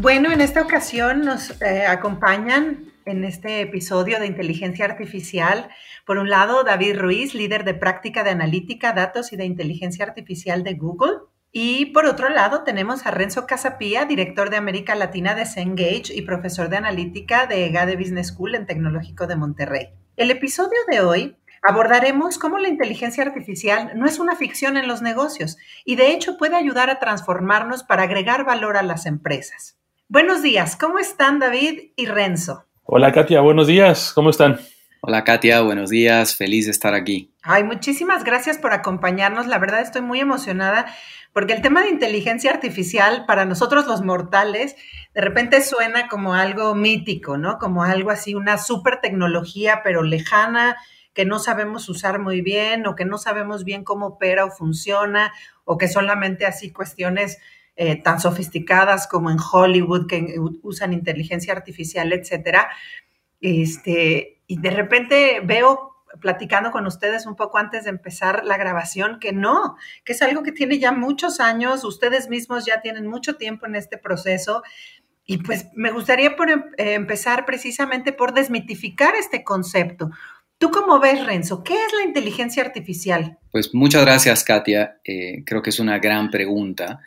Bueno, 0.00 0.30
en 0.30 0.40
esta 0.40 0.62
ocasión 0.62 1.22
nos 1.22 1.60
eh, 1.60 1.84
acompañan 1.84 2.92
en 3.04 3.24
este 3.24 3.62
episodio 3.62 4.20
de 4.20 4.28
inteligencia 4.28 4.84
artificial, 4.84 5.70
por 6.06 6.18
un 6.18 6.30
lado, 6.30 6.62
David 6.62 7.00
Ruiz, 7.00 7.34
líder 7.34 7.64
de 7.64 7.74
práctica 7.74 8.22
de 8.22 8.30
analítica, 8.30 8.92
datos 8.92 9.32
y 9.32 9.36
de 9.36 9.44
inteligencia 9.44 10.04
artificial 10.04 10.62
de 10.62 10.74
Google. 10.74 11.16
Y 11.50 11.86
por 11.86 12.06
otro 12.06 12.28
lado, 12.28 12.62
tenemos 12.62 13.06
a 13.06 13.10
Renzo 13.10 13.44
Casapía, 13.48 14.04
director 14.04 14.50
de 14.50 14.56
América 14.56 14.94
Latina 14.94 15.34
de 15.34 15.46
Cengage 15.46 16.14
y 16.14 16.22
profesor 16.22 16.68
de 16.68 16.76
analítica 16.76 17.48
de 17.48 17.66
EGADE 17.66 17.96
Business 17.96 18.28
School 18.28 18.54
en 18.54 18.66
Tecnológico 18.66 19.26
de 19.26 19.34
Monterrey. 19.34 19.88
El 20.16 20.30
episodio 20.30 20.78
de 20.88 21.00
hoy 21.00 21.36
abordaremos 21.60 22.38
cómo 22.38 22.58
la 22.58 22.68
inteligencia 22.68 23.24
artificial 23.24 23.90
no 23.96 24.06
es 24.06 24.20
una 24.20 24.36
ficción 24.36 24.76
en 24.76 24.86
los 24.86 25.02
negocios 25.02 25.58
y 25.84 25.96
de 25.96 26.12
hecho 26.12 26.38
puede 26.38 26.54
ayudar 26.54 26.88
a 26.88 27.00
transformarnos 27.00 27.82
para 27.82 28.04
agregar 28.04 28.44
valor 28.44 28.76
a 28.76 28.84
las 28.84 29.04
empresas. 29.04 29.74
Buenos 30.10 30.40
días, 30.40 30.74
¿cómo 30.74 30.98
están 30.98 31.38
David 31.38 31.90
y 31.94 32.06
Renzo? 32.06 32.64
Hola 32.84 33.12
Katia, 33.12 33.42
buenos 33.42 33.66
días, 33.66 34.14
¿cómo 34.14 34.30
están? 34.30 34.58
Hola 35.02 35.22
Katia, 35.22 35.60
buenos 35.60 35.90
días, 35.90 36.34
feliz 36.34 36.64
de 36.64 36.70
estar 36.70 36.94
aquí. 36.94 37.34
Ay, 37.42 37.62
muchísimas 37.62 38.24
gracias 38.24 38.56
por 38.56 38.72
acompañarnos, 38.72 39.46
la 39.46 39.58
verdad 39.58 39.82
estoy 39.82 40.00
muy 40.00 40.18
emocionada 40.20 40.86
porque 41.34 41.52
el 41.52 41.60
tema 41.60 41.82
de 41.82 41.90
inteligencia 41.90 42.50
artificial 42.50 43.26
para 43.26 43.44
nosotros 43.44 43.86
los 43.86 44.00
mortales 44.00 44.76
de 45.12 45.20
repente 45.20 45.60
suena 45.60 46.08
como 46.08 46.32
algo 46.32 46.74
mítico, 46.74 47.36
¿no? 47.36 47.58
Como 47.58 47.84
algo 47.84 48.10
así, 48.10 48.34
una 48.34 48.56
super 48.56 49.02
tecnología 49.02 49.82
pero 49.84 50.02
lejana 50.02 50.78
que 51.12 51.26
no 51.26 51.38
sabemos 51.38 51.86
usar 51.90 52.18
muy 52.18 52.40
bien 52.40 52.86
o 52.86 52.96
que 52.96 53.04
no 53.04 53.18
sabemos 53.18 53.62
bien 53.62 53.84
cómo 53.84 54.06
opera 54.06 54.46
o 54.46 54.50
funciona 54.50 55.34
o 55.64 55.76
que 55.76 55.86
solamente 55.86 56.46
así 56.46 56.72
cuestiones 56.72 57.36
eh, 57.80 57.94
tan 57.94 58.20
sofisticadas 58.20 59.06
como 59.06 59.30
en 59.30 59.38
Hollywood 59.38 60.08
que 60.08 60.34
usan 60.62 60.92
inteligencia 60.92 61.52
artificial, 61.52 62.12
etcétera. 62.12 62.68
Este, 63.40 64.42
y 64.48 64.60
de 64.60 64.70
repente 64.70 65.40
veo 65.44 65.94
platicando 66.20 66.72
con 66.72 66.88
ustedes 66.88 67.24
un 67.24 67.36
poco 67.36 67.56
antes 67.58 67.84
de 67.84 67.90
empezar 67.90 68.44
la 68.44 68.56
grabación 68.56 69.20
que 69.20 69.32
no, 69.32 69.76
que 70.04 70.14
es 70.14 70.22
algo 70.22 70.42
que 70.42 70.50
tiene 70.50 70.80
ya 70.80 70.90
muchos 70.90 71.38
años, 71.38 71.84
ustedes 71.84 72.28
mismos 72.28 72.66
ya 72.66 72.80
tienen 72.80 73.06
mucho 73.06 73.36
tiempo 73.36 73.66
en 73.66 73.76
este 73.76 73.96
proceso. 73.96 74.64
Y 75.24 75.38
pues 75.38 75.68
me 75.76 75.92
gustaría 75.92 76.34
por, 76.34 76.50
em, 76.50 76.64
eh, 76.78 76.94
empezar 76.94 77.46
precisamente 77.46 78.12
por 78.12 78.34
desmitificar 78.34 79.14
este 79.14 79.44
concepto. 79.44 80.10
¿Tú 80.58 80.72
cómo 80.72 80.98
ves, 80.98 81.24
Renzo? 81.24 81.62
¿Qué 81.62 81.74
es 81.74 81.92
la 81.92 82.02
inteligencia 82.02 82.64
artificial? 82.64 83.38
Pues 83.52 83.72
muchas 83.72 84.04
gracias, 84.04 84.42
Katia. 84.42 84.98
Eh, 85.04 85.44
creo 85.46 85.62
que 85.62 85.70
es 85.70 85.78
una 85.78 86.00
gran 86.00 86.28
pregunta. 86.28 86.98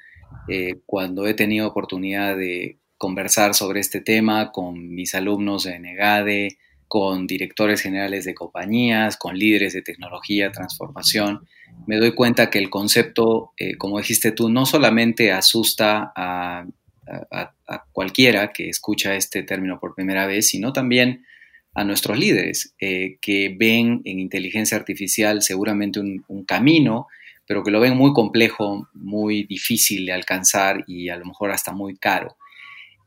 Eh, 0.47 0.79
cuando 0.85 1.27
he 1.27 1.33
tenido 1.33 1.67
oportunidad 1.67 2.35
de 2.35 2.77
conversar 2.97 3.53
sobre 3.53 3.79
este 3.79 4.01
tema 4.01 4.51
con 4.51 4.93
mis 4.93 5.15
alumnos 5.15 5.63
de 5.63 5.79
NEGADE, 5.79 6.57
con 6.87 7.25
directores 7.25 7.81
generales 7.81 8.25
de 8.25 8.33
compañías, 8.33 9.17
con 9.17 9.37
líderes 9.37 9.73
de 9.73 9.81
tecnología, 9.81 10.51
transformación, 10.51 11.47
me 11.87 11.97
doy 11.97 12.13
cuenta 12.13 12.49
que 12.49 12.59
el 12.59 12.69
concepto, 12.69 13.53
eh, 13.57 13.77
como 13.77 13.97
dijiste 13.97 14.31
tú, 14.31 14.49
no 14.49 14.65
solamente 14.65 15.31
asusta 15.31 16.11
a, 16.15 16.65
cualquiera 17.91 18.53
que 18.53 18.69
escucha 18.69 19.15
este 19.15 19.43
término 19.43 19.79
por 19.79 19.95
primera 19.95 20.27
vez, 20.27 20.47
sino 20.47 20.71
también 20.71 21.25
a 21.73 21.83
nuestros 21.83 22.17
líderes 22.17 22.73
eh, 22.79 23.17
que 23.21 23.53
ven 23.57 24.01
en 24.05 24.19
inteligencia 24.19 24.77
artificial 24.77 25.41
seguramente 25.41 25.99
un 25.99 26.45
camino 26.45 27.07
pero 27.51 27.63
que 27.63 27.71
lo 27.71 27.81
ven 27.81 27.97
muy 27.97 28.13
complejo, 28.13 28.87
muy 28.93 29.43
difícil 29.43 30.05
de 30.05 30.13
alcanzar 30.13 30.85
y 30.87 31.09
a 31.09 31.17
lo 31.17 31.25
mejor 31.25 31.51
hasta 31.51 31.73
muy 31.73 31.97
caro. 31.97 32.37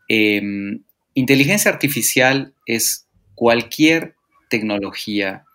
Em, 0.06 0.82
inteligencia 1.14 1.70
artificial 1.70 2.52
es 2.66 3.08
cualquier 3.34 4.16
tecnología 4.50 5.46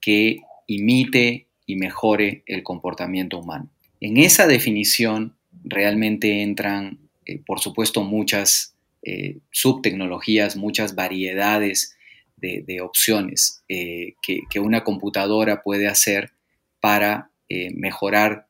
que 0.00 0.40
imite 0.66 1.46
y 1.66 1.76
mejore 1.76 2.42
el 2.46 2.64
comportamiento 2.64 3.38
humano. 3.38 3.70
En 4.00 4.16
esa 4.16 4.48
definición 4.48 5.36
realmente 5.62 6.42
entran, 6.42 6.98
eh, 7.24 7.38
por 7.46 7.60
supuesto, 7.60 8.02
muchas 8.02 8.74
eh, 9.04 9.38
subtecnologías, 9.52 10.56
muchas 10.56 10.96
variedades 10.96 11.96
de, 12.38 12.80
opciones 12.80 13.62
eh, 13.68 14.14
que, 14.20 14.58
una 14.58 14.82
computadora 14.82 15.62
puede 15.62 15.86
hacer 15.86 16.32
para 16.80 17.30
eh, 17.48 17.70
mejorar 17.74 18.46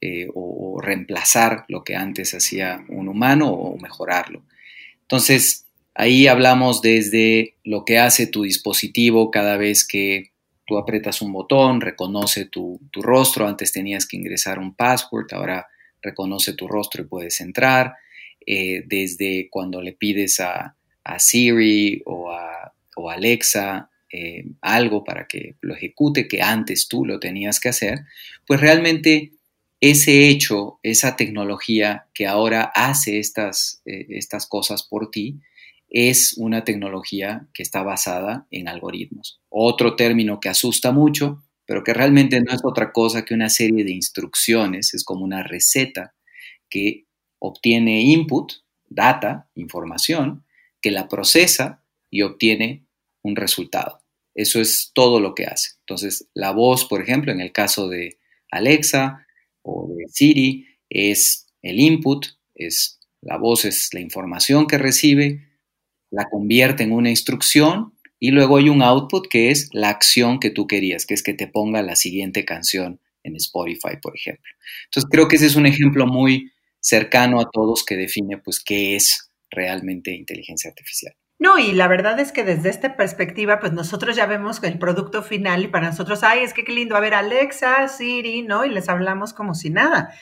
eh, 0.00 0.28
o, 0.32 0.80
reemplazar 0.80 1.64
lo 1.68 1.82
que 1.82 1.96
antes 1.96 2.32
hacía 2.32 2.84
un 2.88 3.08
humano 3.08 3.50
o 3.50 3.76
mejorarlo. 3.78 4.44
Entonces, 5.02 5.66
ahí 5.92 6.28
hablamos 6.28 6.82
desde 6.82 7.56
lo 7.64 7.84
que 7.84 7.98
hace 7.98 8.28
tu 8.28 8.42
dispositivo 8.42 9.32
cada 9.32 9.56
vez 9.56 9.84
que 9.84 10.30
tú 10.66 10.78
apretas 10.78 11.20
un 11.20 11.32
botón, 11.32 11.80
reconoce 11.80 12.44
tu, 12.44 12.80
rostro, 12.92 13.48
antes 13.48 13.72
tenías 13.72 14.06
que 14.06 14.16
ingresar 14.16 14.60
un 14.60 14.74
password, 14.74 15.32
ahora 15.32 15.66
reconoce 16.00 16.52
tu 16.52 16.68
rostro 16.68 17.02
y 17.02 17.06
puedes 17.08 17.40
entrar, 17.40 17.94
eh, 18.46 18.84
desde 18.86 19.48
cuando 19.50 19.82
le 19.82 19.94
pides 19.94 20.38
a, 20.40 20.76
Siri 21.18 22.02
o 22.04 22.30
a, 22.30 22.72
o 22.94 23.10
Alexa 23.10 23.90
eh, 24.12 24.46
algo 24.60 25.04
para 25.04 25.26
que 25.26 25.56
lo 25.60 25.74
ejecute 25.74 26.28
que 26.28 26.42
antes 26.42 26.88
tú 26.88 27.04
lo 27.04 27.20
tenías 27.20 27.60
que 27.60 27.68
hacer, 27.68 28.00
pues 28.46 28.60
realmente 28.60 29.32
ese 29.80 30.28
hecho, 30.28 30.80
esa 30.82 31.16
tecnología 31.16 32.06
que 32.14 32.26
ahora 32.26 32.72
hace 32.74 33.18
estas, 33.18 33.80
eh, 33.84 34.06
estas 34.10 34.46
cosas 34.46 34.82
por 34.82 35.10
ti, 35.10 35.40
es 35.90 36.34
una 36.36 36.64
tecnología 36.64 37.46
que 37.54 37.62
está 37.62 37.82
basada 37.82 38.46
en 38.50 38.68
algoritmos. 38.68 39.40
Otro 39.48 39.96
término 39.96 40.40
que 40.40 40.48
asusta 40.48 40.92
mucho, 40.92 41.42
pero 41.64 41.84
que 41.84 41.94
realmente 41.94 42.40
no 42.40 42.52
es 42.52 42.60
otra 42.64 42.92
cosa 42.92 43.24
que 43.24 43.34
una 43.34 43.48
serie 43.48 43.84
de 43.84 43.92
instrucciones, 43.92 44.94
es 44.94 45.04
como 45.04 45.24
una 45.24 45.42
receta 45.42 46.14
que 46.68 47.06
obtiene 47.38 48.02
input, 48.02 48.52
data, 48.88 49.48
información, 49.54 50.44
que 50.80 50.90
la 50.90 51.08
procesa 51.08 51.82
y 52.10 52.22
obtiene 52.22 52.84
un 53.22 53.36
resultado. 53.36 54.02
Eso 54.34 54.60
es 54.60 54.92
todo 54.94 55.20
lo 55.20 55.34
que 55.34 55.46
hace. 55.46 55.70
Entonces, 55.80 56.28
la 56.34 56.52
voz, 56.52 56.84
por 56.84 57.02
ejemplo, 57.02 57.32
en 57.32 57.40
el 57.40 57.52
caso 57.52 57.88
de 57.88 58.18
Alexa 58.50 59.26
o 59.62 59.88
de 59.96 60.06
Siri, 60.08 60.66
es 60.88 61.46
el 61.62 61.80
input, 61.80 62.26
es 62.54 63.00
la 63.20 63.36
voz 63.36 63.64
es 63.64 63.92
la 63.92 64.00
información 64.00 64.66
que 64.66 64.78
recibe, 64.78 65.48
la 66.10 66.26
convierte 66.30 66.84
en 66.84 66.92
una 66.92 67.10
instrucción 67.10 67.94
y 68.20 68.30
luego 68.30 68.56
hay 68.56 68.68
un 68.68 68.82
output 68.82 69.28
que 69.28 69.50
es 69.50 69.68
la 69.72 69.90
acción 69.90 70.40
que 70.40 70.50
tú 70.50 70.66
querías, 70.66 71.04
que 71.04 71.14
es 71.14 71.22
que 71.22 71.34
te 71.34 71.48
ponga 71.48 71.82
la 71.82 71.96
siguiente 71.96 72.44
canción 72.44 73.00
en 73.24 73.36
Spotify, 73.36 73.96
por 74.00 74.16
ejemplo. 74.16 74.50
Entonces, 74.84 75.08
creo 75.10 75.28
que 75.28 75.36
ese 75.36 75.46
es 75.46 75.56
un 75.56 75.66
ejemplo 75.66 76.06
muy 76.06 76.52
cercano 76.80 77.40
a 77.40 77.50
todos 77.50 77.84
que 77.84 77.96
define 77.96 78.38
pues 78.38 78.60
qué 78.60 78.96
es 78.96 79.30
realmente 79.50 80.14
inteligencia 80.14 80.70
artificial. 80.70 81.14
No, 81.40 81.56
y 81.58 81.72
la 81.72 81.86
verdad 81.86 82.18
es 82.18 82.32
que 82.32 82.42
desde 82.42 82.68
esta 82.68 82.96
perspectiva, 82.96 83.60
pues 83.60 83.72
nosotros 83.72 84.16
ya 84.16 84.26
vemos 84.26 84.60
el 84.64 84.78
producto 84.78 85.22
final 85.22 85.62
y 85.62 85.68
para 85.68 85.88
nosotros, 85.90 86.24
ay, 86.24 86.40
es 86.40 86.52
que 86.52 86.64
qué 86.64 86.72
lindo, 86.72 86.96
a 86.96 87.00
ver, 87.00 87.14
Alexa, 87.14 87.86
Siri, 87.86 88.42
¿no? 88.42 88.64
Y 88.64 88.70
les 88.70 88.88
hablamos 88.88 89.32
como 89.32 89.54
si 89.54 89.70
nada. 89.70 90.12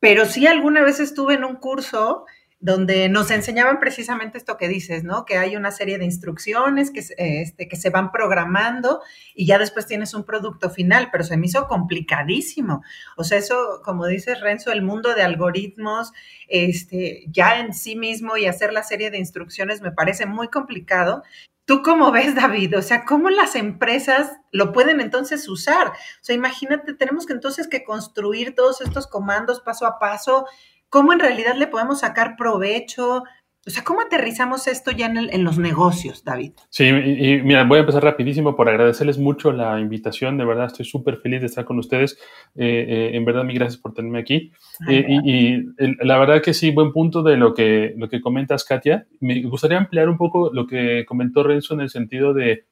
Pero 0.00 0.26
sí 0.26 0.46
alguna 0.46 0.82
vez 0.82 1.00
estuve 1.00 1.34
en 1.34 1.44
un 1.44 1.56
curso 1.56 2.26
donde 2.60 3.08
nos 3.08 3.30
enseñaban 3.30 3.80
precisamente 3.80 4.36
esto 4.36 4.58
que 4.58 4.68
dices, 4.68 5.02
¿no? 5.02 5.24
Que 5.24 5.38
hay 5.38 5.56
una 5.56 5.70
serie 5.70 5.96
de 5.96 6.04
instrucciones 6.04 6.90
que, 6.90 7.02
este, 7.16 7.68
que 7.68 7.76
se 7.76 7.88
van 7.88 8.12
programando 8.12 9.00
y 9.34 9.46
ya 9.46 9.58
después 9.58 9.86
tienes 9.86 10.12
un 10.12 10.24
producto 10.24 10.68
final, 10.68 11.08
pero 11.10 11.24
se 11.24 11.38
me 11.38 11.46
hizo 11.46 11.66
complicadísimo. 11.66 12.82
O 13.16 13.24
sea, 13.24 13.38
eso, 13.38 13.80
como 13.82 14.06
dices 14.06 14.40
Renzo, 14.40 14.72
el 14.72 14.82
mundo 14.82 15.14
de 15.14 15.22
algoritmos, 15.22 16.12
este, 16.48 17.24
ya 17.28 17.60
en 17.60 17.72
sí 17.72 17.96
mismo 17.96 18.36
y 18.36 18.44
hacer 18.44 18.74
la 18.74 18.82
serie 18.82 19.10
de 19.10 19.16
instrucciones 19.16 19.80
me 19.80 19.92
parece 19.92 20.26
muy 20.26 20.48
complicado. 20.48 21.22
¿Tú 21.64 21.80
cómo 21.82 22.12
ves, 22.12 22.34
David? 22.34 22.76
O 22.76 22.82
sea, 22.82 23.06
¿cómo 23.06 23.30
las 23.30 23.56
empresas 23.56 24.32
lo 24.50 24.72
pueden 24.72 25.00
entonces 25.00 25.48
usar? 25.48 25.88
O 25.88 26.20
sea, 26.20 26.36
imagínate, 26.36 26.92
tenemos 26.92 27.24
que 27.24 27.32
entonces 27.32 27.68
que 27.68 27.84
construir 27.84 28.54
todos 28.54 28.82
estos 28.82 29.06
comandos 29.06 29.60
paso 29.60 29.86
a 29.86 29.98
paso 29.98 30.46
cómo 30.90 31.12
en 31.12 31.20
realidad 31.20 31.54
le 31.56 31.68
podemos 31.68 32.00
sacar 32.00 32.36
provecho. 32.36 33.22
O 33.66 33.70
sea, 33.70 33.84
¿cómo 33.84 34.00
aterrizamos 34.00 34.66
esto 34.66 34.90
ya 34.90 35.06
en, 35.06 35.44
los 35.44 35.58
negocios, 35.58 36.24
David? 36.24 36.52
Sí, 36.70 36.86
y, 36.86 37.42
mira, 37.42 37.62
voy 37.64 37.76
a 37.76 37.80
empezar 37.80 38.02
rapidísimo 38.02 38.56
por 38.56 38.70
agradecerles 38.70 39.18
mucho 39.18 39.52
la 39.52 39.78
invitación. 39.78 40.38
De 40.38 40.46
verdad, 40.46 40.66
estoy 40.66 40.86
súper 40.86 41.18
feliz 41.18 41.40
de 41.40 41.46
estar 41.46 41.66
con 41.66 41.78
ustedes. 41.78 42.18
Eh, 42.56 42.86
eh, 42.88 43.10
en 43.12 43.24
verdad, 43.26 43.44
mil 43.44 43.58
gracias 43.58 43.78
por 43.80 43.92
tenerme 43.92 44.18
aquí. 44.18 44.50
Eh, 44.88 45.04
y, 45.24 45.58
la 46.04 46.18
verdad 46.18 46.42
que 46.42 46.54
sí, 46.54 46.70
buen 46.70 46.90
punto 46.92 47.22
de 47.22 47.36
lo 47.36 47.52
que, 47.52 47.92
lo 47.98 48.08
que 48.08 48.22
comentas, 48.22 48.64
Katia. 48.64 49.06
Me 49.20 49.42
gustaría 49.42 49.76
ampliar 49.76 50.08
un 50.08 50.16
poco 50.16 50.50
lo 50.52 50.66
que 50.66 51.04
comentó 51.06 51.42
Renzo 51.42 51.74
en 51.74 51.80
el 51.80 51.90
sentido 51.90 52.32
de 52.32 52.64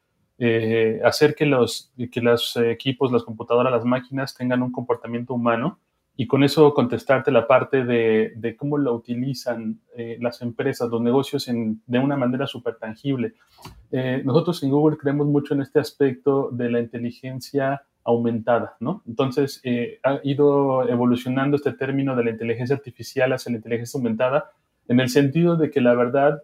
hacer 1.04 1.34
que 1.34 1.44
los, 1.44 1.92
que 2.10 2.20
los 2.22 2.56
equipos, 2.56 3.12
las 3.12 3.24
computadoras, 3.24 3.72
las 3.72 3.84
máquinas 3.84 4.34
tengan 4.34 4.62
un 4.62 4.72
comportamiento 4.72 5.34
humano 5.34 5.80
y 6.20 6.26
con 6.26 6.42
eso 6.42 6.74
contestarte 6.74 7.30
la 7.30 7.46
parte 7.46 7.84
de, 7.84 8.56
cómo 8.58 8.76
lo 8.76 8.92
utilizan 8.92 9.78
eh, 9.96 10.18
las 10.20 10.42
empresas, 10.42 10.90
los 10.90 11.00
negocios 11.00 11.46
de 11.46 11.98
una 12.00 12.16
manera 12.16 12.44
súper 12.48 12.74
tangible. 12.74 13.34
Eh, 13.92 14.20
nosotros 14.24 14.60
en 14.64 14.70
Google 14.70 14.98
creemos 14.98 15.28
mucho 15.28 15.54
en 15.54 15.62
este 15.62 15.78
aspecto 15.78 16.50
de 16.50 16.70
la 16.70 16.80
inteligencia 16.80 17.82
aumentada, 18.02 18.74
¿no? 18.80 19.04
Entonces, 19.06 19.60
eh, 19.62 20.00
ha 20.02 20.18
ido 20.24 20.88
evolucionando 20.88 21.56
este 21.56 21.72
término 21.74 22.16
de 22.16 22.24
la 22.24 22.30
inteligencia 22.30 22.74
artificial 22.74 23.32
hacia 23.32 23.52
la 23.52 23.58
inteligencia 23.58 23.96
aumentada 23.96 24.50
en 24.88 24.98
el 24.98 25.10
sentido 25.10 25.54
de 25.54 25.70
que 25.70 25.80
la 25.80 25.94
verdad, 25.94 26.42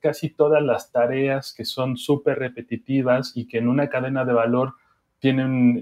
casi 0.00 0.28
todas 0.28 0.62
las 0.62 0.92
tareas 0.92 1.52
que 1.52 1.64
son 1.64 1.96
súper 1.96 2.38
repetitivas 2.38 3.32
y 3.34 3.48
que 3.48 3.58
en 3.58 3.66
una 3.66 3.88
cadena 3.88 4.24
de 4.24 4.34
valor 4.34 4.74
tienen, 5.18 5.80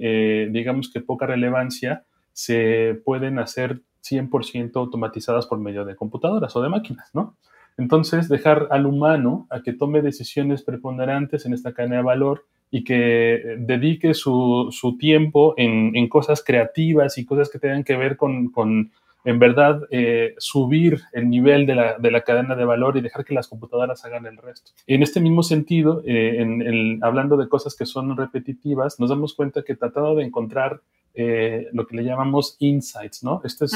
digamos 0.53 0.91
que 0.93 1.01
poca 1.01 1.27
relevancia, 1.27 2.05
se 2.39 2.95
pueden 3.05 3.41
hacer 3.41 3.81
100% 4.09 4.77
automatizadas 4.77 5.47
por 5.47 5.59
medio 5.59 5.85
de 5.85 5.97
computadoras 5.97 6.55
o 6.55 6.63
de 6.63 6.69
máquinas, 6.69 7.11
¿no? 7.13 7.37
Entonces, 7.77 8.29
dejar 8.29 8.69
al 8.71 8.87
humano 8.87 9.49
a 9.51 9.61
que 9.61 9.73
tome 9.73 10.03
decisiones 10.03 10.63
preponderantes 10.63 11.47
en 11.47 11.53
esta 11.53 11.73
cadena 11.73 11.97
de 11.97 12.03
valor 12.03 12.47
y 12.71 12.85
que 12.85 13.57
dedique 13.59 14.15
su, 14.15 14.71
tiempo 15.01 15.55
en, 15.57 16.09
cosas 16.09 16.45
creativas 16.45 17.19
y 17.19 17.25
cosas 17.25 17.51
que 17.51 17.59
tengan 17.59 17.83
que 17.83 17.97
ver 17.97 18.17
con 18.17 18.53
en 19.25 19.39
verdad 19.39 19.83
eh, 19.91 20.35
subir 20.39 21.01
el 21.13 21.29
nivel 21.29 21.67
de 21.67 21.75
la, 21.75 22.21
cadena 22.23 22.55
de 22.55 22.65
valor 22.65 22.97
y 22.97 23.01
dejar 23.01 23.25
que 23.25 23.35
las 23.35 23.49
computadoras 23.49 24.05
hagan 24.05 24.27
el 24.27 24.37
resto. 24.37 24.73
En 24.87 25.03
este 25.03 25.21
mismo 25.21 25.43
sentido, 25.43 26.03
eh, 26.07 26.41
en, 26.41 27.03
hablando 27.03 27.37
de 27.37 27.49
cosas 27.49 27.75
que 27.77 27.87
son 27.87 28.17
repetitivas, 28.17 28.99
nos 29.01 29.11
damos 29.11 29.35
cuenta 29.35 29.63
que 29.63 29.75
tratando 29.75 30.15
de 30.15 30.25
encontrar 30.25 30.81
eh, 31.15 31.67
lo 31.73 31.87
que 31.87 31.97
le 31.97 32.05
llamamos 32.05 32.57
insights, 32.61 33.25
¿no? 33.25 33.41
Estos 33.45 33.73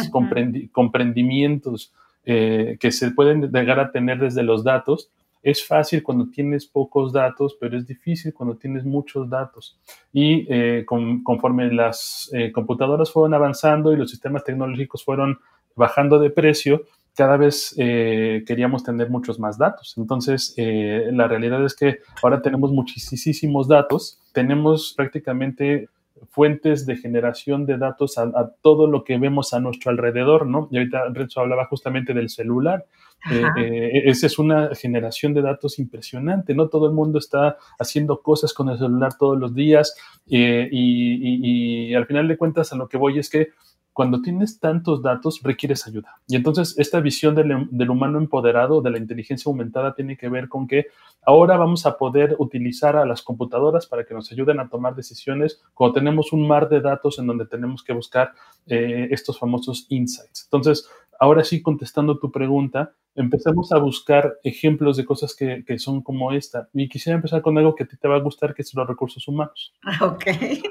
comprendimientos 0.73 1.93
que 2.25 2.93
se 2.93 3.11
pueden 3.11 3.51
llegar 3.51 3.81
a 3.81 3.91
tener 3.91 4.21
desde 4.21 4.45
los 4.45 4.63
datos, 4.63 5.11
es 5.43 5.67
fácil 5.67 6.03
cuando 6.03 6.29
tienes 6.31 6.67
pocos 6.67 7.13
datos, 7.13 7.57
pero 7.59 7.77
es 7.77 7.87
difícil 7.87 8.33
cuando 8.33 8.57
tienes 8.57 8.85
muchos 8.85 9.29
datos. 9.29 9.79
Y 10.13 10.47
eh, 10.49 10.85
conforme 10.87 11.73
las 11.73 12.31
eh, 12.33 12.53
computadoras 12.53 13.11
fueron 13.11 13.35
avanzando 13.35 13.93
y 13.93 13.97
los 13.97 14.11
sistemas 14.11 14.45
tecnológicos 14.45 15.05
fueron 15.05 15.39
bajando 15.75 16.19
de 16.19 16.31
precio, 16.31 16.83
cada 17.15 17.37
vez 17.37 17.75
eh, 17.77 18.45
queríamos 18.47 18.85
tener 18.85 19.11
muchos 19.11 19.39
más 19.39 19.59
datos. 19.59 19.95
Entonces, 19.99 20.55
la 20.57 21.29
realidad 21.29 21.65
es 21.65 21.75
que 21.75 21.99
ahora 22.23 22.41
tenemos 22.41 22.73
muchísimos 22.73 23.69
datos, 23.69 24.19
tenemos 24.33 24.95
prácticamente 24.97 25.89
fuentes 26.31 26.87
de 26.87 26.97
generación 26.97 27.67
de 27.67 27.79
datos 27.79 28.19
a, 28.19 28.23
a, 28.23 28.53
todo 28.63 28.87
lo 28.87 29.05
que 29.05 29.19
vemos 29.19 29.53
a 29.55 29.61
nuestro 29.61 29.91
alrededor, 29.91 30.47
¿no? 30.47 30.69
Y 30.71 30.79
ahorita 30.79 31.05
Renzo 31.13 31.41
hablaba 31.41 31.67
justamente 31.67 32.15
del 32.15 32.29
celular. 32.29 32.87
Eh, 33.31 33.45
eh, 33.57 34.03
esa 34.07 34.27
es 34.27 34.39
una 34.39 34.75
generación 34.75 35.33
de 35.33 35.43
datos 35.43 35.79
impresionante, 35.79 36.55
¿no? 36.55 36.69
Todo 36.69 36.87
el 36.87 36.93
mundo 36.93 37.19
está 37.19 37.57
haciendo 37.79 38.21
cosas 38.21 38.53
con 38.53 38.69
el 38.69 38.79
celular 38.79 39.17
todos 39.17 39.39
los 39.39 39.55
días 39.55 39.97
eh, 40.29 40.69
y, 40.73 41.95
al 41.95 42.07
final 42.07 42.27
de 42.27 42.37
cuentas 42.37 42.73
a 42.73 42.77
lo 42.77 42.89
que 42.89 42.97
voy 42.97 43.19
es 43.19 43.31
que 43.31 43.51
cuando 43.93 44.23
tienes 44.23 44.59
tantos 44.59 45.03
datos 45.03 45.41
requieres 45.43 45.87
ayuda. 45.87 46.17
Y 46.27 46.37
entonces 46.37 46.75
esta 46.79 47.01
visión 47.01 47.35
del, 47.35 47.91
humano 47.91 48.19
empoderado, 48.19 48.81
de 48.81 48.91
la 48.91 48.99
inteligencia 48.99 49.51
aumentada, 49.51 49.95
tiene 49.95 50.17
que 50.17 50.29
ver 50.29 50.49
con 50.49 50.67
que 50.67 50.87
ahora 51.23 51.57
vamos 51.57 51.85
a 51.85 51.99
poder 51.99 52.37
utilizar 52.39 52.97
a 52.97 53.05
las 53.05 53.23
computadoras 53.23 53.87
para 53.87 54.05
que 54.05 54.15
nos 54.15 54.31
ayuden 54.33 54.61
a 54.61 54.69
tomar 54.69 54.95
decisiones 54.95 55.61
cuando 55.75 55.95
tenemos 55.95 56.33
un 56.33 56.47
mar 56.47 56.69
de 56.69 56.81
datos 56.81 57.19
en 57.19 57.27
donde 57.27 57.47
tenemos 57.47 57.83
que 57.85 57.93
buscar 57.93 58.33
estos 58.67 59.39
famosos 59.39 59.87
insights. 59.91 60.45
Entonces, 60.45 60.89
ahora 61.19 61.45
sí, 61.45 61.63
contestando 61.63 62.19
tu 62.19 62.31
pregunta, 62.31 62.95
empecemos 63.15 63.73
a 63.73 63.79
buscar 63.79 64.39
ejemplos 64.43 64.97
de 64.97 65.05
cosas 65.05 65.35
que, 65.37 65.65
son 65.79 66.03
como 66.03 66.33
esta. 66.33 66.69
Y 66.73 66.89
quisiera 66.89 67.17
empezar 67.17 67.43
con 67.43 67.57
algo 67.59 67.75
que 67.75 67.85
a 67.85 67.87
ti 67.87 67.97
te 67.97 68.09
va 68.09 68.17
a 68.17 68.21
gustar, 68.21 68.55
que 68.55 68.63
es 68.63 68.75
los 68.75 68.87
recursos 68.87 69.27
humanos. 69.29 69.73
Ah, 69.85 70.07
ok. 70.07 70.25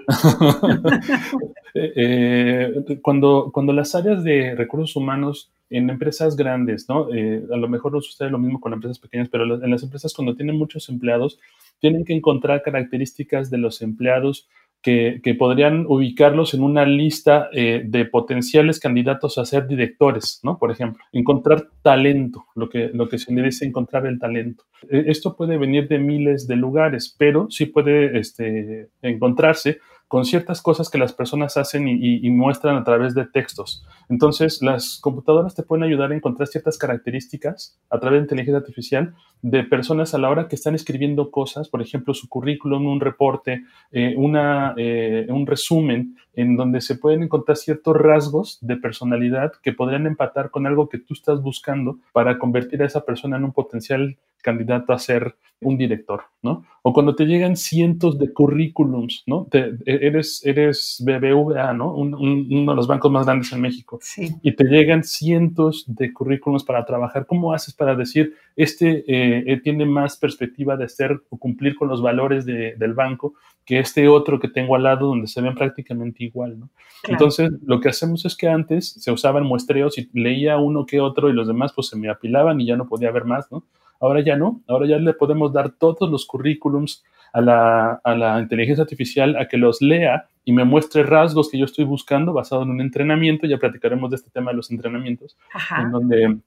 Eh, 1.74 1.94
eh, 1.96 3.00
cuando, 3.02 3.50
cuando 3.54 3.72
las 3.72 3.96
áreas 3.96 4.26
de 4.26 4.56
recursos 4.56 4.94
humanos 4.98 5.54
en 5.70 5.90
empresas 5.90 6.36
grandes, 6.36 6.90
¿no? 6.90 7.08
Eh, 7.16 7.46
a 7.50 7.56
lo 7.56 7.70
mejor 7.70 7.94
no 7.94 8.02
sucede 8.02 8.30
lo 8.30 8.38
mismo 8.38 8.60
con 8.60 8.74
empresas 8.74 9.00
pequeñas, 9.00 9.30
pero 9.30 9.46
en 9.64 9.72
las 9.72 9.82
empresas 9.82 10.14
cuando 10.14 10.36
tienen 10.36 10.58
muchos 10.58 10.90
empleados, 10.90 11.40
tienen 11.80 12.04
que 12.04 12.14
encontrar 12.14 12.62
características 12.62 13.50
de 13.50 13.58
los 13.58 13.82
empleados 13.82 14.50
que, 14.82 15.36
podrían 15.38 15.86
ubicarlos 15.88 16.54
en 16.54 16.64
una 16.64 16.86
lista 16.86 17.50
eh, 17.54 17.84
de 17.86 18.06
potenciales 18.06 18.80
candidatos 18.80 19.38
a 19.38 19.46
ser 19.46 19.68
directores, 19.68 20.40
¿no? 20.44 20.58
Por 20.58 20.72
ejemplo, 20.72 21.04
encontrar 21.12 21.68
talento, 21.82 22.46
lo 22.56 22.70
que, 22.70 22.90
lo 22.94 23.08
que 23.08 23.18
se 23.20 23.34
le 23.34 23.44
dice 23.44 23.66
encontrar 23.66 24.06
el 24.06 24.20
talento. 24.20 24.64
E, 24.90 25.06
esto 25.08 25.36
puede 25.36 25.58
venir 25.58 25.88
de 25.88 26.00
miles 26.00 26.48
de 26.48 26.56
lugares, 26.56 27.16
pero 27.18 27.48
sí 27.50 27.68
puede 27.68 28.20
este, 28.20 28.90
encontrarse 29.02 29.80
con 30.12 30.26
ciertas 30.26 30.62
cosas 30.62 30.90
que 30.90 30.98
las 30.98 31.14
personas 31.14 31.56
hacen 31.56 31.88
y, 31.88 32.30
muestran 32.32 32.76
a 32.76 32.84
través 32.84 33.16
de 33.16 33.26
textos. 33.26 33.86
Entonces, 34.10 34.62
las 34.62 35.00
computadoras 35.00 35.56
te 35.56 35.64
pueden 35.64 35.86
ayudar 35.86 36.12
a 36.12 36.16
encontrar 36.16 36.50
ciertas 36.50 36.78
características 36.78 37.80
a 37.90 37.98
través 37.98 38.20
de 38.20 38.24
inteligencia 38.24 38.58
artificial 38.58 39.16
de 39.42 39.64
personas 39.64 40.14
a 40.14 40.18
la 40.18 40.30
hora 40.30 40.50
que 40.50 40.58
están 40.58 40.76
escribiendo 40.76 41.32
cosas, 41.32 41.70
por 41.70 41.82
ejemplo, 41.82 42.14
su 42.14 42.28
currículum, 42.28 42.88
un 42.88 43.00
reporte, 43.00 43.64
eh, 43.94 44.14
una, 44.18 44.74
eh, 44.76 45.28
un 45.30 45.48
resumen, 45.48 46.18
en 46.34 46.58
donde 46.58 46.82
se 46.82 46.96
pueden 46.96 47.24
encontrar 47.24 47.56
ciertos 47.56 47.96
rasgos 47.96 48.60
de 48.60 48.76
personalidad 48.76 49.54
que 49.64 49.72
podrían 49.72 50.08
empatar 50.08 50.52
con 50.52 50.68
algo 50.68 50.90
que 50.90 51.00
tú 51.00 51.14
estás 51.14 51.42
buscando 51.42 52.00
para 52.12 52.38
convertir 52.38 52.84
a 52.84 52.86
esa 52.86 53.06
persona 53.06 53.38
en 53.38 53.46
un 53.46 53.54
potencial 53.54 54.18
candidato 54.42 54.94
a 54.94 55.00
ser 55.00 55.36
un 55.62 55.78
director, 55.78 56.24
¿no? 56.42 56.66
O 56.82 56.92
cuando 56.92 57.16
te 57.16 57.26
llegan 57.26 57.56
cientos 57.56 58.18
de 58.18 58.34
currículums, 58.34 59.24
¿no? 59.28 59.48
E, 59.52 59.78
eres, 59.86 60.44
eres 60.44 61.04
BBVA, 61.06 61.74
¿no? 61.74 61.94
uno 61.94 62.72
de 62.72 62.76
los 62.76 62.88
bancos 62.88 63.12
más 63.12 63.28
grandes 63.28 63.52
en 63.54 63.62
México. 63.62 64.00
Sí. 64.02 64.36
Y 64.42 64.56
te 64.56 64.64
llegan 64.64 65.04
cientos 65.04 65.86
de 65.88 66.12
currículums 66.12 66.64
para 66.64 66.84
trabajar. 66.84 67.28
¿Cómo 67.28 67.54
haces 67.54 67.76
para 67.76 67.96
decir, 67.96 68.34
este 68.56 69.04
eh, 69.08 69.62
tiene 69.64 69.86
más 69.86 70.18
perspectiva 70.18 70.76
de 70.76 70.90
ser 70.90 71.22
o 71.30 71.38
cumplir 71.38 71.76
con 71.76 71.88
los 71.88 72.02
valores 72.02 72.46
del 72.46 72.94
banco 72.96 73.36
que 73.64 73.78
este 73.78 74.08
otro 74.08 74.40
que 74.40 74.48
tengo 74.48 74.76
al 74.76 74.84
lado 74.84 75.08
donde 75.08 75.28
se 75.28 75.42
ven 75.42 75.54
prácticamente 75.54 76.24
igual, 76.24 76.60
¿no? 76.60 76.70
Entonces, 77.08 77.52
lo 77.66 77.80
que 77.80 77.90
hacemos 77.90 78.26
es 78.26 78.36
que 78.36 78.48
antes 78.48 78.94
se 78.94 79.12
usaban 79.12 79.44
muestreos 79.44 79.98
y 79.98 80.10
leía 80.14 80.58
uno 80.58 80.86
que 80.86 81.00
otro 81.00 81.30
y 81.30 81.34
los 81.34 81.48
demás 81.48 81.72
pues 81.74 81.88
se 81.88 81.98
me 81.98 82.10
apilaban 82.10 82.60
y 82.60 82.66
ya 82.66 82.76
no 82.76 82.88
podía 82.88 83.12
ver 83.12 83.26
más, 83.26 83.52
¿no? 83.52 83.64
Ahora 84.02 84.22
ya 84.22 84.36
no, 84.36 84.62
ahora 84.68 84.88
ya 84.88 84.98
le 84.98 85.14
podemos 85.14 85.54
dar 85.54 85.72
todos 85.72 86.10
los 86.10 86.26
currículums 86.26 87.04
a 87.34 87.42
la, 87.42 88.40
inteligencia 88.42 88.84
artificial 88.84 89.38
a 89.38 89.48
que 89.48 89.58
los 89.58 89.82
lea 89.82 90.28
y 90.44 90.52
me 90.52 90.66
muestre 90.66 91.04
rasgos 91.04 91.50
que 91.50 91.58
yo 91.58 91.66
estoy 91.66 91.86
buscando 91.86 92.34
basado 92.34 92.64
en 92.64 92.72
un 92.72 92.82
entrenamiento, 92.82 93.48
ya 93.48 93.58
platicaremos 93.58 94.10
de 94.10 94.18
este 94.18 94.32
tema 94.32 94.52
de 94.52 94.58
los 94.58 94.72
entrenamientos, 94.72 95.38
en 95.80 95.92
donde 95.92 96.38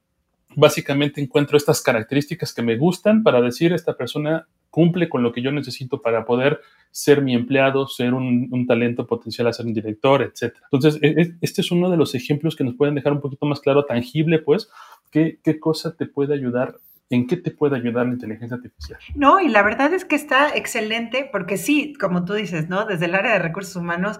básicamente 0.56 1.20
encuentro 1.20 1.56
estas 1.56 1.80
características 1.80 2.52
que 2.52 2.62
me 2.62 2.76
gustan 2.76 3.22
para 3.22 3.40
decir 3.40 3.72
esta 3.72 3.96
persona 3.96 4.46
cumple 4.70 5.08
con 5.08 5.22
lo 5.22 5.32
que 5.32 5.40
yo 5.40 5.52
necesito 5.52 6.02
para 6.02 6.24
poder 6.24 6.60
ser 6.90 7.22
mi 7.22 7.34
empleado, 7.34 7.86
ser 7.86 8.12
un, 8.12 8.66
talento 8.66 9.06
potencial 9.06 9.46
a 9.46 9.52
ser 9.52 9.66
un 9.66 9.74
director, 9.74 10.22
etc. 10.22 10.54
Entonces, 10.70 11.00
e, 11.00 11.08
e, 11.20 11.34
este 11.40 11.60
es 11.60 11.70
uno 11.70 11.90
de 11.90 11.96
los 11.96 12.14
ejemplos 12.14 12.56
que 12.56 12.64
nos 12.64 12.74
pueden 12.74 12.96
dejar 12.96 13.12
un 13.12 13.20
poquito 13.20 13.46
más 13.46 13.60
claro, 13.60 13.84
tangible, 13.84 14.40
pues, 14.40 14.68
qué, 15.12 15.38
qué 15.44 15.60
cosa 15.60 15.96
te 15.96 16.06
puede 16.06 16.34
ayudar 16.34 16.76
¿En 17.14 17.28
qué 17.28 17.36
te 17.36 17.52
puede 17.52 17.76
ayudar 17.76 18.06
la 18.06 18.14
inteligencia 18.14 18.56
artificial? 18.56 18.98
No, 19.14 19.40
y 19.40 19.48
la 19.48 19.62
verdad 19.62 19.92
es 19.94 20.04
que 20.04 20.16
está 20.16 20.54
excelente 20.56 21.28
porque 21.30 21.56
sí, 21.56 21.94
como 21.94 22.24
tú 22.24 22.32
dices, 22.34 22.68
¿no? 22.68 22.86
Desde 22.86 23.04
el 23.04 23.14
área 23.14 23.34
de 23.34 23.38
recursos 23.38 23.76
humanos 23.76 24.18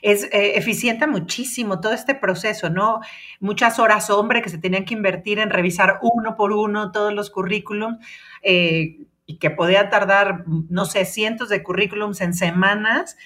es 0.00 0.24
eh, 0.32 0.56
eficienta 0.56 1.08
muchísimo 1.08 1.80
todo 1.80 1.92
este 1.92 2.14
proceso, 2.14 2.70
¿no? 2.70 3.00
Muchas 3.40 3.80
horas 3.80 4.10
hombre 4.10 4.42
que 4.42 4.48
se 4.48 4.58
tenían 4.58 4.84
que 4.84 4.94
invertir 4.94 5.40
en 5.40 5.50
revisar 5.50 5.98
uno 6.02 6.36
por 6.36 6.52
uno 6.52 6.92
todos 6.92 7.12
los 7.12 7.30
currículums 7.30 7.98
eh, 8.42 8.98
y 9.26 9.38
que 9.38 9.50
podía 9.50 9.90
tardar, 9.90 10.44
no 10.46 10.84
sé, 10.84 11.04
cientos 11.04 11.48
de 11.48 11.64
currículums 11.64 12.20
en 12.20 12.32
semanas 12.32 13.16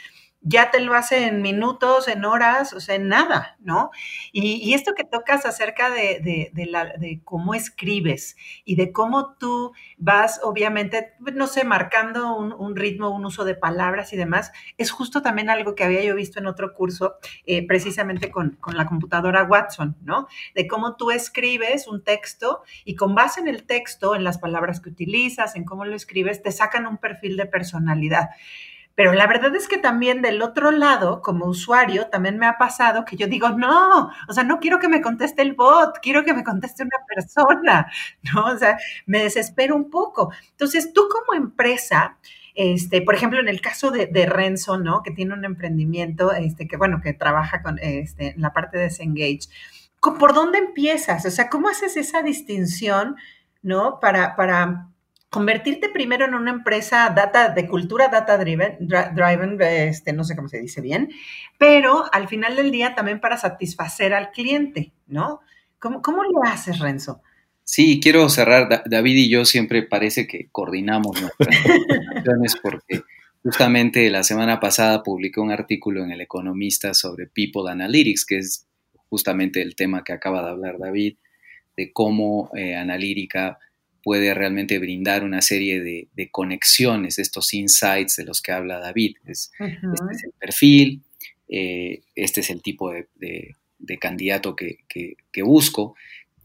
ya 0.42 0.70
te 0.70 0.80
lo 0.80 0.94
hace 0.94 1.26
en 1.26 1.42
minutos, 1.42 2.08
en 2.08 2.24
horas, 2.24 2.72
o 2.72 2.80
sea, 2.80 2.94
en 2.94 3.08
nada, 3.08 3.56
¿no? 3.60 3.90
Y, 4.32 4.72
esto 4.74 4.94
que 4.94 5.04
tocas 5.04 5.44
acerca 5.44 5.90
de, 5.90 7.20
cómo 7.24 7.54
escribes 7.54 8.36
y 8.64 8.76
de 8.76 8.92
cómo 8.92 9.34
tú 9.34 9.72
vas, 9.98 10.40
obviamente, 10.42 11.12
no 11.34 11.46
sé, 11.46 11.64
marcando 11.64 12.36
un, 12.36 12.76
ritmo, 12.76 13.10
un 13.10 13.26
uso 13.26 13.44
de 13.44 13.54
palabras 13.54 14.12
y 14.12 14.16
demás, 14.16 14.52
es 14.78 14.90
justo 14.90 15.20
también 15.20 15.50
algo 15.50 15.74
que 15.74 15.84
había 15.84 16.02
yo 16.02 16.14
visto 16.14 16.38
en 16.38 16.46
otro 16.46 16.72
curso, 16.72 17.16
eh, 17.44 17.66
precisamente 17.66 18.30
con, 18.30 18.56
con 18.60 18.76
la 18.76 18.86
computadora 18.86 19.44
Watson, 19.44 19.96
¿no? 20.02 20.26
De 20.54 20.66
cómo 20.66 20.96
tú 20.96 21.10
escribes 21.10 21.86
un 21.86 22.02
texto 22.02 22.62
y 22.84 22.94
con 22.94 23.14
base 23.14 23.40
en 23.40 23.48
el 23.48 23.64
texto, 23.64 24.14
en 24.14 24.24
las 24.24 24.38
palabras 24.38 24.80
que 24.80 24.88
utilizas, 24.88 25.54
en 25.56 25.64
cómo 25.64 25.84
lo 25.84 25.96
escribes, 25.96 26.42
te 26.42 26.52
sacan 26.52 26.86
un 26.86 26.96
perfil 26.96 27.36
de 27.36 27.46
personalidad. 27.46 28.30
Pero 28.94 29.12
la 29.12 29.26
verdad 29.26 29.54
es 29.54 29.66
que 29.66 29.78
también 29.78 30.20
del 30.20 30.42
otro 30.42 30.70
lado, 30.70 31.22
como 31.22 31.46
usuario, 31.46 32.08
también 32.08 32.38
me 32.38 32.46
ha 32.46 32.58
pasado 32.58 33.04
que 33.04 33.16
yo 33.16 33.26
digo, 33.26 33.50
no, 33.50 34.10
o 34.28 34.32
sea, 34.32 34.44
no 34.44 34.60
quiero 34.60 34.78
que 34.78 34.88
me 34.88 35.00
conteste 35.00 35.42
el 35.42 35.54
bot, 35.54 35.98
quiero 36.02 36.24
que 36.24 36.34
me 36.34 36.44
conteste 36.44 36.82
una 36.82 36.98
persona, 37.08 37.90
¿no? 38.34 38.44
O 38.46 38.58
sea, 38.58 38.78
me 39.06 39.22
desespero 39.22 39.74
un 39.74 39.90
poco. 39.90 40.32
Entonces, 40.50 40.92
tú 40.92 41.08
como 41.08 41.34
empresa, 41.38 42.18
este, 42.54 43.00
por 43.00 43.14
ejemplo, 43.14 43.40
en 43.40 43.48
el 43.48 43.60
caso 43.60 43.90
de, 43.90 44.26
Renzo, 44.26 44.76
¿no? 44.76 45.02
Que 45.02 45.12
tiene 45.12 45.34
un 45.34 45.44
emprendimiento, 45.44 46.32
este, 46.32 46.68
que 46.68 46.76
bueno, 46.76 47.00
que 47.02 47.14
trabaja 47.14 47.62
con 47.62 47.78
este, 47.78 48.34
la 48.36 48.52
parte 48.52 48.76
de 48.76 48.90
Cengage. 48.90 49.48
¿Por 50.00 50.34
dónde 50.34 50.58
empiezas? 50.58 51.24
O 51.24 51.30
sea, 51.30 51.48
¿cómo 51.48 51.68
haces 51.68 51.96
esa 51.96 52.22
distinción, 52.22 53.16
¿no? 53.62 53.98
Para, 54.00 54.36
para 54.36 54.89
convertirte 55.30 55.88
primero 55.88 56.26
en 56.26 56.34
una 56.34 56.50
empresa 56.50 57.08
data 57.14 57.50
de 57.50 57.68
cultura 57.68 58.08
data 58.08 58.36
driven, 58.36 58.78
este, 59.60 60.12
no 60.12 60.24
sé 60.24 60.34
cómo 60.34 60.48
se 60.48 60.60
dice 60.60 60.80
bien, 60.80 61.10
pero 61.56 62.04
al 62.12 62.28
final 62.28 62.56
del 62.56 62.72
día 62.72 62.96
también 62.96 63.20
para 63.20 63.36
satisfacer 63.36 64.12
al 64.12 64.32
cliente, 64.32 64.92
¿no? 65.06 65.40
¿Cómo, 65.78 66.02
cómo 66.02 66.24
lo 66.24 66.42
haces, 66.42 66.80
Renzo? 66.80 67.22
Sí, 67.62 68.00
quiero 68.02 68.28
cerrar. 68.28 68.82
David 68.84 69.16
y 69.16 69.30
yo 69.30 69.44
siempre 69.44 69.84
parece 69.84 70.26
que 70.26 70.48
coordinamos 70.50 71.20
nuestras 71.22 71.56
presentaciones 71.62 72.56
porque 72.60 73.02
justamente 73.44 74.10
la 74.10 74.24
semana 74.24 74.58
pasada 74.58 75.04
publiqué 75.04 75.38
un 75.38 75.52
artículo 75.52 76.02
en 76.02 76.10
El 76.10 76.20
Economista 76.20 76.92
sobre 76.92 77.28
People 77.28 77.70
Analytics, 77.70 78.26
que 78.26 78.38
es 78.38 78.66
justamente 79.08 79.62
el 79.62 79.76
tema 79.76 80.02
que 80.02 80.12
acaba 80.12 80.42
de 80.42 80.50
hablar 80.50 80.78
David, 80.78 81.18
de 81.76 81.92
cómo 81.92 82.50
eh, 82.56 82.74
Analítica 82.74 83.58
puede 84.02 84.32
realmente 84.34 84.78
brindar 84.78 85.24
una 85.24 85.42
serie 85.42 85.80
de, 85.80 86.28
conexiones, 86.30 87.18
estos 87.18 87.52
insights 87.54 88.16
de 88.16 88.24
los 88.24 88.40
que 88.40 88.52
habla 88.52 88.78
David. 88.78 89.16
Este 89.26 89.66
es 90.12 90.24
el 90.24 90.32
perfil, 90.38 91.02
eh, 91.48 92.02
este 92.14 92.40
es 92.40 92.50
el 92.50 92.62
tipo 92.62 92.92
de, 92.92 93.56
candidato 93.98 94.56
que, 94.56 95.14
busco. 95.42 95.94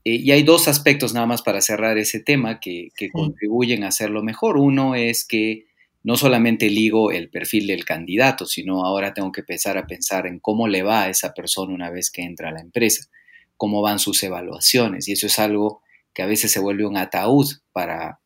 Eh, 0.04 0.16
y 0.16 0.32
hay 0.32 0.44
dos 0.44 0.68
aspectos 0.68 1.14
nada 1.14 1.26
más 1.26 1.42
para 1.42 1.62
cerrar 1.62 1.98
ese 1.98 2.20
tema 2.20 2.60
que, 2.60 2.92
contribuyen 3.12 3.84
a 3.84 3.90
hacerlo 3.90 4.24
mejor. 4.24 4.58
Uno 4.58 4.96
es 4.96 5.26
que 5.26 5.66
no 6.04 6.18
solamente 6.18 6.70
ligo 6.70 7.12
el 7.12 7.30
perfil 7.30 7.68
del 7.68 7.84
candidato, 7.84 8.46
sino 8.46 8.86
ahora 8.86 9.14
tengo 9.14 9.32
que 9.32 9.42
empezar 9.42 9.78
a 9.78 9.88
pensar 9.88 10.28
en 10.28 10.40
cómo 10.40 10.68
le 10.68 10.84
va 10.84 11.04
a 11.04 11.10
esa 11.10 11.34
persona 11.34 11.74
una 11.74 11.90
vez 11.90 12.12
que 12.12 12.22
entra 12.22 12.50
a 12.50 12.52
la 12.52 12.62
empresa, 12.62 13.10
cómo 13.58 13.82
van 13.82 13.98
sus 13.98 14.22
evaluaciones. 14.22 15.08
Y 15.08 15.14
eso 15.14 15.26
es 15.26 15.40
algo 15.40 15.82
que 16.16 16.24
a 16.24 16.26
veces 16.26 16.52
se 16.52 16.60
vuelve 16.60 16.86
un 16.86 16.98
ataúd 16.98 17.46
para 17.74 18.20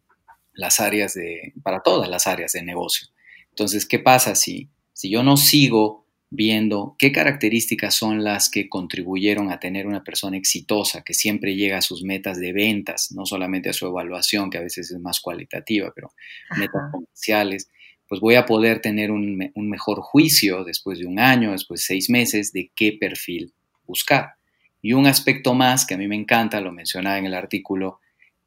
las 0.53 0.79
áreas 0.79 1.15
de, 1.15 1.53
para 1.63 1.81
todas 1.81 2.08
las 2.08 2.27
áreas 2.27 2.53
de 2.53 2.62
negocio. 2.62 3.08
Entonces, 3.50 3.86
¿qué 3.86 4.00
pasa 4.00 4.36
si, 4.36 4.69
si 4.93 5.10
yo 5.10 5.24
no 5.24 5.36
sigo 5.36 6.05
viendo 6.29 6.96
qué 7.00 7.12
características 7.12 7.96
son 7.96 8.24
las 8.24 8.51
que 8.51 8.69
contribuyeron 8.69 9.51
a 9.51 9.60
tener 9.60 9.88
una 9.88 10.03
persona 10.03 10.38
exitosa, 10.38 11.01
que 11.01 11.15
siempre 11.15 11.55
llega 11.55 11.79
a 11.79 11.81
sus 11.81 12.03
metas 12.03 12.39
de 12.39 12.53
ventas, 12.53 13.12
no 13.12 13.25
solamente 13.25 13.69
a 13.69 13.74
su 13.74 13.88
evaluación, 13.88 14.51
que 14.51 14.60
a 14.60 14.62
veces 14.62 14.91
es 14.91 15.00
más 15.00 15.19
cualitativa, 15.19 15.91
pero 15.96 16.12
metas 16.55 16.91
comerciales, 16.91 17.69
pues 18.08 18.22
voy 18.22 18.36
a 18.36 18.46
poder 18.46 18.81
tener 18.81 19.10
un, 19.10 19.51
un, 19.55 19.69
mejor 19.69 20.01
juicio 20.01 20.63
después 20.63 21.00
de 21.00 21.08
un 21.08 21.19
año, 21.19 21.51
después 21.51 21.81
de 21.81 21.86
seis 21.86 22.10
meses, 22.10 22.53
de 22.53 22.72
qué 22.75 22.96
perfil 23.00 23.53
buscar. 23.86 24.38
Y 24.81 24.93
un 24.93 25.07
aspecto 25.07 25.53
más 25.53 25.86
que 25.86 25.95
a 25.95 25.98
mí 25.98 26.07
me 26.07 26.15
encanta, 26.15 26.62
lo 26.62 26.71
mencionaba 26.71 27.17
en 27.17 27.25
el 27.25 27.33
artículo, 27.33 28.00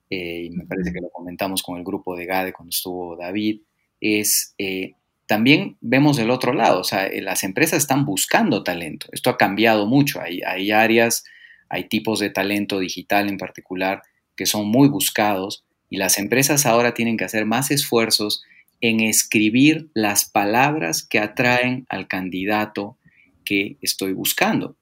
eh, 0.08 0.44
y 0.44 0.50
me 0.50 0.66
parece 0.66 0.92
que 0.92 1.00
lo 1.00 1.10
comentamos 1.10 1.62
con 1.62 1.78
el 1.78 1.84
grupo 1.84 2.16
de 2.16 2.26
GADE 2.26 2.52
cuando 2.52 2.70
estuvo 2.70 3.16
David, 3.16 3.62
es 4.00 4.54
eh, 4.58 4.94
también 5.26 5.78
vemos 5.80 6.16
del 6.16 6.30
otro 6.30 6.52
lado, 6.52 6.80
o 6.80 6.84
sea, 6.84 7.06
eh, 7.06 7.22
las 7.22 7.44
empresas 7.44 7.78
están 7.78 8.04
buscando 8.04 8.62
talento. 8.62 9.06
Esto 9.12 9.30
ha 9.30 9.38
cambiado 9.38 9.86
mucho. 9.86 10.20
Hay, 10.20 10.42
hay 10.42 10.72
áreas, 10.72 11.24
hay 11.70 11.88
tipos 11.88 12.20
de 12.20 12.28
talento 12.28 12.78
digital 12.78 13.28
en 13.30 13.38
particular 13.38 14.02
que 14.36 14.44
son 14.44 14.66
muy 14.68 14.88
buscados 14.88 15.64
y 15.88 15.96
las 15.96 16.18
empresas 16.18 16.66
ahora 16.66 16.94
tienen 16.94 17.16
que 17.16 17.24
hacer 17.24 17.46
más 17.46 17.70
esfuerzos 17.70 18.42
en 18.82 19.00
escribir 19.00 19.88
las 19.94 20.28
palabras 20.28 21.02
que 21.02 21.18
atraen 21.18 21.86
al 21.88 22.08
candidato 22.08 22.98
que 23.44 23.78
estoy 23.80 24.12
buscando. 24.12 24.76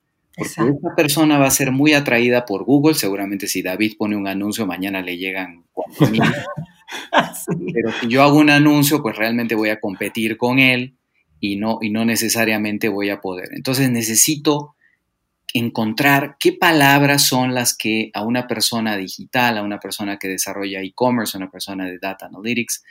Porque 0.56 0.78
esa 0.78 0.94
persona 0.96 1.38
va 1.38 1.46
a 1.46 1.50
ser 1.50 1.72
muy 1.72 1.92
atraída 1.92 2.44
por 2.44 2.64
Google. 2.64 2.94
Seguramente 2.94 3.46
si 3.46 3.62
David 3.62 3.94
pone 3.98 4.16
un 4.16 4.26
anuncio, 4.26 4.66
mañana 4.66 5.02
le 5.02 5.16
llegan 5.16 5.64
4.000. 5.74 6.44
Pero 7.72 7.92
si 8.00 8.08
yo 8.08 8.22
hago 8.22 8.38
un 8.38 8.50
anuncio, 8.50 9.02
pues 9.02 9.16
realmente 9.16 9.54
voy 9.54 9.68
a 9.68 9.80
competir 9.80 10.36
con 10.36 10.58
él 10.58 10.96
y 11.38 11.56
no, 11.56 11.78
y 11.80 11.90
no 11.90 12.04
necesariamente 12.04 12.88
voy 12.88 13.10
a 13.10 13.20
poder. 13.20 13.50
Entonces 13.52 13.90
necesito 13.90 14.74
encontrar 15.52 16.36
qué 16.38 16.52
palabras 16.52 17.24
son 17.24 17.54
las 17.54 17.76
que 17.76 18.10
a 18.14 18.22
una 18.22 18.46
persona 18.46 18.96
digital, 18.96 19.58
a 19.58 19.62
una 19.62 19.78
persona 19.78 20.18
que 20.18 20.28
desarrolla 20.28 20.80
e-commerce, 20.80 21.36
a 21.36 21.40
una 21.40 21.50
persona 21.50 21.86
de 21.86 21.98
data 21.98 22.26
analytics, 22.26 22.84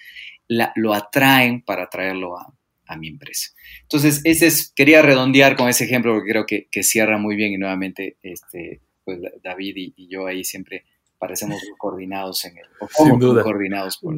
lo 0.75 0.94
atraen 0.94 1.62
para 1.62 1.89
traerlo 1.89 2.38
a, 2.38 2.53
a 2.89 2.98
mi 2.98 3.08
empresa. 3.08 3.51
Entonces, 3.84 4.22
ese 4.24 4.48
es, 4.48 4.74
quería 4.75 5.01
redondear 5.01 5.55
con 5.55 5.69
ese 5.69 5.86
ejemplo 5.86 6.13
porque 6.13 6.31
creo 6.31 6.46
que, 6.46 6.84
cierra 6.84 7.17
muy 7.17 7.36
bien 7.36 7.53
y 7.53 7.58
nuevamente 7.58 8.17
este, 8.24 8.81
pues 9.05 9.19
David 9.43 9.75
y, 9.96 10.08
yo 10.08 10.25
ahí 10.25 10.43
siempre 10.43 10.86
parecemos 11.19 11.62
coordinados 11.77 12.43
en 12.46 12.58
el, 12.58 12.65
Sin 12.89 13.19
duda. 13.19 13.43
coordinados 13.43 13.98
por 13.98 14.15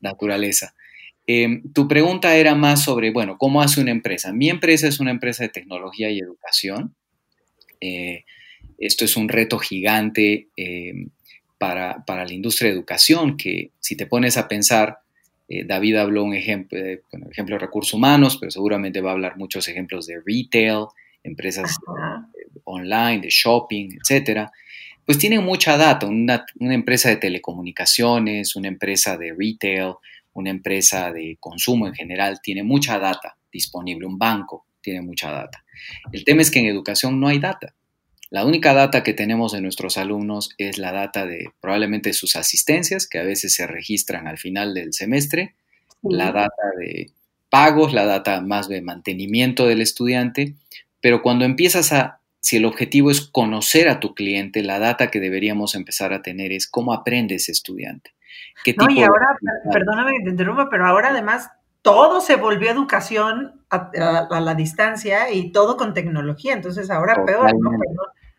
naturaleza. 0.00 0.74
Em, 1.26 1.72
tu 1.72 1.88
pregunta 1.88 2.36
era 2.36 2.54
más 2.54 2.84
sobre, 2.84 3.10
bueno, 3.10 3.38
¿cómo 3.38 3.62
hace 3.62 3.80
una 3.80 3.90
empresa? 3.90 4.32
Mi 4.32 4.50
empresa 4.50 4.86
es 4.86 5.00
una 5.00 5.12
empresa 5.12 5.44
de 5.44 5.48
tecnología 5.48 6.10
y 6.10 6.18
educación. 6.18 6.94
Eh, 7.80 8.24
esto 8.78 9.04
es 9.04 9.16
un 9.16 9.28
reto 9.28 9.58
gigante 9.58 10.48
em, 10.56 11.10
para, 11.56 12.04
para, 12.04 12.26
la 12.26 12.32
industria 12.32 12.70
de 12.70 12.76
educación, 12.76 13.36
que 13.38 13.70
si 13.78 13.96
te 13.96 14.06
pones 14.06 14.36
a 14.36 14.48
pensar, 14.48 14.98
eh, 15.50 15.64
David 15.64 15.96
habló 15.96 16.22
un 16.22 16.32
ejemplo, 16.32 16.78
eh, 16.78 17.02
ejemplo 17.28 17.56
de 17.56 17.58
recursos 17.58 17.92
humanos, 17.92 18.36
pero 18.38 18.52
seguramente 18.52 19.00
va 19.00 19.10
a 19.10 19.14
hablar 19.14 19.36
muchos 19.36 19.66
ejemplos 19.66 20.06
de 20.06 20.20
retail, 20.24 20.86
empresas 21.24 21.72
eh, 21.72 22.60
online, 22.62 23.20
de 23.20 23.30
shopping, 23.30 23.98
etcétera. 24.00 24.52
Pues 25.04 25.18
tienen 25.18 25.42
mucha 25.42 25.76
data. 25.76 26.06
Una, 26.06 26.46
empresa 26.60 27.08
de 27.08 27.16
telecomunicaciones, 27.16 28.54
una 28.54 28.68
empresa 28.68 29.16
de 29.16 29.34
retail, 29.36 29.94
una 30.34 30.50
empresa 30.50 31.12
de 31.12 31.36
consumo 31.40 31.88
en 31.88 31.94
general 31.94 32.38
tiene 32.40 32.62
mucha 32.62 33.00
data 33.00 33.36
disponible. 33.50 34.06
Un 34.06 34.18
banco 34.18 34.66
tiene 34.80 35.02
mucha 35.02 35.32
data. 35.32 35.64
El 36.12 36.24
tema 36.24 36.42
es 36.42 36.50
que 36.52 36.60
en 36.60 36.66
educación 36.66 37.18
no 37.18 37.26
hay 37.26 37.40
data. 37.40 37.74
La 38.30 38.44
única 38.44 38.72
data 38.74 39.02
que 39.02 39.12
tenemos 39.12 39.52
de 39.52 39.60
nuestros 39.60 39.98
alumnos 39.98 40.54
es 40.56 40.78
la 40.78 40.92
data 40.92 41.26
de 41.26 41.50
probablemente 41.60 42.12
sus 42.12 42.36
asistencias, 42.36 43.08
que 43.08 43.18
a 43.18 43.24
veces 43.24 43.54
se 43.54 43.66
registran 43.66 44.28
al 44.28 44.38
final 44.38 44.72
del 44.72 44.92
semestre, 44.92 45.54
la 46.02 46.30
data 46.30 46.62
de 46.78 47.10
pagos, 47.50 47.92
la 47.92 48.06
data 48.06 48.40
más 48.40 48.68
de 48.68 48.82
mantenimiento 48.82 49.66
del 49.66 49.82
estudiante, 49.82 50.54
pero 51.00 51.22
cuando 51.22 51.44
empiezas 51.44 51.92
a, 51.92 52.20
si 52.40 52.56
el 52.56 52.66
objetivo 52.66 53.10
es 53.10 53.20
conocer 53.20 53.88
a 53.88 53.98
tu 53.98 54.14
cliente, 54.14 54.62
la 54.62 54.78
data 54.78 55.10
que 55.10 55.18
deberíamos 55.18 55.74
empezar 55.74 56.12
a 56.12 56.22
tener 56.22 56.52
es 56.52 56.68
cómo 56.68 56.92
aprende 56.92 57.34
ese 57.34 57.50
estudiante. 57.50 58.12
no, 58.76 58.90
y 58.90 59.02
ahora, 59.02 59.26
perdóname 59.72 60.12
que 60.18 60.24
te 60.24 60.30
interrumpa, 60.30 60.68
pero 60.70 60.86
ahora 60.86 61.08
además 61.08 61.50
todo 61.82 62.20
se 62.20 62.36
volvió 62.36 62.70
educación 62.70 63.60
a, 63.70 64.28
la 64.40 64.54
distancia 64.54 65.32
y 65.32 65.50
todo 65.50 65.76
con 65.76 65.94
tecnología, 65.94 66.52
entonces 66.52 66.90
ahora 66.90 67.24
peor, 67.24 67.52
¿no? 67.58 67.70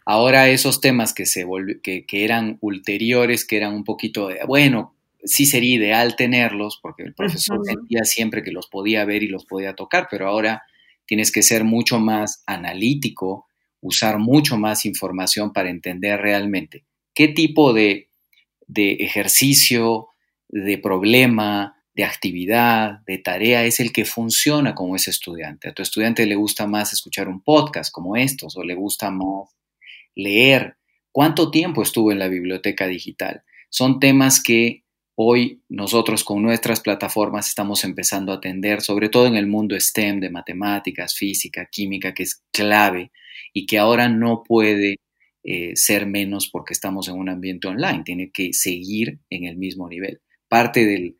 Ahora 0.05 0.49
esos 0.49 0.81
temas 0.81 1.13
que, 1.13 1.25
se 1.25 1.45
que, 1.83 2.05
que 2.05 2.23
eran 2.23 2.57
ulteriores, 2.61 3.45
que 3.45 3.57
eran 3.57 3.73
un 3.73 3.83
poquito 3.83 4.27
de, 4.27 4.39
bueno, 4.47 4.95
sí 5.23 5.45
sería 5.45 5.75
ideal 5.75 6.15
tenerlos, 6.15 6.79
porque 6.81 7.03
el 7.03 7.13
profesor 7.13 7.59
sentía 7.65 8.03
siempre 8.03 8.43
que 8.43 8.51
los 8.51 8.67
podía 8.67 9.05
ver 9.05 9.23
y 9.23 9.27
los 9.27 9.45
podía 9.45 9.75
tocar, 9.75 10.07
pero 10.09 10.27
ahora 10.27 10.63
tienes 11.05 11.31
que 11.31 11.43
ser 11.43 11.63
mucho 11.63 11.99
más 11.99 12.43
analítico, 12.47 13.47
usar 13.81 14.17
mucho 14.17 14.57
más 14.57 14.85
información 14.85 15.53
para 15.53 15.69
entender 15.69 16.19
realmente 16.19 16.83
qué 17.13 17.27
tipo 17.27 17.73
de, 17.73 18.09
de 18.67 18.93
ejercicio, 18.93 20.07
de 20.49 20.77
problema, 20.77 21.75
de 21.93 22.03
actividad, 22.03 22.99
de 23.05 23.17
tarea, 23.17 23.65
es 23.65 23.79
el 23.79 23.91
que 23.91 24.05
funciona 24.05 24.73
como 24.73 24.95
ese 24.95 25.11
estudiante. 25.11 25.69
A 25.69 25.73
tu 25.73 25.81
estudiante 25.81 26.25
le 26.25 26.35
gusta 26.35 26.67
más 26.67 26.93
escuchar 26.93 27.27
un 27.27 27.41
podcast 27.41 27.91
como 27.91 28.15
estos 28.15 28.55
o 28.55 28.63
le 28.63 28.75
gusta 28.75 29.11
más 29.11 29.49
leer. 30.15 30.77
¿Cuánto 31.11 31.51
tiempo 31.51 31.83
estuvo 31.83 32.11
en 32.11 32.19
la 32.19 32.27
biblioteca 32.27 32.87
digital? 32.87 33.43
Son 33.69 33.99
temas 33.99 34.41
que 34.41 34.83
hoy 35.15 35.61
nosotros 35.69 36.23
con 36.23 36.41
nuestras 36.41 36.79
plataformas 36.79 37.49
estamos 37.49 37.83
empezando 37.83 38.31
a 38.31 38.35
atender, 38.35 38.81
sobre 38.81 39.09
todo 39.09 39.27
en 39.27 39.35
el 39.35 39.47
mundo 39.47 39.79
STEM 39.79 40.19
de 40.19 40.29
matemáticas, 40.29 41.15
física, 41.15 41.67
química, 41.71 42.13
que 42.13 42.23
es 42.23 42.43
clave 42.51 43.11
y 43.53 43.65
que 43.65 43.77
ahora 43.77 44.09
no 44.09 44.43
puede 44.43 44.97
eh, 45.43 45.75
ser 45.75 46.05
menos 46.05 46.49
porque 46.49 46.73
estamos 46.73 47.07
en 47.07 47.15
un 47.15 47.29
ambiente 47.29 47.67
online, 47.67 48.03
tiene 48.03 48.31
que 48.31 48.53
seguir 48.53 49.19
en 49.29 49.45
el 49.45 49.57
mismo 49.57 49.89
nivel. 49.89 50.21
Parte 50.47 50.85
del 50.85 51.17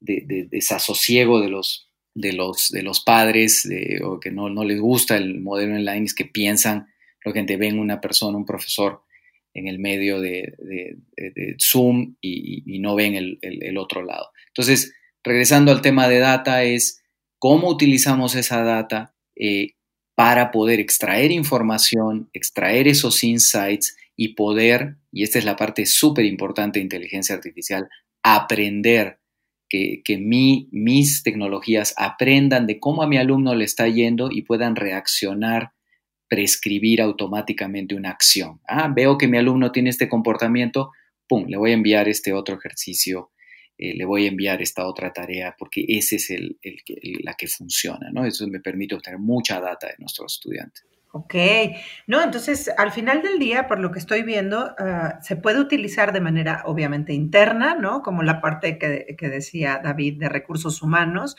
de, 0.00 0.46
desasosiego 0.50 1.40
de 1.40 1.48
los, 1.48 1.90
de 2.14 2.32
los, 2.32 2.70
de 2.70 2.82
los 2.82 3.00
padres 3.00 3.68
o 4.04 4.20
que 4.20 4.30
no, 4.30 4.48
no, 4.50 4.64
les 4.64 4.80
gusta 4.80 5.16
el 5.16 5.40
modelo 5.40 5.74
online 5.74 6.04
es 6.04 6.14
que 6.14 6.24
piensan, 6.24 6.86
lo 7.26 7.32
que 7.32 7.42
te 7.42 7.56
ven 7.56 7.80
una 7.80 8.00
persona, 8.00 8.38
un 8.38 8.46
profesor 8.46 9.02
en 9.52 9.66
el 9.66 9.80
medio 9.80 10.20
de, 10.20 10.54
Zoom 11.60 12.14
y, 12.20 12.78
no 12.78 12.94
ven 12.94 13.38
el, 13.40 13.78
otro 13.78 14.04
lado. 14.04 14.30
Entonces, 14.48 14.94
regresando 15.24 15.72
al 15.72 15.82
tema 15.82 16.08
de 16.08 16.20
data, 16.20 16.62
es 16.62 17.02
cómo 17.38 17.68
utilizamos 17.68 18.36
esa 18.36 18.62
data 18.62 19.14
eh, 19.34 19.72
para 20.14 20.52
poder 20.52 20.78
extraer 20.78 21.32
información, 21.32 22.30
extraer 22.32 22.86
esos 22.86 23.24
insights 23.24 23.96
y 24.14 24.34
poder, 24.34 24.96
y 25.10 25.24
esta 25.24 25.40
es 25.40 25.44
la 25.44 25.56
parte 25.56 25.84
súper 25.84 26.24
importante 26.26 26.78
de 26.78 26.84
inteligencia 26.84 27.34
artificial, 27.34 27.88
aprender 28.22 29.18
que, 29.68 30.02
mis 30.70 31.22
tecnologías 31.24 31.92
aprendan 31.96 32.66
de 32.66 32.78
cómo 32.78 33.02
a 33.02 33.08
mi 33.08 33.16
alumno 33.16 33.54
le 33.54 33.64
está 33.64 33.88
yendo 33.88 34.30
y 34.30 34.42
puedan 34.42 34.76
reaccionar, 34.76 35.72
prescribir 36.28 37.00
automáticamente 37.00 37.94
una 37.94 38.10
acción. 38.10 38.60
Ah, 38.66 38.92
veo 38.94 39.16
que 39.16 39.28
mi 39.28 39.38
alumno 39.38 39.72
tiene 39.72 39.90
este 39.90 40.08
comportamiento, 40.08 40.92
pum, 41.28 41.46
le 41.48 41.56
voy 41.56 41.70
a 41.70 41.74
enviar 41.74 42.08
este 42.08 42.32
otro 42.32 42.56
ejercicio, 42.56 43.30
eh, 43.78 43.94
le 43.94 44.04
voy 44.04 44.24
a 44.24 44.28
enviar 44.28 44.62
esta 44.62 44.86
otra 44.86 45.12
tarea, 45.12 45.54
porque 45.58 45.84
ese 45.86 46.16
es 46.16 46.30
el, 46.30 46.58
la 47.22 47.34
que 47.34 47.46
funciona, 47.46 48.10
¿no? 48.10 48.24
Eso 48.24 48.46
me 48.48 48.60
permite 48.60 48.94
obtener 48.94 49.18
mucha 49.18 49.60
data 49.60 49.88
de 49.88 49.96
nuestros 49.98 50.34
estudiantes. 50.34 50.84
Ok, 51.12 51.34
no, 52.06 52.22
entonces 52.22 52.70
al 52.76 52.92
final 52.92 53.22
del 53.22 53.38
día, 53.38 53.66
por 53.68 53.78
lo 53.78 53.90
que 53.90 53.98
estoy 53.98 54.22
viendo, 54.22 54.74
ah, 54.78 55.18
se 55.22 55.36
puede 55.36 55.60
utilizar 55.60 56.12
de 56.12 56.20
manera 56.20 56.62
obviamente 56.66 57.14
interna, 57.14 57.74
¿no? 57.74 58.02
Como 58.02 58.22
la 58.22 58.42
parte 58.42 58.76
que, 58.76 59.28
decía 59.28 59.80
David 59.82 60.18
de 60.18 60.28
recursos 60.28 60.82
humanos, 60.82 61.36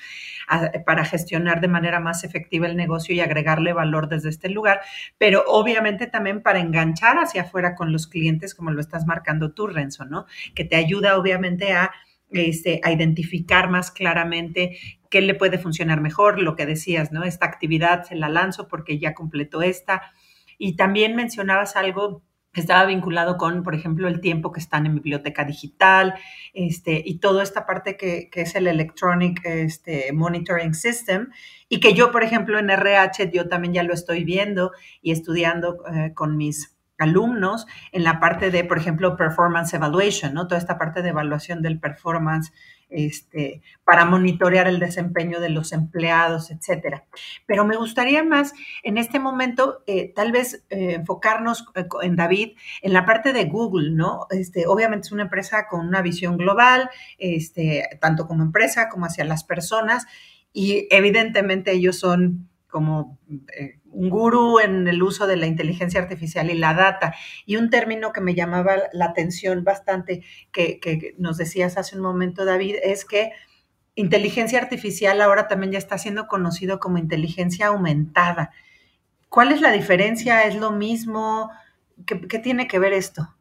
ah, 0.47 0.71
para 0.83 1.05
gestionar 1.05 1.61
de 1.61 1.67
manera 1.67 1.99
más 1.99 2.23
efectiva 2.23 2.65
el 2.65 2.75
negocio 2.75 3.13
y 3.13 3.19
agregarle 3.19 3.71
valor 3.73 4.09
desde 4.09 4.29
este 4.29 4.49
lugar, 4.49 4.81
pero 5.19 5.43
obviamente 5.45 6.07
también 6.07 6.41
para 6.41 6.59
enganchar 6.59 7.17
hacia 7.19 7.43
afuera 7.43 7.75
con 7.75 7.91
los 7.91 8.07
clientes, 8.07 8.55
como 8.55 8.71
lo 8.71 8.81
estás 8.81 9.05
marcando 9.05 9.51
tú, 9.51 9.67
Renzo, 9.67 10.05
¿no? 10.05 10.25
Que 10.55 10.63
te 10.65 10.75
ayuda 10.75 11.17
obviamente 11.17 11.73
a 11.73 11.91
este, 12.31 12.81
a 12.83 12.91
identificar 12.91 13.69
más 13.69 13.91
claramente 13.91 14.77
qué 15.09 15.21
le 15.21 15.35
puede 15.35 15.57
funcionar 15.57 16.01
mejor, 16.01 16.39
lo 16.41 16.55
que 16.55 16.65
decías, 16.65 17.11
¿no? 17.11 17.23
Esta 17.23 17.45
actividad 17.45 18.03
se 18.03 18.15
la 18.15 18.29
lanzo 18.29 18.67
porque 18.67 18.99
ya 18.99 19.13
completó 19.13 19.61
esta. 19.61 20.01
Y 20.57 20.75
también 20.75 21.15
mencionabas 21.15 21.75
algo 21.75 22.23
que 22.51 22.61
estaba 22.61 22.85
vinculado 22.85 23.37
con, 23.37 23.61
por 23.61 23.75
ejemplo, 23.75 24.07
el 24.07 24.19
tiempo 24.19 24.51
que 24.51 24.59
están 24.59 24.87
en 24.87 24.95
biblioteca 24.95 25.43
digital, 25.43 26.15
este, 26.53 27.03
y 27.05 27.19
toda 27.19 27.43
esta 27.43 27.67
parte 27.67 27.97
que, 27.97 28.29
es 28.33 28.55
el 28.55 28.67
Electronic 28.67 29.45
este, 29.45 30.11
Monitoring 30.11 30.73
System, 30.73 31.27
y 31.69 31.79
que 31.79 31.93
yo, 31.93 32.11
por 32.11 32.23
ejemplo, 32.23 32.57
en 32.57 32.71
RH, 32.71 33.29
yo 33.31 33.47
también 33.47 33.75
ya 33.75 33.83
lo 33.83 33.93
estoy 33.93 34.23
viendo 34.23 34.71
y 35.01 35.11
estudiando 35.11 35.83
eh, 35.93 36.13
con 36.15 36.35
mis 36.35 36.76
alumnos 36.97 37.67
en 37.91 38.03
la 38.03 38.19
parte 38.19 38.51
de, 38.51 38.63
por 38.63 38.77
ejemplo, 38.77 39.15
performance 39.15 39.73
evaluation, 39.73 40.33
¿no? 40.33 40.47
Toda 40.47 40.59
esta 40.59 40.77
parte 40.77 41.01
de 41.01 41.09
evaluación 41.09 41.61
del 41.61 41.79
performance 41.79 42.51
este, 42.89 43.61
para 43.83 44.05
monitorear 44.05 44.67
el 44.67 44.79
desempeño 44.79 45.39
de 45.39 45.49
los 45.49 45.73
empleados, 45.73 46.51
etcétera. 46.51 47.05
Pero 47.45 47.65
me 47.65 47.75
gustaría 47.75 48.23
más 48.23 48.53
en 48.83 48.97
este 48.97 49.19
momento, 49.19 49.83
eh, 49.87 50.13
tal 50.15 50.31
vez 50.31 50.63
eh, 50.69 50.93
enfocarnos 50.95 51.65
eh, 51.75 51.85
en 52.01 52.15
David 52.15 52.55
en 52.81 52.93
la 52.93 53.05
parte 53.05 53.33
de 53.33 53.45
Google, 53.45 53.91
¿no? 53.91 54.27
Este, 54.29 54.67
obviamente 54.67 55.07
es 55.07 55.11
una 55.11 55.23
empresa 55.23 55.67
con 55.67 55.85
una 55.85 56.01
visión 56.01 56.37
global, 56.37 56.89
este, 57.17 57.89
tanto 57.99 58.27
como 58.27 58.43
empresa 58.43 58.89
como 58.89 59.05
hacia 59.05 59.25
las 59.25 59.43
personas, 59.43 60.05
y 60.53 60.87
evidentemente 60.89 61.71
ellos 61.71 61.99
son 61.99 62.49
como 62.69 63.17
gurú 63.97 64.59
en 64.59 64.87
el 64.87 65.01
uso 65.01 65.27
de 65.27 65.37
la 65.37 65.47
inteligencia 65.47 65.99
artificial 65.99 66.49
y 66.49 66.57
la 66.57 66.73
data. 66.73 67.15
Y 67.45 67.57
un 67.57 67.69
término 67.69 68.13
que 68.13 68.21
me 68.21 68.35
llamaba 68.35 68.75
la 68.93 69.05
atención 69.05 69.63
bastante, 69.63 70.23
que, 70.51 71.15
nos 71.17 71.37
decías 71.37 71.77
hace 71.77 71.95
un 71.95 72.03
momento, 72.03 72.45
David, 72.45 72.75
es 72.83 73.05
que 73.05 73.31
inteligencia 73.95 74.59
artificial 74.59 75.19
ahora 75.21 75.47
también 75.47 75.71
ya 75.71 75.79
está 75.79 75.97
siendo 75.97 76.27
conocido 76.27 76.79
como 76.79 76.99
inteligencia 76.99 77.67
aumentada. 77.67 78.51
¿Cuál 79.29 79.51
es 79.51 79.61
la 79.61 79.71
diferencia? 79.71 80.43
¿Es 80.43 80.55
lo 80.55 80.71
mismo? 80.71 81.49
¿Qué, 82.05 82.39
tiene 82.39 82.67
que 82.67 82.77
ver 82.77 82.93
esto? 82.93 83.35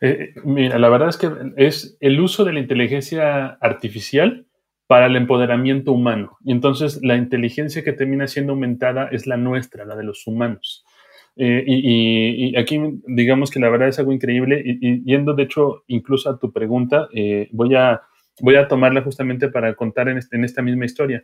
Eh, 0.00 0.34
mira, 0.44 0.78
la 0.78 0.90
verdad 0.90 1.08
es 1.08 1.16
que 1.16 1.30
es 1.56 1.96
el 2.00 2.20
uso 2.20 2.44
de 2.44 2.52
la 2.52 2.60
inteligencia 2.60 3.46
artificial 3.60 4.46
para 4.92 5.06
el 5.06 5.16
empoderamiento 5.16 5.90
humano. 5.90 6.36
Y 6.44 6.52
entonces 6.52 7.00
la 7.02 7.16
inteligencia 7.16 7.82
que 7.82 7.94
termina 7.94 8.26
siendo 8.26 8.52
aumentada 8.52 9.08
es 9.10 9.26
la 9.26 9.38
nuestra, 9.38 9.86
la 9.86 9.96
de 9.96 10.04
los 10.04 10.26
humanos. 10.26 10.84
Eh, 11.34 11.64
y, 11.66 12.54
aquí 12.58 12.78
digamos 13.06 13.50
que 13.50 13.58
la 13.58 13.70
verdad 13.70 13.88
es 13.88 13.98
algo 13.98 14.12
increíble 14.12 14.62
y, 14.62 15.02
yendo 15.02 15.32
de 15.32 15.44
hecho 15.44 15.82
incluso 15.86 16.28
a 16.28 16.38
tu 16.38 16.52
pregunta, 16.52 17.08
eh, 17.14 17.48
voy, 17.52 17.74
a, 17.74 18.02
voy 18.42 18.56
a 18.56 18.68
tomarla 18.68 19.00
justamente 19.00 19.48
para 19.48 19.74
contar 19.76 20.10
en, 20.10 20.18
este, 20.18 20.38
esta 20.44 20.60
misma 20.60 20.84
historia. 20.84 21.22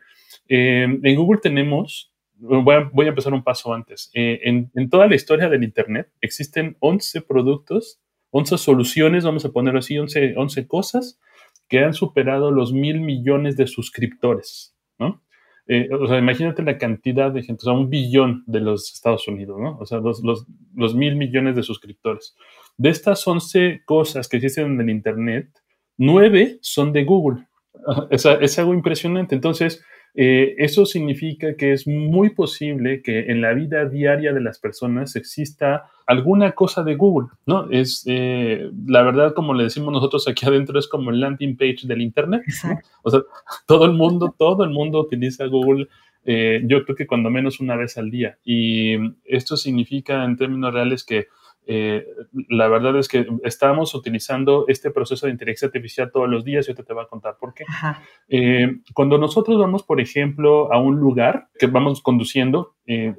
Eh, 0.49 0.87
en 1.03 1.15
Google 1.15 1.41
tenemos, 1.43 2.11
voy 2.39 2.75
a, 2.75 3.09
empezar 3.09 3.35
un 3.35 3.45
paso 3.45 3.75
antes, 3.75 4.11
en, 4.15 4.71
en, 4.75 4.89
toda 4.89 5.07
la 5.09 5.15
historia 5.15 5.51
del 5.51 5.63
Internet 5.63 6.09
existen 6.23 6.79
11 6.81 7.21
productos, 7.21 8.01
11 8.31 8.57
soluciones, 8.57 9.25
vamos 9.25 9.45
a 9.45 9.53
ponerlo 9.53 9.81
así, 9.81 9.99
11, 9.99 10.37
11 10.39 10.67
cosas 10.67 11.21
que 11.69 11.81
han 11.81 11.95
superado 11.95 12.51
los 12.51 12.73
mil 12.73 13.01
millones 13.01 13.57
de 13.57 13.67
suscriptores, 13.67 14.75
¿no? 14.99 15.23
Eh, 15.67 15.89
o 15.93 16.07
sea, 16.07 16.19
imagínate 16.19 16.63
la 16.63 16.79
cantidad 16.79 17.31
de 17.31 17.43
gente, 17.43 17.61
o 17.63 17.65
sea, 17.65 17.75
un 17.75 17.91
billón 17.91 18.43
de 18.47 18.61
los 18.61 18.95
Estados 18.95 19.29
Unidos, 19.29 19.61
¿no? 19.61 19.77
O 19.79 19.85
sea, 19.85 19.99
los, 19.99 20.23
los, 20.23 20.95
mil 20.95 21.15
millones 21.17 21.57
de 21.57 21.63
suscriptores. 21.63 22.35
De 22.79 22.89
estas 22.89 23.27
11 23.29 23.83
cosas 23.85 24.29
que 24.29 24.39
existen 24.39 24.73
en 24.73 24.81
el 24.81 24.89
Internet, 24.89 25.51
nueve 25.99 26.59
son 26.63 26.93
de 26.93 27.05
Google. 27.05 27.47
Es, 28.11 28.25
es 28.25 28.59
algo 28.59 28.75
impresionante. 28.75 29.35
Entonces, 29.35 29.85
eh, 30.21 30.57
eso 30.59 30.85
significa 30.85 31.55
que 31.55 31.73
es 31.73 31.87
muy 31.87 32.31
posible 32.31 33.03
que 33.03 33.31
en 33.31 33.41
la 33.41 33.55
vida 33.55 33.85
diaria 33.85 34.33
de 34.33 34.41
las 34.41 34.59
personas 34.59 35.15
exista 35.15 35.93
alguna 36.09 36.57
cosa 36.57 36.83
de 36.83 36.97
Google, 36.97 37.29
¿no? 37.47 37.71
Es, 37.71 38.03
eh, 38.09 38.69
la 38.85 39.03
verdad, 39.03 39.33
como 39.33 39.55
le 39.55 39.63
decimos 39.63 39.93
nosotros 39.93 40.27
aquí 40.27 40.45
adentro, 40.45 40.77
es 40.77 40.89
como 40.89 41.13
el 41.13 41.21
landing 41.21 41.57
page 41.57 41.83
del 41.87 42.03
Internet. 42.03 42.43
O 43.05 43.11
sea, 43.11 43.23
todo 43.69 43.85
el 43.85 43.93
mundo, 43.93 44.35
todo 44.37 44.65
el 44.65 44.71
mundo 44.71 44.99
utiliza 44.99 45.47
Google. 45.47 45.87
Eh, 46.25 46.63
yo 46.65 46.83
creo 46.83 46.97
que 46.97 47.07
cuando 47.07 47.31
menos 47.31 47.61
una 47.61 47.77
vez 47.77 47.97
al 47.97 48.11
día. 48.11 48.39
Y 48.45 48.97
esto 49.25 49.57
significa 49.57 50.25
en 50.25 50.37
términos 50.37 50.75
reales 50.75 51.05
que 51.05 51.29
eh, 51.71 52.07
la 52.49 52.67
verdad 52.67 52.99
es 52.99 53.09
que 53.09 53.27
estamos 53.45 53.95
utilizando 53.95 54.65
este 54.69 54.91
proceso 54.91 55.27
de 55.27 55.33
inteligencia 55.33 55.67
artificial 55.67 56.11
todos 56.11 56.27
los 56.27 56.43
días 56.43 56.67
y 56.67 56.71
ahorita 56.71 56.83
te 56.83 56.95
voy 56.95 57.05
a 57.05 57.09
contar 57.09 57.37
por 57.39 57.53
qué. 57.53 57.65
Eh, 58.27 58.79
cuando 58.95 59.19
nosotros 59.19 59.59
vamos, 59.59 59.83
por 59.83 60.01
ejemplo, 60.01 60.73
a 60.73 60.81
un 60.81 60.97
lugar 60.97 61.49
que 61.59 61.67
vamos 61.67 62.01
conduciendo, 62.01 62.75
eh, 62.87 63.15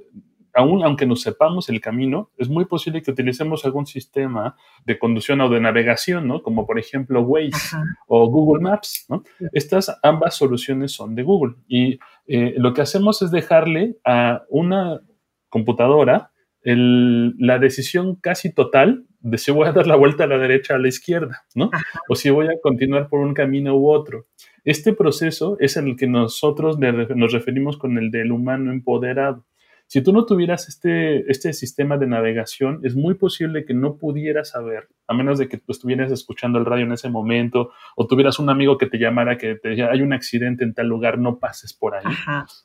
aún 0.56 0.84
aunque 0.84 1.06
nos 1.06 1.22
sepamos 1.22 1.70
el 1.70 1.80
camino, 1.80 2.32
es 2.38 2.50
muy 2.50 2.66
posible 2.66 3.04
que 3.04 3.12
utilicemos 3.12 3.66
algún 3.66 3.86
sistema 3.86 4.56
de 4.84 4.98
conducción 4.98 5.42
o 5.42 5.50
de 5.50 5.60
navegación, 5.60 6.28
¿no? 6.28 6.42
Como 6.42 6.66
por 6.66 6.80
ejemplo 6.80 7.22
Waze 7.22 7.78
o 8.08 8.28
Google 8.32 8.64
Maps, 8.64 9.06
¿no? 9.10 9.24
Estas 9.54 9.96
ambas 10.02 10.36
soluciones 10.36 10.92
son 10.92 11.14
de 11.14 11.22
Google 11.22 11.54
y 11.68 12.00
lo 12.26 12.74
que 12.74 12.82
hacemos 12.82 13.22
es 13.22 13.30
dejarle 13.30 13.98
a 14.04 14.42
una 14.50 15.02
computadora 15.50 16.32
la 16.64 17.60
decisión 17.60 18.16
casi 18.16 18.54
total 18.54 19.06
de 19.22 19.38
si 19.38 19.52
voy 19.52 19.68
a 19.68 19.72
dar 19.72 19.88
la 19.88 19.96
vuelta 19.96 20.24
a 20.24 20.28
la 20.28 20.38
derecha 20.38 20.74
o 20.74 20.78
a 20.78 20.80
la 20.80 20.88
izquierda, 20.88 21.46
¿no? 21.56 21.70
O 22.08 22.16
si 22.16 22.30
voy 22.30 22.48
a 22.48 22.60
continuar 22.62 23.10
por 23.10 23.20
un 23.20 23.34
camino 23.34 23.76
u 23.76 23.90
otro. 23.90 24.28
Este 24.64 24.94
proceso 24.94 25.58
es 25.60 25.78
el 25.78 25.96
que 25.96 26.08
nosotros 26.08 26.78
nos 26.80 27.32
referimos 27.32 27.78
con 27.78 27.98
el 27.98 28.12
del 28.12 28.32
humano 28.32 28.72
empoderado. 28.72 29.46
Si 29.88 30.02
tú 30.02 30.14
no 30.14 30.26
tuvieras 30.26 30.70
este, 30.70 31.30
este 31.32 31.54
sistema 31.54 31.98
de 31.98 32.08
navegación, 32.08 32.82
es 32.84 32.96
muy 32.96 33.16
posible 33.16 33.66
que 33.66 33.74
no 33.74 33.98
pudieras 33.98 34.50
saber 34.50 34.88
a 35.10 35.14
menos 35.16 35.40
de 35.40 35.50
que 35.50 35.58
tú 35.58 35.72
estuvieras 35.72 36.12
escuchando 36.12 36.60
el 36.60 36.66
radio 36.66 36.86
en 36.86 36.92
ese 36.92 37.10
momento 37.10 37.72
o 37.96 38.06
tuvieras 38.06 38.38
un 38.38 38.48
amigo 38.50 38.78
que 38.78 38.86
te 38.86 39.00
llamara 39.00 39.40
que 39.40 39.56
te 39.56 39.70
decía, 39.70 39.90
hay 39.92 40.04
un 40.04 40.14
accidente 40.14 40.64
en 40.64 40.76
tal 40.76 40.88
lugar, 40.88 41.18
no 41.18 41.40
pases 41.40 41.74
por 41.74 41.96
ahí. 41.96 42.04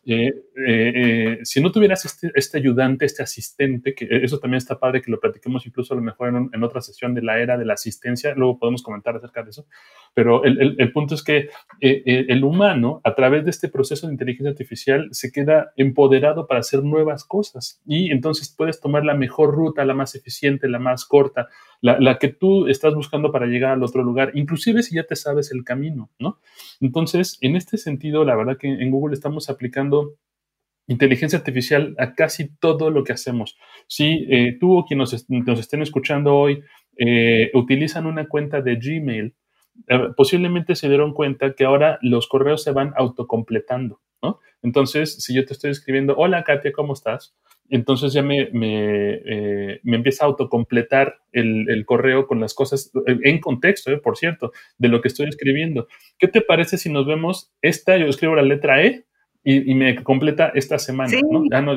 Eh, 0.05 0.27
eh, 0.27 0.93
eh, 0.95 1.39
si 1.43 1.63
no 1.63 1.73
tuvieras 1.73 2.05
este, 2.05 2.31
este, 2.35 2.59
ayudante, 2.59 3.07
este 3.07 3.23
asistente, 3.23 3.95
que 3.95 4.07
eso 4.11 4.39
también 4.39 4.59
está 4.59 4.79
padre 4.79 5.01
que 5.01 5.11
lo 5.11 5.19
platiquemos 5.19 5.67
incluso 5.67 5.95
a 5.95 5.97
lo 5.97 6.03
mejor 6.03 6.29
en, 6.29 6.63
otra 6.63 6.83
sesión 6.83 7.15
de 7.15 7.23
la 7.23 7.39
era 7.39 7.57
de 7.57 7.65
la 7.65 7.75
asistencia, 7.75 8.35
luego 8.35 8.59
podemos 8.59 8.83
comentar 8.83 9.17
acerca 9.17 9.43
de 9.43 9.51
eso, 9.51 9.67
pero 10.13 10.45
el, 10.45 10.77
el 10.79 10.93
punto 10.93 11.15
es 11.15 11.25
que 11.25 11.49
el 11.81 12.45
humano, 12.45 13.01
a 13.05 13.15
través 13.15 13.45
de 13.45 13.51
este 13.51 13.71
proceso 13.71 14.07
de 14.07 14.13
inteligencia 14.13 14.51
artificial, 14.51 15.09
se 15.13 15.33
queda 15.33 15.73
empoderado 15.77 16.47
para 16.47 16.61
hacer 16.61 16.83
nuevas 16.83 17.25
cosas 17.25 17.81
y 17.87 18.11
entonces 18.11 18.55
puedes 18.55 18.81
tomar 18.81 19.05
la 19.07 19.15
mejor 19.15 19.55
ruta, 19.55 19.85
la 19.87 19.95
más 19.95 20.15
eficiente, 20.15 20.69
la 20.69 20.79
más 20.79 21.07
corta, 21.07 21.49
la, 21.85 22.19
que 22.19 22.29
tú 22.29 22.67
estás 22.67 22.95
buscando 22.95 23.31
para 23.31 23.45
llegar 23.45 23.73
al 23.73 23.83
otro 23.83 24.03
lugar, 24.03 24.31
inclusive 24.35 24.83
si 24.83 24.95
ya 24.95 25.05
te 25.05 25.17
sabes 25.17 25.53
el 25.53 25.65
camino, 25.65 26.11
¿no? 26.19 26.41
Entonces, 26.81 27.37
en 27.43 27.57
este 27.57 27.77
sentido, 27.77 28.25
la 28.25 28.35
verdad 28.35 28.57
que 28.57 28.69
en 28.69 28.91
Google 28.91 29.13
estamos 29.13 29.51
aplicando 29.51 30.15
inteligencia 30.87 31.39
artificial 31.39 31.95
a 31.99 32.15
casi 32.15 32.57
todo 32.57 32.91
lo 32.91 33.05
que 33.05 33.13
hacemos. 33.13 33.59
Si 33.87 34.27
eh, 34.31 34.57
tú 34.59 34.79
o 34.79 34.87
quienes 34.87 35.27
nos, 35.29 35.61
estén 35.61 35.83
escuchando 35.83 36.35
hoy 36.35 36.63
eh, 36.97 37.51
utilizan 37.53 38.07
una 38.07 38.29
cuenta 38.29 38.63
de 38.63 38.77
Gmail, 38.77 39.35
eh, 39.89 39.99
posiblemente 40.17 40.77
se 40.77 40.89
dieron 40.89 41.13
cuenta 41.13 41.55
que 41.55 41.67
ahora 41.67 41.99
los 42.01 42.29
correos 42.29 42.63
se 42.63 42.73
van 42.73 42.95
autocompletando, 42.97 44.01
¿no? 44.23 44.41
Entonces, 44.63 45.23
si 45.23 45.35
yo 45.35 45.45
te 45.45 45.53
estoy 45.53 45.73
escribiendo, 45.73 46.17
hola 46.17 46.45
Katia, 46.45 46.73
¿cómo 46.73 46.95
estás? 46.95 47.37
Entonces 47.71 48.13
ya 48.13 48.23
me, 48.23 48.49
eh, 48.53 49.81
me, 49.83 49.97
empieza 49.97 50.25
a 50.25 50.29
autocompletar 50.29 51.19
el, 51.33 51.69
el, 51.71 51.87
correo 51.87 52.27
con 52.27 52.41
las 52.41 52.55
cosas 52.55 52.93
eh, 53.07 53.19
en 53.23 53.41
contexto, 53.41 53.91
eh, 53.91 53.99
por 53.99 54.17
cierto, 54.17 54.53
de 54.79 54.89
lo 54.89 55.01
que 55.01 55.09
estoy 55.09 55.29
escribiendo. 55.29 55.89
¿Qué 56.19 56.29
te 56.29 56.41
parece 56.41 56.77
si 56.79 56.91
nos 56.91 57.07
vemos 57.07 57.53
esta? 57.63 57.97
Yo 57.97 58.07
escribo 58.07 58.35
la 58.35 58.43
letra 58.43 58.85
E 58.85 59.07
y, 59.45 59.75
me 59.75 60.03
completa 60.03 60.53
esta 60.55 60.79
semana. 60.79 61.13
¿no? 61.31 61.45
Ah, 61.53 61.61
no, 61.61 61.77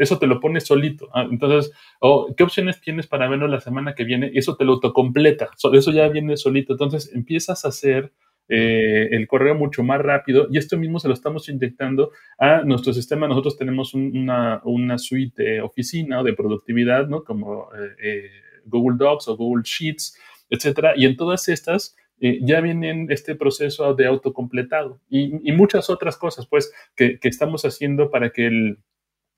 eso 0.00 0.18
te 0.18 0.26
lo 0.26 0.40
pones 0.40 0.64
solito. 0.64 1.08
Ah, 1.12 1.26
entonces, 1.30 1.72
oh, 2.00 2.34
¿qué 2.34 2.44
opciones 2.44 2.80
tienes 2.80 3.06
para 3.06 3.28
verlo 3.28 3.46
la 3.46 3.60
semana 3.60 3.94
que 3.94 4.04
viene? 4.04 4.30
Eso 4.34 4.56
te 4.56 4.64
lo 4.64 4.74
autocompleta. 4.74 5.50
Eso 5.72 5.92
ya 5.92 6.08
viene 6.08 6.36
solito. 6.36 6.72
Entonces 6.72 7.12
empiezas 7.14 7.64
a 7.64 7.68
hacer 7.68 8.12
eh, 8.48 9.08
el 9.10 9.26
correo 9.26 9.54
mucho 9.54 9.82
más 9.82 10.00
rápido 10.00 10.48
y 10.50 10.58
esto 10.58 10.78
mismo 10.78 10.98
se 10.98 11.08
lo 11.08 11.14
estamos 11.14 11.48
inyectando 11.48 12.12
a 12.38 12.62
nuestro 12.62 12.92
sistema. 12.92 13.28
Nosotros 13.28 13.56
tenemos 13.56 13.94
una, 13.94 14.98
suite 14.98 15.42
de 15.42 15.60
oficina 15.60 16.20
o 16.20 16.24
de 16.24 16.32
productividad, 16.32 17.08
¿no? 17.08 17.24
Como 17.24 17.68
eh, 17.74 17.94
eh, 18.02 18.30
Google 18.64 18.96
Docs 18.98 19.28
o 19.28 19.36
Google 19.36 19.62
Sheets, 19.64 20.18
etcétera. 20.48 20.94
Y 20.96 21.04
en 21.04 21.16
todas 21.16 21.48
estas 21.48 21.96
ya 22.20 22.60
vienen 22.60 23.06
este 23.12 23.36
proceso 23.36 23.94
de 23.94 24.06
autocompletado 24.06 25.00
y, 25.08 25.48
y 25.48 25.52
muchas 25.52 25.88
otras 25.88 26.16
cosas, 26.16 26.48
pues, 26.48 26.72
que, 26.96 27.20
que, 27.20 27.28
estamos 27.28 27.64
haciendo 27.64 28.10
para 28.10 28.30
que 28.30 28.48
el, 28.48 28.78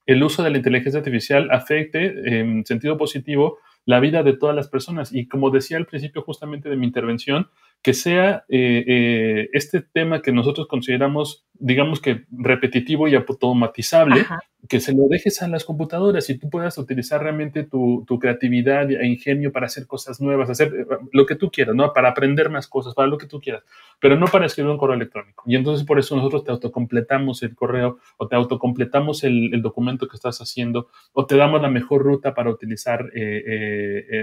el 0.07 0.23
uso 0.23 0.43
de 0.43 0.49
la 0.49 0.57
inteligencia 0.57 0.99
artificial 0.99 1.51
afecte 1.51 2.41
en 2.41 2.65
sentido 2.65 2.97
positivo 2.97 3.59
la 3.85 4.01
vida 4.01 4.23
de 4.23 4.33
todas 4.33 4.57
las 4.57 4.69
personas. 4.69 5.13
Y 5.13 5.29
como 5.29 5.51
decía 5.51 5.77
al 5.77 5.87
principio 5.87 6.23
justamente 6.23 6.69
de 6.69 6.77
mi 6.77 6.87
intervención, 6.87 7.49
que 7.83 7.95
sea 7.95 8.45
eh, 8.49 8.85
eh, 8.87 9.49
este 9.53 9.81
tema 9.81 10.21
que 10.21 10.33
nosotros 10.33 10.67
consideramos, 10.69 11.47
digamos 11.55 12.01
que 12.01 12.25
repetitivo 12.31 13.09
y 13.09 13.15
automatizable, 13.15 14.27
que 14.69 14.81
se 14.81 14.93
lo 14.93 15.09
dejes 15.09 15.41
a 15.41 15.49
las 15.49 15.65
computadoras 15.65 16.29
y 16.29 16.39
tú 16.39 16.51
puedas 16.51 16.77
utilizar 16.77 17.23
realmente 17.23 17.65
tu, 17.65 18.05
creatividad 18.21 18.91
e 18.91 19.07
ingenio 19.07 19.51
para 19.51 19.65
hacer 19.65 19.87
cosas 19.87 20.21
nuevas, 20.21 20.51
hacer 20.51 20.69
eh, 20.69 20.85
lo 21.13 21.25
que 21.25 21.37
tú 21.37 21.51
quieras, 21.51 21.75
¿no? 21.75 21.95
Para 21.95 22.11
aprender 22.11 22.51
más 22.51 22.69
cosas, 22.69 22.93
para 22.93 23.09
lo 23.09 23.17
que 23.17 23.27
tú 23.27 23.41
quieras, 23.41 23.63
pero 23.99 24.15
no 24.19 24.27
para 24.27 24.45
escribir 24.45 24.71
un 24.71 24.77
correo 24.77 24.97
electrónico. 24.97 25.43
Y 25.47 25.57
entonces 25.57 25.87
por 25.87 25.99
eso 25.99 26.15
nosotros 26.17 26.45
te 26.45 26.51
autocompletamos 26.51 27.43
el 27.43 27.55
correo 27.55 27.99
o 28.19 28.29
te 28.29 28.37
autocompletamos 28.37 29.25
el, 29.25 29.55
el 29.55 29.63
documento 29.63 30.07
que 30.07 30.17
estás 30.17 30.39
haciendo 30.43 30.89
o 31.15 31.25
te 31.25 31.37
damos 31.37 31.63
la 31.63 31.71
mejor 31.71 32.03
ruta 32.03 32.35
para 32.35 32.51
utilizar 32.51 33.11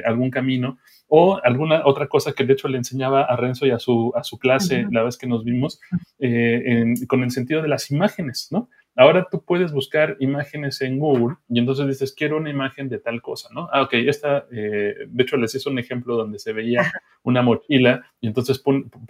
algún 0.05 0.29
camino 0.29 0.77
o 1.07 1.39
alguna 1.43 1.81
otra 1.85 2.07
cosa 2.07 2.33
que 2.33 2.43
de 2.43 2.53
hecho 2.53 2.67
le 2.67 2.77
enseñaba 2.77 3.23
a 3.23 3.35
Renzo 3.47 3.65
y 3.65 3.71
a 3.71 3.79
su, 3.79 4.13
a 4.15 4.23
su 4.23 4.37
clase 4.37 4.85
la 4.91 5.03
vez 5.03 5.17
que 5.17 5.27
nos 5.27 5.43
vimos, 5.43 5.79
eh, 6.19 6.93
con 7.07 7.23
el 7.23 7.31
sentido 7.31 7.61
de 7.61 7.67
las 7.67 7.91
imágenes, 7.91 8.49
¿no? 8.51 8.69
Ahora 8.99 9.27
tú 9.29 9.43
puedes 9.45 9.71
buscar 9.71 10.17
imágenes 10.19 10.81
en 10.81 10.97
Google 10.97 11.35
y 11.47 11.59
entonces 11.59 11.85
dices, 11.85 12.13
quiero 12.13 12.37
una 12.37 12.49
imagen 12.49 12.89
de 12.89 12.97
tal 12.97 13.21
cosa, 13.21 13.47
¿no? 13.53 13.69
Ah, 13.71 13.83
ok, 13.83 13.93
esta, 13.93 14.47
eh, 14.51 14.95
de 15.07 15.23
hecho 15.23 15.37
les 15.37 15.53
hice 15.53 15.69
un 15.69 15.77
ejemplo 15.77 16.17
donde 16.17 16.39
se 16.39 16.51
veía 16.51 16.81
una 17.21 17.43
mochila 17.43 18.03
y 18.19 18.25
entonces 18.25 18.59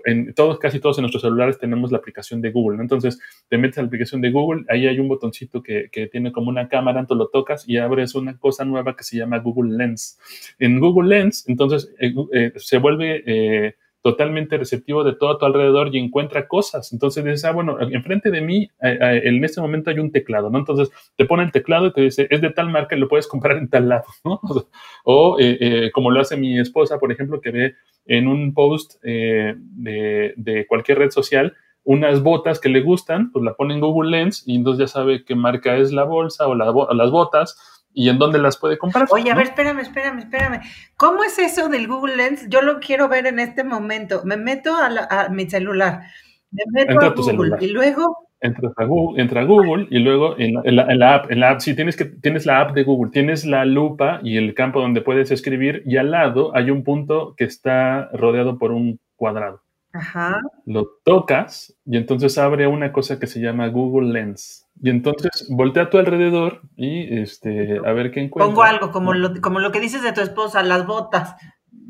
en 0.03 0.33
todos, 0.33 0.59
casi 0.59 0.81
todos 0.81 0.97
en 0.97 1.03
nuestros 1.03 1.21
celulares 1.21 1.57
tenemos 1.57 1.89
la 1.89 1.99
aplicación 1.99 2.41
de 2.41 2.51
Google, 2.51 2.75
¿no? 2.75 2.83
Entonces 2.83 3.17
te 3.47 3.57
metes 3.57 3.77
a 3.77 3.81
la 3.81 3.87
aplicación 3.87 4.19
de 4.19 4.29
Google, 4.29 4.65
ahí 4.67 4.87
hay 4.87 4.99
un 4.99 5.07
botoncito 5.07 5.63
que, 5.63 5.87
que 5.89 6.07
tiene 6.07 6.33
como 6.33 6.49
una 6.49 6.67
cámara, 6.67 7.05
tú 7.05 7.15
lo 7.15 7.29
tocas 7.29 7.63
y 7.65 7.77
abres 7.77 8.13
una 8.13 8.37
cosa 8.37 8.65
nueva 8.65 8.93
que 8.93 9.05
se 9.05 9.15
llama 9.15 9.39
Google 9.39 9.77
Lens. 9.77 10.19
En 10.59 10.81
Google 10.81 11.07
Lens, 11.15 11.47
entonces 11.47 11.95
eh, 11.97 12.13
eh, 12.33 12.51
se 12.57 12.77
vuelve 12.77 13.73
totalmente 14.07 14.57
receptivo 14.57 15.03
de 15.03 15.15
todo 15.15 15.31
a 15.31 15.37
tu 15.37 15.45
alrededor 15.45 15.93
y 15.93 15.99
encuentra 15.99 16.47
cosas. 16.47 16.93
Entonces 16.93 17.25
dices, 17.25 17.43
ah, 17.43 17.51
bueno, 17.51 17.77
enfrente 17.81 18.31
de 18.31 18.39
mí 18.39 18.71
eh, 18.81 18.97
eh, 19.01 19.21
en 19.25 19.43
este 19.43 19.59
momento 19.59 19.89
hay 19.89 19.99
un 19.99 20.13
teclado, 20.13 20.49
¿no? 20.49 20.59
Entonces 20.59 20.89
te 21.17 21.25
pone 21.25 21.43
el 21.43 21.51
teclado 21.51 21.87
y 21.87 21.91
te 21.91 21.99
dice, 21.99 22.25
es 22.29 22.39
de 22.39 22.51
tal 22.51 22.69
marca 22.69 22.95
y 22.95 22.99
lo 22.99 23.09
puedes 23.09 23.27
comprar 23.27 23.57
en 23.57 23.69
tal 23.69 23.89
lado, 23.89 24.05
¿no? 24.23 24.39
O 25.03 25.35
eh, 25.41 25.91
como 25.93 26.09
lo 26.09 26.21
hace 26.21 26.37
mi 26.37 26.57
esposa, 26.57 26.99
por 26.99 27.11
ejemplo, 27.11 27.41
que 27.41 27.51
ve 27.51 27.75
en 28.05 28.29
un 28.29 28.53
post 28.53 28.95
de, 29.03 30.65
cualquier 30.69 30.99
red 30.99 31.09
social, 31.09 31.53
unas 31.83 32.23
botas 32.23 32.61
que 32.61 32.69
le 32.69 32.79
gustan, 32.79 33.29
pues 33.33 33.43
la 33.43 33.55
pone 33.55 33.73
en 33.73 33.81
Google 33.81 34.11
Lens 34.11 34.43
y 34.45 34.55
entonces 34.55 34.79
ya 34.79 34.87
sabe 34.87 35.25
qué 35.25 35.35
marca 35.35 35.75
es 35.75 35.91
la 35.91 36.05
bolsa 36.05 36.47
o, 36.47 36.51
o 36.51 36.93
las 36.93 37.11
botas 37.11 37.76
y 37.97 38.09
en 38.09 38.19
dónde 38.19 38.37
las 38.37 38.57
puede 38.57 38.77
comprar. 38.77 39.07
Oye, 39.09 39.31
a 39.31 39.35
ver, 39.35 39.47
espérame, 39.47 39.79
espérame, 39.79 40.19
espérame. 40.19 40.61
¿Cómo 40.97 41.23
es 41.23 41.39
eso 41.39 41.67
del 41.67 41.87
Google 41.87 42.15
Lens? 42.15 42.47
Yo 42.47 42.61
lo 42.61 42.79
quiero 42.79 43.09
ver 43.09 43.25
en 43.25 43.39
este 43.39 43.63
momento. 43.63 44.21
Me 44.23 44.37
meto 44.37 44.75
a, 44.75 45.29
mi 45.29 45.49
celular, 45.49 46.03
me 46.51 46.63
meto 46.71 46.99
a, 47.03 47.09
Google 47.09 47.55
y 47.59 47.69
luego... 47.69 48.29
Entra 48.39 48.69
a 48.77 48.85
Google, 48.85 49.19
entra 49.19 49.41
a 49.41 49.45
Google 49.45 49.87
y 49.89 49.97
luego 49.97 50.35
en 50.37 50.75
la, 50.75 51.15
app, 51.15 51.31
en 51.31 51.39
la 51.39 51.49
app, 51.49 51.59
sí, 51.59 51.75
tienes, 51.75 51.97
que, 51.97 52.05
tienes 52.05 52.45
la 52.45 52.61
app 52.61 52.75
de 52.75 52.83
Google, 52.83 53.09
tienes 53.11 53.45
la 53.45 53.65
lupa 53.65 54.19
y 54.21 54.37
el 54.37 54.53
campo 54.53 54.79
donde 54.79 55.01
puedes 55.01 55.31
escribir 55.31 55.81
y 55.87 55.97
al 55.97 56.11
lado 56.11 56.55
hay 56.55 56.69
un 56.69 56.83
punto 56.83 57.33
que 57.35 57.45
está 57.45 58.09
rodeado 58.13 58.59
por 58.59 58.71
un 58.71 58.99
cuadrado. 59.15 59.63
Ajá. 59.91 60.39
Lo 60.67 60.87
tocas 61.03 61.75
y 61.83 61.97
entonces 61.97 62.37
abre 62.37 62.67
una 62.67 62.91
cosa 62.91 63.19
que 63.19 63.25
se 63.25 63.39
llama 63.39 63.69
Google 63.69 64.13
Lens. 64.13 64.66
Y 64.81 64.89
entonces 64.89 65.47
voltea 65.49 65.83
a 65.83 65.89
tu 65.89 65.97
alrededor 65.97 66.61
y 66.75 67.19
este, 67.19 67.79
a 67.85 67.91
ver 67.93 68.11
qué 68.11 68.21
encuentras. 68.21 68.49
Pongo 68.49 68.63
algo 68.63 68.91
como 68.91 69.13
lo, 69.13 69.39
como 69.41 69.59
lo 69.59 69.71
que 69.71 69.79
dices 69.79 70.03
de 70.03 70.13
tu 70.13 70.21
esposa, 70.21 70.61
las 70.63 70.85
botas. 70.85 71.35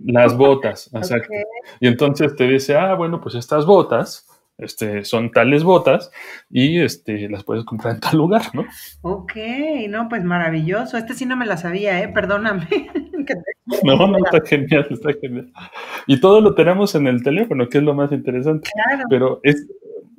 Las 0.05 0.37
botas, 0.37 0.89
exacto. 0.93 1.33
Y 1.79 1.87
entonces 1.87 2.35
te 2.35 2.47
dice, 2.47 2.77
ah, 2.77 2.95
bueno, 2.95 3.19
pues 3.19 3.35
estas 3.35 3.65
botas 3.65 4.27
este, 4.57 5.03
son 5.03 5.31
tales 5.31 5.63
botas 5.63 6.11
y 6.49 6.81
este, 6.81 7.29
las 7.29 7.43
puedes 7.43 7.63
comprar 7.65 7.95
en 7.95 7.99
tal 7.99 8.17
lugar, 8.17 8.43
¿no? 8.53 8.65
Ok, 9.01 9.33
no, 9.89 10.09
pues 10.09 10.23
maravilloso. 10.23 10.97
Este 10.97 11.13
sí 11.13 11.25
no 11.25 11.35
me 11.35 11.45
la 11.45 11.57
sabía, 11.57 12.01
¿eh? 12.01 12.07
Perdóname. 12.07 12.67
no, 13.83 14.07
no, 14.07 14.17
está 14.17 14.45
genial, 14.45 14.87
está 14.89 15.09
genial. 15.21 15.51
Y 16.05 16.19
todo 16.19 16.41
lo 16.41 16.55
tenemos 16.55 16.95
en 16.95 17.07
el 17.07 17.21
teléfono, 17.23 17.67
que 17.69 17.79
es 17.79 17.83
lo 17.83 17.93
más 17.93 18.11
interesante. 18.11 18.69
Claro. 18.73 19.03
Pero 19.09 19.39
es, 19.43 19.67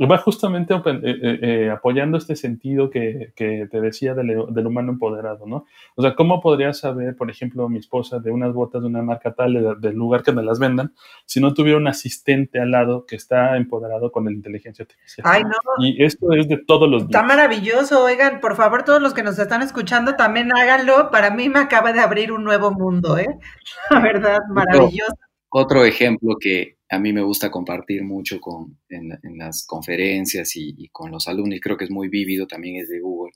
va 0.06 0.18
justamente 0.18 0.74
eh, 0.74 0.80
eh, 1.02 1.38
eh, 1.42 1.70
apoyando 1.70 2.18
este 2.18 2.36
sentido 2.36 2.88
que, 2.90 3.32
te 3.36 3.80
decía 3.80 4.14
del, 4.14 4.66
humano 4.66 4.92
empoderado, 4.92 5.46
¿no? 5.46 5.66
O 5.96 6.02
sea, 6.02 6.14
¿cómo 6.14 6.40
podría 6.40 6.72
saber, 6.72 7.16
por 7.16 7.30
ejemplo, 7.30 7.68
mi 7.68 7.78
esposa 7.78 8.20
de 8.20 8.30
unas 8.30 8.52
botas 8.52 8.82
de 8.82 8.88
una 8.88 9.02
marca 9.02 9.34
tal, 9.34 9.80
del 9.80 9.94
lugar 9.94 10.22
que 10.22 10.32
me 10.32 10.42
las 10.42 10.60
vendan, 10.60 10.92
si 11.26 11.40
no 11.40 11.52
tuviera 11.52 11.78
un 11.78 11.88
asistente 11.88 12.60
al 12.60 12.70
lado 12.70 13.06
que 13.06 13.16
está 13.16 13.56
empoderado 13.56 14.12
con 14.12 14.24
la 14.26 14.30
inteligencia 14.30 14.84
artificial? 14.84 15.26
Ay, 15.28 15.42
no. 15.42 15.56
Y 15.78 16.02
esto 16.04 16.32
es 16.32 16.48
de 16.48 16.58
todos 16.58 16.88
los 16.88 17.08
días. 17.08 17.10
Está 17.10 17.22
maravilloso. 17.22 18.04
Oigan, 18.04 18.40
por 18.40 18.54
favor, 18.54 18.84
todos 18.84 19.02
los 19.02 19.14
que 19.14 19.24
nos 19.24 19.38
están 19.38 19.62
escuchando, 19.62 20.14
también 20.14 20.52
háganlo. 20.56 21.10
Para 21.10 21.30
mí 21.30 21.48
me 21.48 21.58
acaba 21.58 21.92
de 21.92 22.00
abrir 22.00 22.30
un 22.30 22.44
nuevo 22.44 22.70
mundo, 22.70 23.18
¿eh? 23.18 23.26
La 23.90 24.00
verdad, 24.00 24.38
maravilloso. 24.50 25.14
otro 25.50 25.84
ejemplo 25.84 26.36
que, 26.40 26.77
a 26.90 26.98
mí 26.98 27.12
me 27.12 27.22
gusta 27.22 27.50
compartir 27.50 28.02
mucho 28.02 28.40
con, 28.40 28.78
en, 28.88 29.18
las 29.36 29.66
conferencias 29.66 30.56
y, 30.56 30.88
con 30.88 31.10
los 31.10 31.28
alumnos, 31.28 31.56
y 31.56 31.60
creo 31.60 31.76
que 31.76 31.84
es 31.84 31.90
muy 31.90 32.08
vívido, 32.08 32.46
también 32.46 32.76
es 32.76 32.88
de 32.88 33.00
Google, 33.00 33.32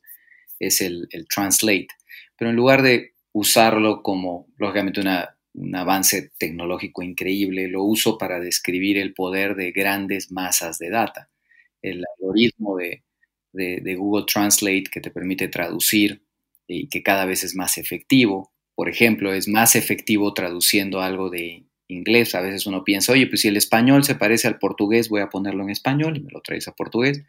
es 0.59 0.81
el, 0.81 1.09
Translate. 1.29 1.89
Pero 2.37 2.51
en 2.51 2.57
lugar 2.57 2.83
de 2.83 3.13
usarlo 3.33 4.03
como, 4.03 4.49
lógicamente, 4.57 5.03
un 5.55 5.77
avance 5.77 6.33
tecnológico 6.39 7.03
increíble, 7.03 7.69
lo 7.69 7.85
uso 7.85 8.17
para 8.17 8.41
describir 8.41 8.97
el 8.97 9.13
poder 9.13 9.55
de 9.55 9.73
grandes 9.73 10.33
masas 10.33 10.79
de 10.79 10.91
data. 10.91 11.31
El 11.83 12.05
algoritmo 12.19 12.77
de, 12.77 13.05
de 13.53 13.95
Google 13.97 14.25
Translate 14.27 14.85
que 14.91 15.01
te 15.01 15.11
permite 15.11 15.49
traducir 15.49 16.25
y 16.67 16.89
que 16.89 17.03
cada 17.03 17.27
vez 17.27 17.45
es 17.45 17.55
más 17.55 17.77
efectivo, 17.77 18.53
por 18.75 18.89
ejemplo, 18.89 19.35
es 19.35 19.49
más 19.49 19.77
efectivo 19.77 20.33
traduciendo 20.33 21.01
algo 21.01 21.29
de 21.29 21.67
inglés. 21.93 22.35
A 22.35 22.41
veces 22.41 22.67
uno 22.67 22.85
piensa, 22.85 23.13
oye, 23.13 23.27
pues 23.27 23.43
si 23.43 23.49
el 23.49 23.57
español 23.57 24.05
se 24.05 24.15
parece 24.15 24.49
al 24.49 24.59
portugués, 24.59 25.09
voy 25.09 25.21
a 25.21 25.29
ponerlo 25.29 25.63
en 25.63 25.71
español 25.71 26.17
y 26.17 26.21
me 26.21 26.31
lo 26.31 26.41
traes 26.41 26.69
a 26.69 26.75
portugués. 26.75 27.23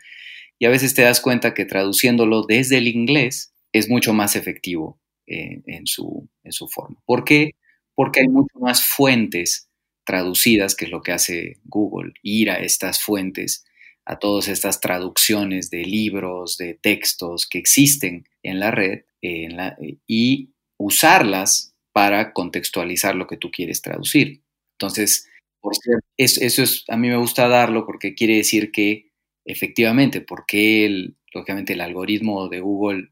Y 0.60 0.66
a 0.66 0.70
veces 0.70 0.94
te 0.94 1.02
das 1.02 1.22
cuenta 1.22 1.54
que 1.54 1.66
traduciéndolo 1.66 2.44
desde 2.44 2.78
el 2.78 2.88
inglés 2.88 3.54
es 3.72 3.90
mucho 3.90 4.14
más 4.14 4.36
efectivo 4.36 5.00
eh, 5.28 5.62
en, 5.66 5.88
su, 5.88 6.30
forma. 6.70 7.02
¿Por 7.06 7.24
qué? 7.24 7.52
Porque 7.96 8.22
hay 8.22 8.28
mucho 8.28 8.60
más 8.60 8.84
fuentes 8.84 9.70
traducidas, 10.06 10.76
que 10.76 10.86
es 10.86 10.92
lo 10.92 11.02
que 11.02 11.12
hace 11.12 11.58
Google, 11.66 12.14
ir 12.22 12.50
a 12.50 12.56
estas 12.56 13.02
fuentes, 13.02 13.66
a 14.06 14.20
todas 14.20 14.48
estas 14.48 14.82
traducciones 14.82 15.70
de 15.70 15.86
libros, 15.86 16.58
de 16.58 16.74
textos 16.74 17.48
que 17.48 17.58
existen 17.58 18.28
en 18.44 18.60
la 18.60 18.72
red 18.72 19.04
y 19.22 20.50
usarlas 20.78 21.74
para 21.94 22.34
contextualizar 22.34 23.16
lo 23.16 23.28
que 23.28 23.38
tú 23.38 23.50
quieres 23.50 23.82
traducir. 23.82 24.42
Entonces, 24.80 25.30
por 25.62 25.74
eso, 26.18 26.62
es, 26.64 26.86
a 26.90 26.98
mí 26.98 27.10
me 27.10 27.18
gusta 27.18 27.48
darlo 27.48 27.86
porque 27.86 28.16
quiere 28.16 28.36
decir 28.38 28.72
que 28.72 29.12
efectivamente, 29.46 30.22
porque 30.22 31.10
lógicamente 31.34 31.74
el 31.74 31.82
algoritmo 31.82 32.50
de 32.50 32.60
Google 32.62 33.10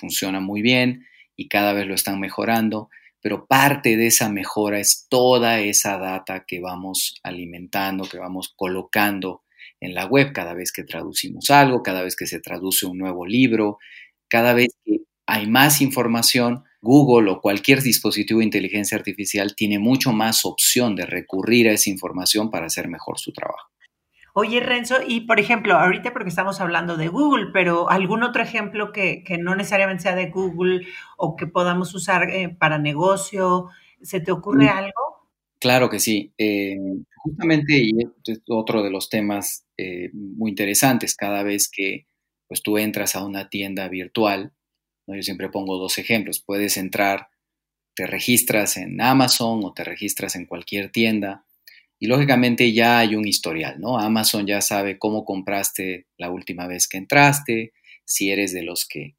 funciona 0.00 0.40
muy 0.40 0.62
bien 0.62 1.06
y 1.36 1.48
cada 1.48 1.72
vez 1.72 1.86
lo 1.86 1.94
están 1.94 2.20
mejorando, 2.20 2.88
pero 3.20 3.46
parte 3.46 3.96
de 3.96 4.06
esa 4.08 4.28
mejora 4.30 4.78
es 4.80 5.06
toda 5.08 5.60
esa 5.60 5.98
data 5.98 6.44
que 6.46 6.60
vamos 6.60 7.16
alimentando, 7.22 8.04
que 8.08 8.18
vamos 8.18 8.52
colocando 8.56 9.42
en 9.80 9.94
la 9.94 10.06
web 10.06 10.32
cada 10.32 10.54
vez 10.54 10.72
que 10.72 10.84
traducimos 10.84 11.50
algo, 11.50 11.82
cada 11.82 12.02
vez 12.02 12.16
que 12.16 12.26
se 12.26 12.40
traduce 12.40 12.86
un 12.86 12.98
nuevo 12.98 13.26
libro, 13.26 13.78
cada 14.28 14.54
vez 14.54 14.68
que 14.84 15.00
hay 15.26 15.48
más 15.48 15.80
información, 15.82 16.64
Google 16.86 17.30
o 17.30 17.40
cualquier 17.40 17.82
dispositivo 17.82 18.38
de 18.38 18.46
inteligencia 18.46 18.96
artificial 18.96 19.54
tiene 19.54 19.78
mucho 19.78 20.12
más 20.12 20.44
opción 20.44 20.94
de 20.94 21.04
recurrir 21.04 21.68
a 21.68 21.72
esa 21.72 21.90
información 21.90 22.50
para 22.50 22.66
hacer 22.66 22.88
mejor 22.88 23.18
su 23.18 23.32
trabajo. 23.32 23.68
Oye, 24.32 24.60
Renzo, 24.60 24.96
y 25.06 25.22
por 25.22 25.40
ejemplo, 25.40 25.74
ahorita 25.74 26.12
porque 26.12 26.28
estamos 26.28 26.60
hablando 26.60 26.96
de 26.96 27.08
Google, 27.08 27.46
pero 27.52 27.90
algún 27.90 28.22
otro 28.22 28.42
ejemplo 28.42 28.92
que, 28.92 29.24
no 29.40 29.56
necesariamente 29.56 30.02
sea 30.04 30.14
de 30.14 30.30
Google 30.30 30.86
o 31.16 31.36
que 31.36 31.46
podamos 31.46 31.94
usar 31.94 32.28
eh, 32.28 32.50
para 32.50 32.78
negocio, 32.78 33.70
¿se 34.02 34.20
te 34.20 34.32
ocurre 34.32 34.68
algo? 34.68 34.92
Claro 35.58 35.88
que 35.88 36.00
sí. 36.00 36.34
Eh, 36.36 36.76
justamente, 37.16 37.78
y 37.78 37.92
es 38.26 38.42
otro 38.48 38.82
de 38.82 38.90
los 38.90 39.08
temas 39.08 39.66
eh, 39.78 40.10
muy 40.12 40.50
interesantes, 40.50 41.16
cada 41.16 41.42
vez 41.42 41.70
que 41.70 42.06
pues, 42.46 42.62
tú 42.62 42.76
entras 42.76 43.16
a 43.16 43.24
una 43.24 43.48
tienda 43.48 43.88
virtual, 43.88 44.52
yo 45.06 45.22
siempre 45.22 45.48
pongo 45.48 45.76
dos 45.78 45.98
ejemplos. 45.98 46.40
Puedes 46.40 46.76
entrar, 46.76 47.28
te 47.94 48.06
registras 48.06 48.76
en 48.76 49.00
Amazon 49.00 49.60
o 49.64 49.72
te 49.72 49.84
registras 49.84 50.36
en 50.36 50.46
cualquier 50.46 50.90
tienda 50.90 51.46
y 51.98 52.06
lógicamente 52.06 52.72
ya 52.72 52.98
hay 52.98 53.14
un 53.16 53.26
historial, 53.26 53.80
¿no? 53.80 53.98
Amazon 53.98 54.46
ya 54.46 54.60
sabe 54.60 54.98
cómo 54.98 55.24
compraste 55.24 56.06
la 56.18 56.30
última 56.30 56.66
vez 56.66 56.88
que 56.88 56.98
entraste, 56.98 57.72
si 58.04 58.30
eres 58.30 58.52
de 58.52 58.62
los 58.62 58.86
que 58.86 59.14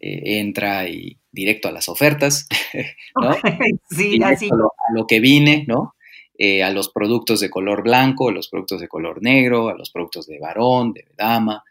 eh, 0.00 0.38
entra 0.40 0.88
y 0.88 1.18
directo 1.32 1.68
a 1.68 1.72
las 1.72 1.88
ofertas, 1.88 2.46
¿no? 3.20 3.34
sí, 3.90 4.20
así. 4.22 4.50
A 4.50 4.92
lo, 4.92 5.06
que 5.06 5.20
vine, 5.20 5.64
¿no? 5.66 5.94
Eh, 6.36 6.62
a 6.62 6.70
los 6.70 6.90
productos 6.90 7.40
de 7.40 7.50
color 7.50 7.82
blanco, 7.82 8.28
a 8.28 8.32
los 8.32 8.48
productos 8.48 8.80
de 8.80 8.88
color 8.88 9.22
negro, 9.22 9.68
a 9.68 9.74
los 9.74 9.90
productos 9.90 10.26
de 10.26 10.38
varón, 10.38 10.92
de 10.92 11.06
dama. 11.16 11.64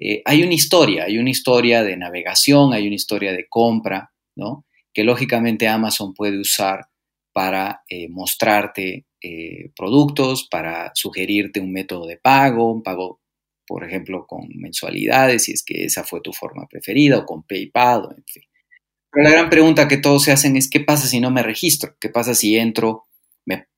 Eh, 0.00 0.22
hay 0.24 0.42
una 0.42 0.54
historia, 0.54 1.04
hay 1.04 1.18
una 1.18 1.30
historia 1.30 1.82
de 1.82 1.96
navegación, 1.96 2.72
hay 2.72 2.86
una 2.86 2.94
historia 2.94 3.32
de 3.32 3.48
compra, 3.48 4.12
¿no? 4.36 4.64
Que 4.94 5.02
lógicamente 5.02 5.66
Amazon 5.66 6.14
puede 6.14 6.38
usar 6.38 6.86
para 7.32 7.82
eh, 7.88 8.08
mostrarte 8.08 9.06
eh, 9.20 9.70
productos, 9.74 10.46
para 10.48 10.92
sugerirte 10.94 11.60
un 11.60 11.72
método 11.72 12.06
de 12.06 12.16
pago, 12.16 12.72
un 12.72 12.82
pago, 12.82 13.20
por 13.66 13.84
ejemplo, 13.84 14.24
con 14.26 14.48
mensualidades, 14.54 15.44
si 15.44 15.52
es 15.52 15.64
que 15.64 15.84
esa 15.84 16.04
fue 16.04 16.20
tu 16.20 16.32
forma 16.32 16.66
preferida, 16.68 17.18
o 17.18 17.26
con 17.26 17.42
PayPal, 17.42 18.08
en 18.16 18.24
fin. 18.24 18.42
Pero 19.10 19.24
la 19.24 19.30
gran 19.30 19.50
pregunta 19.50 19.88
que 19.88 19.96
todos 19.96 20.22
se 20.22 20.32
hacen 20.32 20.56
es, 20.56 20.70
¿qué 20.70 20.80
pasa 20.80 21.08
si 21.08 21.18
no 21.18 21.30
me 21.30 21.42
registro? 21.42 21.96
¿Qué 22.00 22.08
pasa 22.08 22.34
si 22.34 22.56
entro 22.56 23.06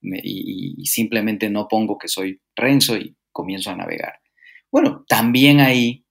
y, 0.02 0.74
y 0.76 0.86
simplemente 0.86 1.48
no 1.48 1.68
pongo 1.68 1.96
que 1.96 2.08
soy 2.08 2.40
Renzo 2.54 2.96
y 2.96 3.16
comienzo 3.32 3.70
a 3.70 3.76
navegar? 3.76 4.20
Bueno, 4.70 5.04
también 5.08 5.60
ahí 5.60 6.04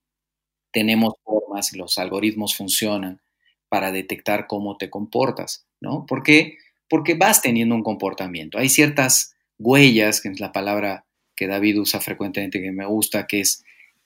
tenemos 0.71 1.13
formas 1.23 1.73
los 1.73 1.97
algoritmos 1.97 2.55
funcionan 2.55 3.21
para 3.69 3.91
detectar 3.91 4.47
cómo 4.47 4.77
te 4.77 4.89
comportas, 4.89 5.65
¿no? 5.79 6.05
¿Por 6.05 6.23
qué? 6.23 6.57
Porque 6.89 7.13
vas 7.13 7.41
teniendo 7.41 7.75
un 7.75 7.83
comportamiento. 7.83 8.57
Hay 8.57 8.69
ciertas 8.69 9.35
huellas, 9.59 10.21
que 10.21 10.29
es 10.29 10.39
la 10.39 10.51
palabra 10.51 11.05
que 11.35 11.47
David 11.47 11.79
usa 11.79 11.99
frecuentemente, 11.99 12.61
que 12.61 12.71
me 12.71 12.85
gusta, 12.85 13.27
que 13.27 13.41
es, 13.41 13.63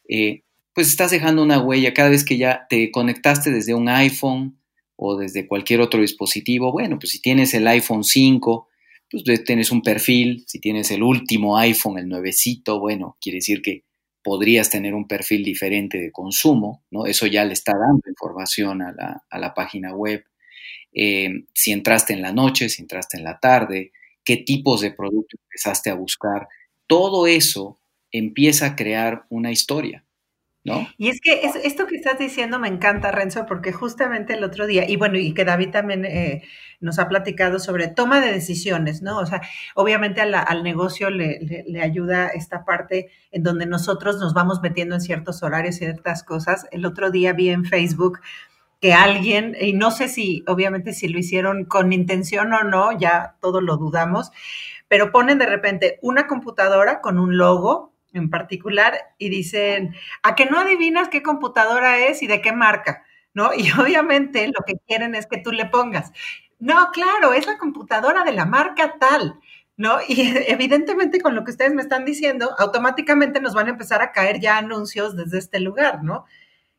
eh, 0.10 0.44
pues 0.74 0.90
estás 0.90 1.12
dejando 1.12 1.44
una 1.44 1.62
huella 1.62 1.94
cada 1.94 2.10
vez 2.10 2.26
que 2.26 2.38
ya 2.38 2.68
te 2.70 2.92
conectaste 2.92 3.52
desde 3.52 3.74
un 3.74 3.88
iPhone 3.88 4.58
o 4.96 5.18
desde 5.18 5.48
cualquier 5.48 5.82
otro 5.82 6.02
dispositivo. 6.02 6.72
Bueno, 6.72 7.00
pues 7.00 7.12
si 7.12 7.22
tienes 7.22 7.54
el 7.54 7.68
iPhone 7.68 8.04
5, 8.04 8.68
pues 9.10 9.44
tienes 9.44 9.72
un 9.72 9.82
perfil. 9.82 10.44
Si 10.48 10.60
tienes 10.60 10.92
el 10.92 11.04
último 11.04 11.58
iPhone, 11.58 12.00
el 12.00 12.10
nuevecito, 12.10 12.80
bueno, 12.80 13.18
quiere 13.22 13.38
decir 13.38 13.62
que 13.62 13.84
podrías 14.24 14.70
tener 14.70 14.94
un 14.94 15.08
perfil 15.08 15.44
diferente 15.44 16.00
de 16.00 16.12
consumo, 16.12 16.84
¿no? 16.90 17.06
Eso 17.06 17.28
ya 17.28 17.44
le 17.46 17.54
está 17.54 17.74
dando 17.74 18.02
información 18.08 18.82
a 18.82 19.40
la, 19.40 19.54
página 19.54 19.94
web. 19.94 20.24
Eh, 20.94 21.46
si 21.54 21.72
entraste 21.72 22.14
en 22.14 22.22
la 22.22 22.32
noche, 22.32 22.70
si 22.70 22.82
entraste 22.82 23.18
en 23.18 23.24
la 23.24 23.40
tarde, 23.40 23.92
qué 24.24 24.38
tipos 24.38 24.82
de 24.82 24.92
productos 24.92 25.40
empezaste 25.44 25.90
a 25.90 25.96
buscar, 25.96 26.48
todo 26.88 27.28
eso 27.28 27.80
empieza 28.12 28.68
a 28.68 28.76
crear 28.76 29.26
una 29.30 29.52
historia. 29.52 30.06
Y 30.98 31.10
es 31.10 31.20
que 31.20 31.42
esto 31.64 31.88
que 31.88 31.96
estás 31.96 32.18
diciendo 32.18 32.58
me 32.58 32.70
encanta, 32.70 33.12
Renzo, 33.12 33.46
porque 33.46 33.74
justamente 33.74 34.34
el 34.34 34.44
otro 34.44 34.66
día, 34.66 34.90
y 34.90 34.96
bueno, 34.96 35.18
y 35.18 35.34
que 35.34 35.44
David 35.44 35.72
también 35.72 36.06
eh, 36.06 36.44
nos 36.80 37.00
ha 37.00 37.10
platicado 37.10 37.60
sobre 37.60 37.90
toma 37.90 38.22
de 38.22 38.32
decisiones, 38.32 39.02
¿no? 39.02 39.20
O 39.20 39.26
sea, 39.26 39.42
obviamente 39.76 40.22
al 40.22 40.64
negocio 40.64 41.10
le, 41.10 41.64
ayuda 41.82 42.28
esta 42.28 42.64
parte 42.64 43.10
en 43.32 43.44
donde 43.44 43.66
nosotros 43.66 44.20
nos 44.20 44.34
vamos 44.34 44.62
metiendo 44.62 44.96
en 44.96 45.02
ciertos 45.02 45.44
horarios, 45.44 45.76
ciertas 45.76 46.24
cosas. 46.24 46.66
El 46.72 46.86
otro 46.86 47.12
día 47.12 47.34
vi 47.34 47.50
en 47.50 47.66
Facebook 47.66 48.20
que 48.80 48.94
alguien, 48.94 49.56
y 49.60 49.74
no 49.74 49.92
sé 49.92 50.08
si, 50.08 50.44
obviamente, 50.48 50.94
si 50.94 51.08
lo 51.08 51.20
hicieron 51.20 51.66
con 51.66 51.92
intención 51.94 52.54
o 52.54 52.64
no, 52.64 52.98
ya 52.98 53.36
todo 53.42 53.62
lo 53.62 53.78
dudamos, 53.78 54.32
pero 54.88 55.12
ponen 55.12 55.40
de 55.40 55.46
repente 55.46 56.00
una 56.02 56.28
computadora 56.28 57.02
con 57.02 57.18
un 57.18 57.38
logo 57.38 57.93
en 58.14 58.30
particular 58.30 58.98
y 59.18 59.30
dicen, 59.30 59.96
¿a 60.22 60.36
que 60.36 60.46
no 60.46 60.60
adivinas 60.60 61.10
qué 61.10 61.22
computadora 61.22 62.00
es 62.00 62.24
y 62.24 62.28
de 62.28 62.42
qué 62.42 62.52
marca? 62.52 63.04
¿No? 63.34 63.52
Y 63.56 63.70
obviamente 63.80 64.48
lo 64.48 64.64
que 64.66 64.76
quieren 64.88 65.16
es 65.16 65.28
que 65.28 65.38
tú 65.38 65.52
le 65.52 65.66
pongas, 65.66 66.12
no, 66.60 66.92
claro, 66.94 67.34
es 67.34 67.46
la 67.46 67.58
computadora 67.58 68.24
de 68.24 68.32
la 68.32 68.46
marca 68.46 68.96
tal, 69.00 69.40
¿no? 69.76 69.98
Y 70.08 70.34
evidentemente 70.48 71.20
con 71.20 71.36
lo 71.36 71.44
que 71.44 71.52
ustedes 71.52 71.74
me 71.74 71.82
están 71.82 72.06
diciendo, 72.06 72.56
automáticamente 72.58 73.42
nos 73.42 73.54
van 73.54 73.68
a 73.68 73.72
empezar 73.72 74.02
a 74.02 74.12
caer 74.12 74.40
ya 74.40 74.58
anuncios 74.58 75.16
desde 75.16 75.40
este 75.40 75.60
lugar, 75.60 76.04
¿no? 76.04 76.26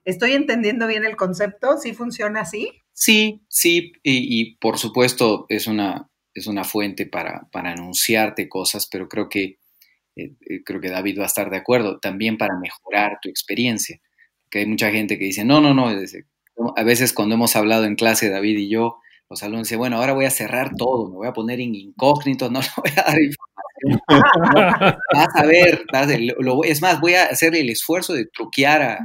¿Estoy 0.04 0.32
entendiendo 0.32 0.86
bien 0.86 1.04
el 1.04 1.16
concepto? 1.16 1.78
¿Sí 1.78 1.94
funciona 1.94 2.42
así? 2.42 2.82
Sí, 2.92 3.42
sí, 3.48 3.92
y, 4.02 4.56
por 4.56 4.78
supuesto 4.78 5.46
es 5.48 5.66
una, 5.66 6.08
es 6.32 6.46
una 6.46 6.64
fuente 6.64 7.06
para, 7.06 7.48
para 7.50 7.72
anunciarte 7.72 8.48
cosas, 8.48 8.86
pero 8.86 9.08
creo 9.08 9.28
que 9.28 9.58
creo 10.64 10.80
que 10.80 10.90
David 10.90 11.18
va 11.18 11.24
a 11.24 11.26
estar 11.26 11.50
de 11.50 11.56
acuerdo, 11.56 11.98
también 11.98 12.38
para 12.38 12.58
mejorar 12.58 13.18
tu 13.20 13.28
experiencia. 13.28 14.00
Que 14.50 14.60
hay 14.60 14.66
mucha 14.66 14.90
gente 14.90 15.18
que 15.18 15.24
dice, 15.24 15.44
no, 15.44 15.60
no, 15.60 15.74
no, 15.74 15.88
a 16.76 16.82
veces 16.84 17.12
cuando 17.12 17.34
hemos 17.34 17.56
hablado 17.56 17.84
en 17.84 17.96
clase, 17.96 18.28
David 18.28 18.58
y 18.58 18.68
yo, 18.68 18.98
los 19.28 19.42
alumnos 19.42 19.68
dicen, 19.68 19.78
bueno, 19.78 19.96
ahora 19.96 20.12
voy 20.12 20.26
a 20.26 20.30
cerrar 20.30 20.74
todo, 20.76 21.08
me 21.08 21.16
voy 21.16 21.26
a 21.26 21.32
poner 21.32 21.60
en 21.60 21.74
incógnito, 21.74 22.50
no 22.50 22.60
le 22.62 22.68
voy 22.76 22.90
a 22.96 23.02
dar 23.02 23.20
información. 23.20 23.44
vas 25.12 25.34
a 25.34 25.44
ver, 25.46 25.84
es 26.64 26.80
más, 26.80 27.00
voy 27.00 27.14
a 27.14 27.24
hacer 27.24 27.54
el 27.56 27.68
esfuerzo 27.68 28.12
de 28.14 28.26
truquear 28.26 28.82
a, 28.82 28.98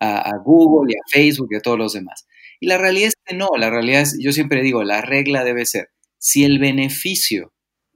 a, 0.00 0.30
Google 0.44 0.92
y 0.92 0.96
a 0.96 1.02
Facebook 1.10 1.48
y 1.50 1.56
a 1.56 1.60
todos 1.60 1.78
los 1.78 1.92
demás. 1.92 2.26
Y 2.60 2.66
la 2.66 2.78
realidad 2.78 3.08
es 3.08 3.14
que 3.24 3.34
no, 3.34 3.48
la 3.58 3.70
realidad 3.70 4.02
es, 4.02 4.16
yo 4.20 4.32
siempre 4.32 4.62
digo, 4.62 4.84
la 4.84 5.02
regla 5.02 5.44
debe 5.44 5.66
ser, 5.66 5.88
si 6.18 6.44
el 6.44 6.58
beneficio 6.58 7.52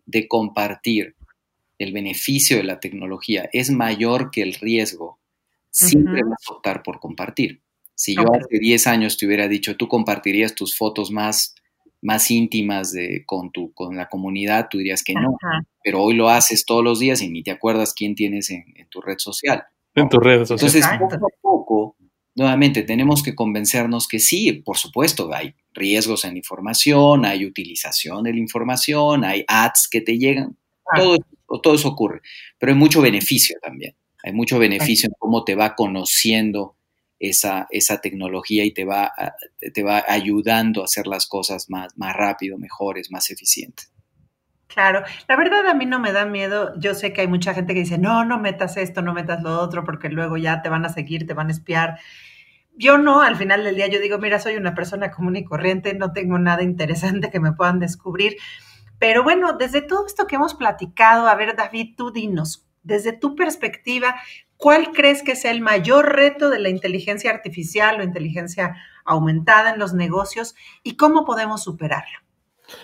de 0.06 0.28
compartir 0.28 1.15
el 1.78 1.92
beneficio 1.92 2.56
de 2.56 2.64
la 2.64 2.80
tecnología 2.80 3.48
es 3.52 3.70
mayor 3.70 4.30
que 4.30 4.42
el 4.42 4.54
riesgo, 4.54 5.18
siempre 5.70 6.22
vas 6.22 6.38
a 6.48 6.54
optar 6.54 6.82
por 6.82 7.00
compartir. 7.00 7.60
Si 7.94 8.14
yo 8.14 8.24
hace 8.32 8.58
10 8.58 8.86
años 8.86 9.16
te 9.16 9.26
hubiera 9.26 9.48
dicho, 9.48 9.76
tú 9.76 9.88
compartirías 9.88 10.54
tus 10.54 10.76
fotos 10.76 11.10
más, 11.10 11.54
más 12.02 12.30
íntimas 12.30 12.92
de, 12.92 13.24
con, 13.26 13.50
tu, 13.50 13.72
con 13.72 13.96
la 13.96 14.08
comunidad, 14.08 14.68
tú 14.70 14.78
dirías 14.78 15.02
que 15.02 15.14
no. 15.14 15.36
Pero 15.82 16.02
hoy 16.02 16.14
lo 16.14 16.28
haces 16.28 16.64
todos 16.66 16.84
los 16.84 16.98
días 16.98 17.22
y 17.22 17.28
ni 17.28 17.42
te 17.42 17.50
acuerdas 17.50 17.94
quién 17.94 18.14
tienes 18.14 18.50
en, 18.50 18.64
tu 18.90 19.00
red 19.00 19.16
social. 19.18 19.64
En 19.94 20.08
tu 20.08 20.18
red 20.18 20.44
social. 20.44 20.58
Entonces, 20.58 20.86
poco 20.98 21.14
a 21.14 21.40
poco, 21.40 21.96
nuevamente 22.34 22.82
tenemos 22.82 23.22
que 23.22 23.34
convencernos 23.34 24.08
que 24.08 24.18
sí, 24.18 24.52
por 24.52 24.76
supuesto, 24.76 25.32
hay 25.32 25.54
riesgos 25.72 26.24
en 26.24 26.32
la 26.32 26.38
información, 26.38 27.24
hay 27.24 27.46
utilización 27.46 28.24
de 28.24 28.32
la 28.32 28.40
información, 28.40 29.24
hay 29.24 29.44
ads 29.48 29.88
que 29.90 30.02
te 30.02 30.18
llegan, 30.18 30.56
todo, 30.94 31.16
todo 31.62 31.74
eso 31.74 31.88
ocurre, 31.88 32.20
pero 32.58 32.72
hay 32.72 32.78
mucho 32.78 33.00
beneficio 33.00 33.56
también, 33.62 33.96
hay 34.22 34.32
mucho 34.32 34.58
beneficio 34.58 35.08
en 35.08 35.14
cómo 35.18 35.44
te 35.44 35.54
va 35.54 35.74
conociendo 35.74 36.76
esa, 37.18 37.66
esa 37.70 38.00
tecnología 38.00 38.64
y 38.64 38.72
te 38.72 38.84
va, 38.84 39.12
te 39.72 39.82
va 39.82 40.04
ayudando 40.06 40.82
a 40.82 40.84
hacer 40.84 41.06
las 41.06 41.26
cosas 41.26 41.70
más, 41.70 41.96
más 41.96 42.14
rápido, 42.14 42.58
mejores, 42.58 43.10
más 43.10 43.30
eficientes. 43.30 43.90
Claro, 44.66 45.04
la 45.28 45.36
verdad 45.36 45.66
a 45.68 45.74
mí 45.74 45.86
no 45.86 46.00
me 46.00 46.12
da 46.12 46.26
miedo. 46.26 46.78
Yo 46.78 46.94
sé 46.94 47.12
que 47.12 47.22
hay 47.22 47.28
mucha 47.28 47.54
gente 47.54 47.72
que 47.72 47.80
dice, 47.80 47.98
no, 47.98 48.24
no 48.24 48.38
metas 48.38 48.76
esto, 48.76 49.00
no 49.00 49.14
metas 49.14 49.42
lo 49.42 49.60
otro, 49.60 49.84
porque 49.84 50.08
luego 50.08 50.36
ya 50.36 50.60
te 50.60 50.68
van 50.68 50.84
a 50.84 50.88
seguir, 50.88 51.26
te 51.26 51.34
van 51.34 51.48
a 51.48 51.52
espiar. 51.52 51.98
Yo 52.76 52.98
no, 52.98 53.22
al 53.22 53.36
final 53.36 53.64
del 53.64 53.76
día 53.76 53.86
yo 53.86 54.00
digo, 54.00 54.18
mira, 54.18 54.38
soy 54.38 54.56
una 54.56 54.74
persona 54.74 55.10
común 55.10 55.36
y 55.36 55.44
corriente, 55.44 55.94
no 55.94 56.12
tengo 56.12 56.38
nada 56.38 56.62
interesante 56.62 57.30
que 57.30 57.40
me 57.40 57.52
puedan 57.52 57.78
descubrir. 57.78 58.36
Pero 58.98 59.22
bueno, 59.22 59.52
desde 59.54 59.82
todo 59.82 60.06
esto 60.06 60.26
que 60.26 60.36
hemos 60.36 60.54
platicado, 60.54 61.28
a 61.28 61.34
ver, 61.34 61.56
David, 61.56 61.94
tú 61.96 62.10
dinos, 62.10 62.66
desde 62.82 63.12
tu 63.12 63.34
perspectiva, 63.34 64.16
¿cuál 64.56 64.92
crees 64.92 65.22
que 65.22 65.36
sea 65.36 65.50
el 65.50 65.60
mayor 65.60 66.14
reto 66.14 66.50
de 66.50 66.60
la 66.60 66.68
inteligencia 66.68 67.30
artificial 67.30 68.00
o 68.00 68.04
inteligencia 68.04 68.76
aumentada 69.04 69.72
en 69.72 69.78
los 69.78 69.92
negocios 69.92 70.54
y 70.82 70.96
cómo 70.96 71.24
podemos 71.24 71.62
superarlo? 71.62 72.18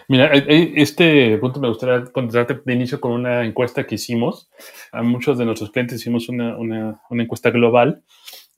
Mira, 0.09 0.33
eh, 0.33 0.45
eh, 0.47 0.73
este 0.77 1.37
punto 1.39 1.61
me 1.61 1.69
gustaría 1.69 2.05
contestarte 2.13 2.61
de 2.65 2.73
inicio 2.73 3.01
con 3.01 3.13
una 3.13 3.45
encuesta 3.45 3.85
que 3.85 3.97
hicimos. 3.97 4.49
A 4.93 5.03
muchos 5.03 5.39
de 5.39 5.45
nuestros 5.45 5.71
clientes 5.71 6.01
hicimos 6.01 6.29
una, 6.29 6.57
una, 6.57 7.01
una 7.11 7.23
encuesta 7.23 7.51
global 7.51 8.03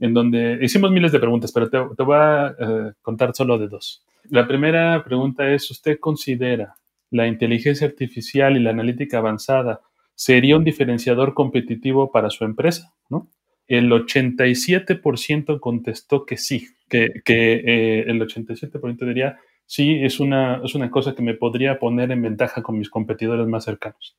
en 0.00 0.12
donde 0.12 0.58
hicimos 0.60 0.90
miles 0.90 1.12
de 1.12 1.20
preguntas, 1.20 1.52
pero 1.52 1.70
te, 1.70 1.78
te 1.96 2.02
voy 2.02 2.16
a 2.16 2.54
eh, 2.58 2.92
contar 3.00 3.34
solo 3.34 3.58
de 3.58 3.68
dos. 3.68 4.04
La 4.30 4.46
primera 4.46 5.02
pregunta 5.04 5.48
es, 5.50 5.70
¿usted 5.70 5.98
considera 5.98 6.74
la 7.14 7.28
inteligencia 7.28 7.86
artificial 7.86 8.56
y 8.56 8.60
la 8.60 8.70
analítica 8.70 9.18
avanzada 9.18 9.82
sería 10.16 10.56
un 10.56 10.64
diferenciador 10.64 11.32
competitivo 11.32 12.10
para 12.10 12.30
su 12.30 12.44
empresa? 12.44 12.92
¿no? 13.08 13.28
El 13.68 13.90
87% 13.92 15.60
contestó 15.60 16.26
que 16.26 16.36
sí, 16.36 16.66
que, 16.88 17.22
que 17.24 18.00
el 18.00 18.20
87% 18.20 19.06
diría 19.06 19.38
sí 19.66 20.00
es 20.02 20.18
una, 20.20 20.60
es 20.64 20.74
una 20.74 20.90
cosa 20.90 21.14
que 21.14 21.22
me 21.22 21.34
podría 21.34 21.78
poner 21.78 22.10
en 22.10 22.22
ventaja 22.22 22.62
con 22.62 22.78
mis 22.78 22.90
competidores 22.90 23.46
más 23.46 23.64
cercanos. 23.64 24.16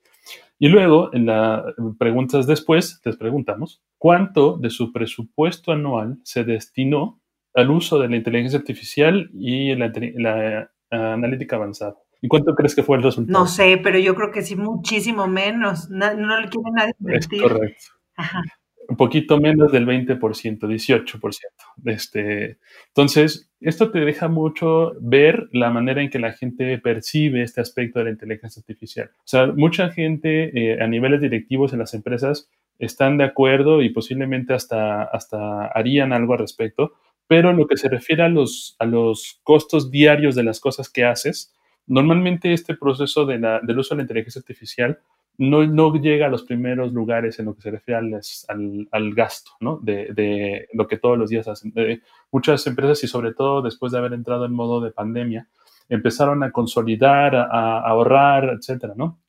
Y 0.58 0.70
luego, 0.70 1.14
en 1.14 1.26
las 1.26 1.64
preguntas 2.00 2.48
después, 2.48 3.02
les 3.04 3.18
preguntamos, 3.18 3.84
¿cuánto 3.98 4.58
de 4.58 4.70
su 4.70 4.94
presupuesto 4.94 5.74
anual 5.74 6.18
se 6.24 6.46
destinó 6.46 7.20
al 7.54 7.72
uso 7.72 8.00
de 8.00 8.10
la 8.10 8.16
inteligencia 8.16 8.60
artificial 8.60 9.30
y 9.34 9.76
la, 9.76 9.92
la 10.16 10.72
analítica 10.90 11.58
avanzada? 11.58 11.98
¿Y 12.22 12.28
cuánto 12.28 12.56
crees 12.56 12.76
que 12.76 12.84
fue 12.84 12.98
el 12.98 13.04
resultado? 13.04 13.40
No 13.40 13.48
sé, 13.48 13.80
pero 13.84 14.00
yo 14.00 14.16
creo 14.16 14.32
que 14.32 14.42
sí, 14.42 14.56
muchísimo 14.56 15.28
menos. 15.28 15.90
No, 15.90 16.14
no 16.14 16.40
le 16.40 16.50
quiere 16.50 16.72
nadie 16.74 16.94
invertir. 17.00 17.44
Es 17.44 17.52
correcto. 17.52 17.86
Ajá 18.16 18.42
un 18.88 18.98
poquito 18.98 19.40
menos 19.40 19.72
del 19.72 19.86
20%, 19.86 20.20
18%. 20.20 21.40
Este, 21.86 22.58
entonces, 22.88 23.50
esto 23.60 23.92
te 23.92 24.00
deja 24.00 24.28
mucho 24.28 24.94
ver 25.00 25.50
la 25.52 25.70
manera 25.70 26.02
en 26.02 26.10
que 26.10 26.20
la 26.20 26.34
gente 26.34 26.78
percibe 26.78 27.42
este 27.42 27.62
aspecto 27.62 28.00
de 28.00 28.06
la 28.06 28.12
inteligencia 28.12 28.60
artificial. 28.60 29.12
O 29.18 29.28
sea, 29.28 29.48
mucha 29.48 29.90
gente 29.90 30.74
eh, 30.74 30.82
a 30.82 30.88
niveles 30.88 31.22
directivos 31.22 31.74
en 31.74 31.80
las 31.80 31.94
empresas 31.94 32.50
están 32.78 33.18
de 33.18 33.24
acuerdo 33.24 33.82
y 33.82 33.90
posiblemente 33.90 34.54
hasta, 34.54 35.04
hasta 35.04 35.68
harían 35.68 36.14
algo 36.14 36.34
al 36.34 36.40
respecto, 36.40 36.94
pero 37.28 37.50
en 37.50 37.58
lo 37.58 37.68
que 37.68 37.78
se 37.78 37.90
refiere 37.90 38.24
a 38.24 38.30
los, 38.30 38.76
a 38.80 38.86
los 38.86 39.40
costos 39.44 39.90
diarios 39.90 40.36
de 40.36 40.44
las 40.44 40.60
cosas 40.60 40.90
que 40.90 41.06
haces, 41.06 41.55
normalmente 41.88 42.54
este 42.54 42.76
proceso 42.76 43.26
de 43.26 43.40
la, 43.40 43.60
del 43.62 43.80
uso 43.80 43.96
de 43.96 44.00
la 44.00 44.04
inteligencia 44.04 44.40
artificial 44.40 45.00
no, 45.38 45.66
no, 45.66 45.94
llega 45.96 46.28
a 46.28 46.30
los 46.30 46.44
primeros 46.44 46.94
lugares 46.94 47.40
en 47.40 47.46
lo 47.46 47.56
que 47.56 47.62
se 47.62 47.72
refiere 47.72 48.00
al, 48.00 48.88
al, 48.92 49.14
gasto, 49.14 49.52
¿no? 49.60 49.80
De, 49.82 50.14
de, 50.14 50.70
lo 50.74 50.88
que 50.88 50.98
todos 50.98 51.18
los 51.18 51.30
días 51.30 51.48
hacen. 51.48 51.74
muchas 52.32 52.66
empresas 52.68 53.04
y 53.04 53.08
sobre 53.08 53.34
todo 53.34 53.62
después 53.62 53.92
de 53.92 53.98
haber 53.98 54.14
entrado 54.14 54.46
en 54.46 54.54
modo 54.54 54.80
de 54.80 54.92
pandemia, 54.92 55.48
empezaron 55.90 56.42
a 56.44 56.52
consolidar, 56.52 57.36
a, 57.36 57.80
ahorrar, 57.82 58.56
etcétera, 58.58 58.94
¿no? 58.96 59.20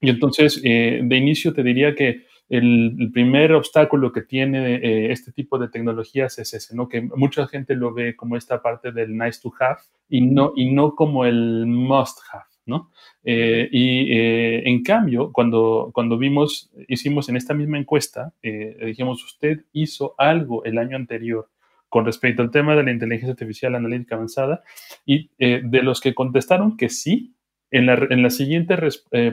Y 0.00 0.10
entonces, 0.10 0.60
eh, 0.64 1.00
de 1.02 1.16
inicio 1.16 1.54
te 1.54 1.62
diría 1.62 1.94
que 1.94 2.26
el, 2.48 3.10
primer 3.12 3.52
obstáculo 3.52 4.12
que 4.12 4.22
tiene 4.22 4.76
eh, 4.76 5.12
este 5.12 5.32
tipo 5.32 5.58
de 5.58 5.68
tecnologías 5.68 6.38
es 6.38 6.54
ese, 6.54 6.74
¿no? 6.76 6.88
Que 6.88 7.02
mucha 7.02 7.46
gente 7.46 7.74
lo 7.74 7.92
ve 7.92 8.16
como 8.16 8.36
esta 8.36 8.62
parte 8.62 8.92
del 8.92 9.16
nice 9.16 9.40
to 9.42 9.52
have 9.60 9.78
y 10.08 10.20
no, 10.20 10.52
y 10.54 10.72
no 10.72 10.94
como 10.94 11.24
el 11.24 11.66
must 11.66 12.18
have. 12.32 12.44
¿no? 12.66 12.90
Eh, 13.22 13.68
y 13.70 14.12
eh, 14.12 14.68
en 14.68 14.82
cambio, 14.82 15.32
cuando, 15.32 15.90
cuando 15.92 16.18
vimos, 16.18 16.70
hicimos 16.88 17.28
en 17.28 17.36
esta 17.36 17.54
misma 17.54 17.78
encuesta, 17.78 18.32
eh, 18.42 18.76
dijimos, 18.86 19.22
usted 19.24 19.64
hizo 19.72 20.14
algo 20.18 20.64
el 20.64 20.78
año 20.78 20.96
anterior 20.96 21.50
con 21.88 22.04
respecto 22.04 22.42
al 22.42 22.50
tema 22.50 22.74
de 22.74 22.82
la 22.82 22.90
inteligencia 22.90 23.32
artificial 23.32 23.74
analítica 23.74 24.16
avanzada, 24.16 24.64
y 25.06 25.30
de 25.38 25.82
los 25.84 26.00
que 26.00 26.12
contestaron 26.12 26.76
que 26.76 26.88
sí, 26.88 27.36
en 27.70 27.86
la, 27.86 27.94
en 28.08 28.22
la 28.22 28.30
siguiente 28.30 28.76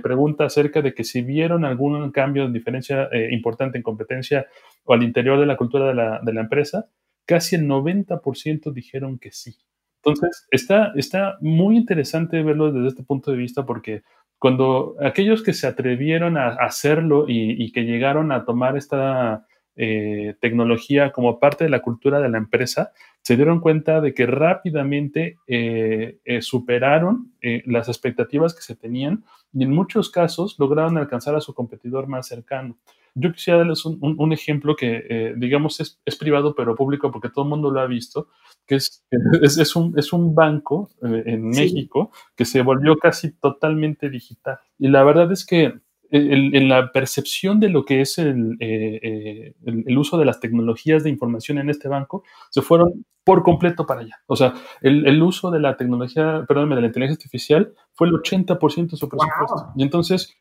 pregunta 0.01 0.45
acerca 0.45 0.81
de 0.81 0.93
que 0.93 1.03
si 1.03 1.21
vieron 1.21 1.65
algún 1.65 2.11
cambio 2.11 2.47
de 2.47 2.53
diferencia 2.53 3.09
importante 3.29 3.77
en 3.77 3.83
competencia 3.83 4.47
o 4.83 4.93
al 4.93 5.03
interior 5.03 5.39
de 5.39 5.45
la 5.45 5.57
cultura 5.57 5.87
de 5.87 5.93
la, 5.93 6.19
de 6.23 6.33
la 6.33 6.41
empresa, 6.41 6.89
casi 7.25 7.55
el 7.55 7.67
90% 7.67 8.73
dijeron 8.73 9.19
que 9.19 9.31
sí. 9.31 9.57
Entonces, 10.03 10.47
está, 10.49 10.91
está 10.95 11.37
muy 11.41 11.77
interesante 11.77 12.41
verlo 12.41 12.71
desde 12.71 12.87
este 12.87 13.03
punto 13.03 13.31
de 13.31 13.37
vista 13.37 13.65
porque 13.65 14.01
cuando 14.39 14.95
aquellos 14.99 15.43
que 15.43 15.53
se 15.53 15.67
atrevieron 15.67 16.35
a 16.35 16.47
hacerlo 16.47 17.25
y, 17.27 17.71
que 17.71 17.83
llegaron 17.83 18.31
a 18.31 18.43
tomar 18.43 18.75
esta 18.75 19.45
eh, 19.75 20.35
tecnología 20.41 21.11
como 21.11 21.39
parte 21.39 21.65
de 21.65 21.69
la 21.69 21.81
cultura 21.81 22.19
de 22.19 22.29
la 22.29 22.39
empresa, 22.39 22.91
se 23.21 23.35
dieron 23.35 23.59
cuenta 23.59 24.01
de 24.01 24.13
que 24.13 24.25
rápidamente 24.25 25.37
eh, 25.47 26.19
eh, 26.25 26.41
superaron 26.41 27.33
las 27.65 27.87
expectativas 27.87 28.53
que 28.53 28.61
se 28.61 28.75
tenían 28.75 29.23
y 29.53 29.63
en 29.63 29.71
muchos 29.71 30.09
casos 30.09 30.55
lograron 30.59 30.97
alcanzar 30.97 31.35
a 31.35 31.41
su 31.41 31.53
competidor 31.53 32.07
más 32.07 32.27
cercano. 32.27 32.77
Yo 33.13 33.33
quisiera 33.33 33.59
darles 33.59 33.83
un, 33.85 34.31
ejemplo 34.31 34.75
que, 34.75 35.05
eh, 35.09 35.33
digamos, 35.35 35.81
es, 35.81 36.15
privado 36.15 36.55
pero 36.55 36.75
público 36.75 37.11
porque 37.11 37.29
todo 37.29 37.43
el 37.43 37.49
mundo 37.49 37.69
lo 37.69 37.81
ha 37.81 37.87
visto, 37.87 38.29
que 38.65 38.75
es, 38.75 39.05
es, 39.41 39.75
un, 39.75 39.97
es 39.97 40.13
un 40.13 40.33
banco 40.33 40.89
eh, 41.03 41.23
en 41.25 41.49
México 41.49 42.11
que 42.35 42.45
se 42.45 42.61
volvió 42.61 42.97
casi 42.97 43.33
totalmente 43.33 44.09
digital. 44.09 44.59
Y 44.79 44.87
la 44.87 45.03
verdad 45.03 45.31
es 45.31 45.45
que 45.45 45.73
en 46.11 46.69
la 46.69 46.91
percepción 46.91 47.59
de 47.59 47.69
lo 47.69 47.85
que 47.85 48.01
es 48.01 48.17
eh, 48.17 48.29
el, 48.29 49.55
el, 49.87 49.97
uso 49.97 50.17
de 50.17 50.25
las 50.25 50.39
tecnologías 50.39 51.03
de 51.03 51.09
información 51.09 51.57
en 51.57 51.69
este 51.69 51.87
banco, 51.87 52.23
se 52.49 52.61
fueron 52.61 53.05
por 53.23 53.43
completo 53.43 53.85
para 53.85 54.01
allá. 54.01 54.21
O 54.27 54.35
sea, 54.35 54.53
el, 54.81 55.21
uso 55.21 55.51
de 55.51 55.59
la 55.59 55.77
tecnología, 55.77 56.43
perdónme, 56.47 56.75
de 56.75 56.81
la 56.81 56.87
inteligencia 56.87 57.19
artificial 57.19 57.73
fue 57.93 58.07
el 58.07 58.13
80% 58.13 58.91
de 58.91 58.97
su 58.97 59.07
presupuesto. 59.07 59.71
Y 59.75 59.83
entonces, 59.83 60.35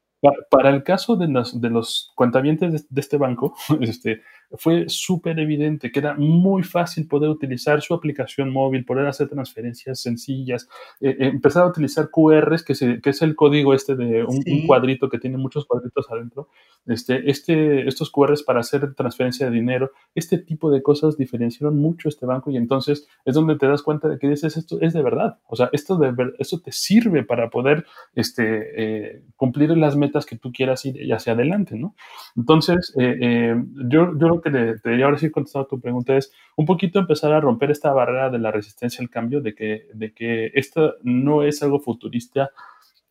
para, 0.51 0.71
el 0.71 0.83
caso 0.83 1.17
de 1.17 1.29
los, 1.29 1.61
de 1.61 1.71
los 1.71 2.13
cuentavientes 2.15 2.89
de, 2.89 3.01
este 3.01 3.17
banco, 3.17 3.55
este, 3.81 4.23
fue 4.59 4.89
súper 4.89 5.39
evidente 5.39 5.93
que 5.93 6.01
era 6.01 6.15
muy 6.15 6.63
fácil 6.63 7.07
poder 7.07 7.31
utilizar 7.31 7.81
su 7.83 7.95
aplicación 7.95 8.51
móvil, 8.51 8.85
poder 8.85 9.07
hacer 9.07 9.29
transferencias 9.29 10.01
sencillas, 10.01 10.69
eh, 11.01 11.11
eh, 11.11 11.27
empezar 11.29 11.63
a 11.63 11.67
utilizar 11.67 12.11
QRs, 12.11 12.65
que, 12.65 13.01
que, 13.01 13.11
es 13.11 13.23
el 13.23 13.37
código 13.37 13.75
este 13.75 13.95
de 13.95 14.25
un, 14.25 14.43
cuadrito 14.67 15.09
que 15.09 15.19
tiene 15.19 15.37
muchos 15.37 15.67
cuadritos 15.67 16.11
adentro, 16.11 16.49
este, 16.87 17.31
este, 17.31 17.87
estos 17.87 18.11
QRs 18.11 18.43
para 18.43 18.61
hacer 18.61 18.95
transferencia 18.95 19.47
de 19.47 19.53
dinero, 19.53 19.93
este 20.15 20.39
tipo 20.39 20.71
de 20.71 20.83
cosas 20.83 21.17
diferenciaron 21.17 21.79
mucho 21.79 22.09
este 22.09 22.27
banco 22.27 22.51
y 22.51 22.57
entonces 22.57 23.07
es 23.25 23.35
donde 23.35 23.57
te 23.57 23.67
das 23.67 23.83
cuenta 23.83 24.09
de 24.09 24.19
que 24.19 24.29
dices, 24.29 24.57
esto 24.57 24.79
es 24.81 24.93
de 24.93 25.03
verdad, 25.03 25.39
o 25.47 25.57
sea, 25.57 25.69
esto, 25.73 25.97
de 25.97 26.13
esto 26.39 26.61
te 26.61 26.73
sirve 26.73 27.23
para 27.23 27.51
poder 27.51 27.85
este, 28.15 28.73
eh, 28.77 29.23
cumplir 29.37 29.71
las 29.77 29.97
metas 29.97 30.27
que 30.27 30.37
tú 30.37 30.53
quieras 30.53 30.85
ir 30.85 31.13
hacia 31.13 31.35
adelante, 31.35 31.77
¿no? 31.77 31.95
Entonces, 32.37 32.93
yo, 32.97 34.19
yo 34.19 34.40
que 34.41 34.51
te 34.51 34.91
diría 34.91 35.07
ahora 35.07 35.19
sí 35.19 35.31
contestado 35.31 35.65
a 35.65 35.69
tu 35.69 35.81
pregunta 35.81 36.17
es 36.17 36.33
un 36.57 36.67
poquito 36.67 36.99
empezar 36.99 37.33
a 37.33 37.41
romper 37.41 37.71
esta 37.71 37.93
barrera 37.93 38.31
de 38.31 38.39
la 38.39 38.51
resistencia 38.51 39.03
al 39.03 39.11
cambio, 39.11 39.41
de 39.41 39.55
que, 39.55 39.89
de 39.95 40.13
que 40.13 40.51
esto 40.55 40.95
no 41.03 41.43
es 41.43 41.63
algo 41.63 41.81
futurista, 41.81 42.51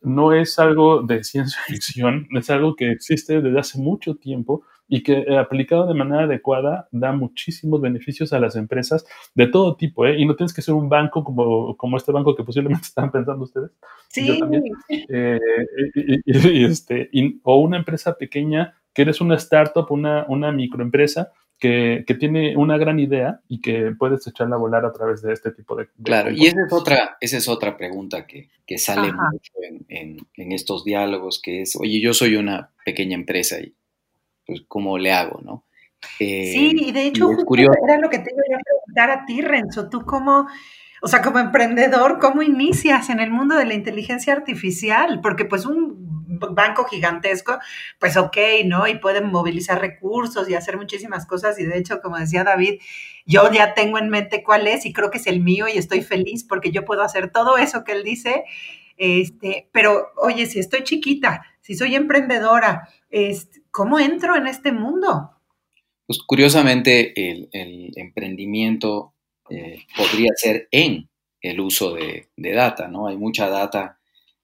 no 0.02 0.32
es 0.32 0.58
algo 0.58 1.02
de 1.02 1.24
ciencia 1.24 1.60
ficción, 1.66 2.26
es 2.36 2.50
algo 2.50 2.74
que 2.74 2.90
existe 2.90 3.40
desde 3.40 3.58
hace 3.58 3.78
mucho 3.78 4.14
tiempo 4.16 4.62
y 4.92 5.04
que 5.04 5.18
eh, 5.20 5.38
aplicado 5.38 5.86
de 5.86 5.94
manera 5.94 6.24
adecuada 6.24 6.88
da 6.90 7.12
muchísimos 7.12 7.80
beneficios 7.80 8.32
a 8.32 8.40
las 8.40 8.56
empresas 8.56 9.06
de 9.36 9.46
todo 9.46 9.76
tipo, 9.76 10.04
¿eh? 10.04 10.18
Y 10.18 10.26
no 10.26 10.34
tienes 10.34 10.52
que 10.52 10.62
ser 10.62 10.74
un 10.74 10.88
banco 10.88 11.22
como, 11.22 11.76
como 11.76 11.96
este 11.96 12.10
banco 12.10 12.34
que 12.34 12.42
posiblemente 12.42 12.82
están 12.88 13.12
pensando 13.12 13.44
ustedes. 13.44 13.70
Sí. 14.08 14.40
Eh, 15.08 15.38
y, 16.24 16.64
este, 16.64 17.08
o 17.44 17.60
una 17.60 17.76
empresa 17.76 18.18
pequeña 18.18 18.79
que 18.94 19.02
eres 19.02 19.20
una 19.20 19.36
startup, 19.36 19.86
una, 19.90 20.24
una 20.28 20.52
microempresa 20.52 21.32
que, 21.60 22.16
tiene 22.18 22.56
una 22.56 22.78
gran 22.78 22.98
idea 22.98 23.40
y 23.46 23.60
que 23.60 23.92
puedes 23.96 24.26
echarla 24.26 24.56
a 24.56 24.58
volar 24.58 24.84
a 24.84 24.92
través 24.92 25.20
de 25.22 25.32
este 25.32 25.52
tipo 25.52 25.76
de... 25.76 25.88
claro, 26.02 26.30
y 26.30 26.46
esa 26.46 26.56
es 26.66 26.72
otra, 26.72 27.18
esa 27.20 27.36
es 27.36 27.48
otra 27.48 27.76
pregunta 27.76 28.26
que, 28.26 28.48
sale 28.78 29.12
mucho 29.12 29.52
en, 29.88 30.52
estos 30.52 30.84
diálogos, 30.84 31.40
que 31.42 31.62
es, 31.62 31.76
oye, 31.76 32.00
yo 32.00 32.14
soy 32.14 32.36
una 32.36 32.70
pequeña 32.84 33.14
empresa 33.14 33.60
y 33.60 33.74
pues, 34.46 34.62
¿cómo 34.66 34.96
le 34.98 35.12
hago, 35.12 35.40
no? 35.42 35.64
sí, 36.16 36.72
y 36.74 36.92
de 36.92 37.08
hecho, 37.08 37.30
era 37.30 37.98
lo 37.98 38.08
que 38.08 38.20
te 38.20 38.30
iba 38.30 38.40
a 38.40 38.62
preguntar 38.64 39.10
a 39.10 39.26
ti, 39.26 39.40
Renzo, 39.42 39.88
tú 39.88 40.04
cómo... 40.04 40.48
O 41.02 41.08
sea, 41.08 41.22
como 41.22 41.38
emprendedor, 41.38 42.18
¿cómo 42.18 42.42
inicias 42.42 43.08
en 43.08 43.20
el 43.20 43.30
mundo 43.30 43.56
de 43.56 43.64
la 43.64 43.72
inteligencia 43.72 44.34
artificial? 44.34 45.20
Porque 45.22 45.46
pues 45.46 45.64
un 45.64 46.09
banco 46.50 46.84
gigantesco, 46.84 47.58
pues 47.98 48.16
ok, 48.16 48.36
¿no? 48.64 48.86
Y 48.86 48.98
pueden 48.98 49.30
movilizar 49.30 49.80
recursos 49.80 50.48
y 50.48 50.54
hacer 50.54 50.76
muchísimas 50.76 51.26
cosas. 51.26 51.58
Y 51.58 51.64
de 51.64 51.78
hecho, 51.78 52.00
como 52.00 52.18
decía 52.18 52.44
David, 52.44 52.80
yo 53.26 53.50
ya 53.52 53.74
tengo 53.74 53.98
en 53.98 54.08
mente 54.08 54.42
cuál 54.42 54.66
es 54.66 54.86
y 54.86 54.92
creo 54.92 55.10
que 55.10 55.18
es 55.18 55.26
el 55.26 55.40
mío 55.40 55.66
y 55.68 55.78
estoy 55.78 56.02
feliz 56.02 56.44
porque 56.44 56.70
yo 56.70 56.84
puedo 56.84 57.02
hacer 57.02 57.30
todo 57.30 57.58
eso 57.58 57.84
que 57.84 57.92
él 57.92 58.02
dice. 58.02 58.44
Este, 58.96 59.68
pero 59.72 60.08
oye, 60.16 60.46
si 60.46 60.58
estoy 60.58 60.84
chiquita, 60.84 61.42
si 61.60 61.74
soy 61.74 61.94
emprendedora, 61.94 62.88
¿cómo 63.70 63.98
entro 63.98 64.36
en 64.36 64.46
este 64.46 64.72
mundo? 64.72 65.30
Pues 66.06 66.18
curiosamente 66.26 67.12
el, 67.30 67.48
emprendimiento 67.96 69.14
eh, 69.48 69.84
podría 69.96 70.30
ser 70.34 70.68
en 70.70 71.08
el 71.40 71.60
uso 71.60 71.94
de, 71.94 72.28
de, 72.36 72.52
data, 72.52 72.88
¿no? 72.88 73.06
Hay 73.06 73.16
mucha 73.16 73.48
data 73.48 73.99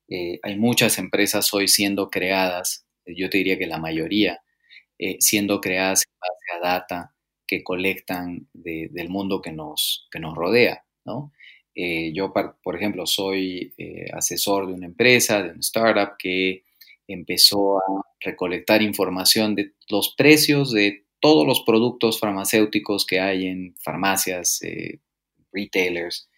eh, 0.09 0.39
hay 0.43 0.57
muchas 0.57 0.99
empresas 0.99 1.53
hoy 1.53 1.69
siendo 1.69 2.11
creadas, 2.11 2.87
yo 3.07 3.29
te 3.31 3.39
diría 3.39 3.59
que 3.59 3.67
la 3.67 3.79
mayoría, 3.79 4.43
eh, 4.99 5.17
siendo 5.21 5.61
creadas 5.61 6.05
en 6.07 6.13
base 6.21 6.67
a 6.67 6.73
data 6.73 7.15
que 7.47 7.63
colectan 7.63 8.49
del 8.53 9.09
mundo 9.09 9.41
que 9.41 9.53
nos, 9.53 10.09
que 10.11 10.19
nos 10.19 10.35
rodea. 10.35 10.85
Eh, 11.75 12.13
yo, 12.13 12.33
por 12.33 12.77
ejemplo, 12.77 13.07
soy 13.07 13.73
asesor 14.13 14.67
de 14.67 14.73
una 14.73 14.87
empresa, 14.87 15.43
de 15.43 15.51
un 15.51 15.61
startup 15.61 16.17
que 16.19 16.65
empezó 17.07 17.79
a 17.79 18.03
recolectar 18.21 18.83
información 18.83 19.55
de 19.55 19.75
los 19.89 20.15
precios 20.17 20.73
de 20.73 21.05
todos 21.21 21.47
los 21.47 21.63
productos 21.63 22.19
farmacéuticos 22.19 23.07
que 23.07 23.21
hay 23.21 23.47
en 23.47 23.77
farmacias, 23.79 24.61
retailers. 25.53 26.29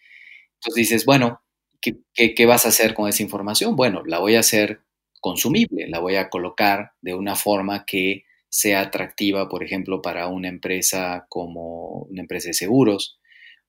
Entonces 0.55 0.75
dices, 0.75 1.05
bueno, 1.05 1.41
¿qué, 1.81 2.45
vas 2.45 2.65
a 2.65 2.69
hacer 2.69 2.93
con 2.93 3.09
esa 3.09 3.23
información? 3.23 3.75
Bueno, 3.75 4.03
la 4.05 4.19
voy 4.19 4.35
a 4.35 4.41
hacer 4.41 4.81
consumible, 5.21 5.87
la 5.87 5.99
voy 5.99 6.15
a 6.15 6.29
colocar 6.29 6.91
de 7.01 7.13
una 7.13 7.35
forma 7.35 7.85
que 7.85 8.25
sea 8.49 8.81
atractiva, 8.81 9.47
por 9.49 9.63
ejemplo, 9.63 10.01
para 10.01 10.27
una 10.27 10.47
empresa 10.47 11.25
como 11.29 12.03
una 12.09 12.21
empresa 12.21 12.49
de 12.49 12.53
seguros 12.53 13.19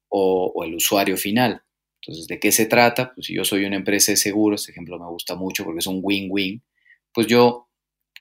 o, 0.09 0.65
el 0.65 0.75
usuario 0.75 1.17
final. 1.17 1.63
Entonces, 2.03 2.27
¿de 2.29 2.41
qué 2.41 2.51
se 2.53 2.67
trata? 2.67 3.13
Pues 3.15 3.27
si 3.27 3.35
yo 3.35 3.45
soy 3.45 3.65
una 3.65 3.77
empresa 3.77 4.13
de 4.13 4.17
seguros, 4.17 4.63
este 4.63 4.73
ejemplo 4.73 4.99
me 4.99 5.09
gusta 5.09 5.35
mucho 5.35 5.65
porque 5.65 5.81
es 5.81 5.87
un 5.87 6.01
win-win, 6.03 6.63
pues 7.13 7.27
yo 7.27 7.69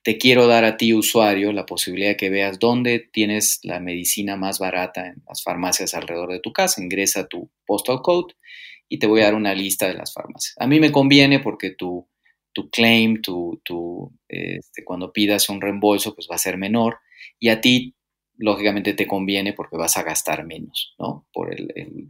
te 0.03 0.17
quiero 0.17 0.47
dar 0.47 0.65
a 0.65 0.77
ti, 0.77 0.93
usuario, 0.93 1.51
la 1.51 1.65
posibilidad 1.65 2.09
de 2.09 2.17
que 2.17 2.29
veas 2.29 2.59
dónde 2.59 2.99
tienes 2.99 3.59
la 3.63 3.79
medicina 3.79 4.35
más 4.37 4.59
barata 4.59 5.07
en 5.07 5.23
las 5.27 5.43
farmacias 5.43 5.93
alrededor 5.93 6.31
de 6.31 6.39
tu 6.39 6.53
casa. 6.53 6.81
Ingresa 6.81 7.27
tu 7.27 7.49
postal 7.65 8.01
code 8.01 8.33
y 8.89 8.97
te 8.97 9.07
voy 9.07 9.21
a 9.21 9.25
dar 9.25 9.35
una 9.35 9.53
lista 9.53 9.87
de 9.87 9.93
las 9.93 10.13
farmacias. 10.13 10.55
A 10.59 10.67
mí 10.67 10.79
me 10.79 10.91
conviene 10.91 11.39
porque 11.39 11.69
tu, 11.69 12.09
tu 12.51 12.69
claim, 12.69 13.21
tu, 13.21 13.61
tu 13.63 14.11
este, 14.27 14.83
cuando 14.83 15.13
pidas 15.13 15.47
un 15.47 15.61
reembolso, 15.61 16.15
pues 16.15 16.27
va 16.29 16.35
a 16.35 16.39
ser 16.39 16.57
menor 16.57 16.97
y 17.39 17.49
a 17.49 17.61
ti, 17.61 17.95
lógicamente, 18.37 18.93
te 18.93 19.07
conviene 19.07 19.53
porque 19.53 19.77
vas 19.77 19.95
a 19.97 20.03
gastar 20.03 20.45
menos, 20.45 20.95
¿no? 20.97 21.27
Por 21.31 21.53
el, 21.53 21.71
el. 21.75 22.07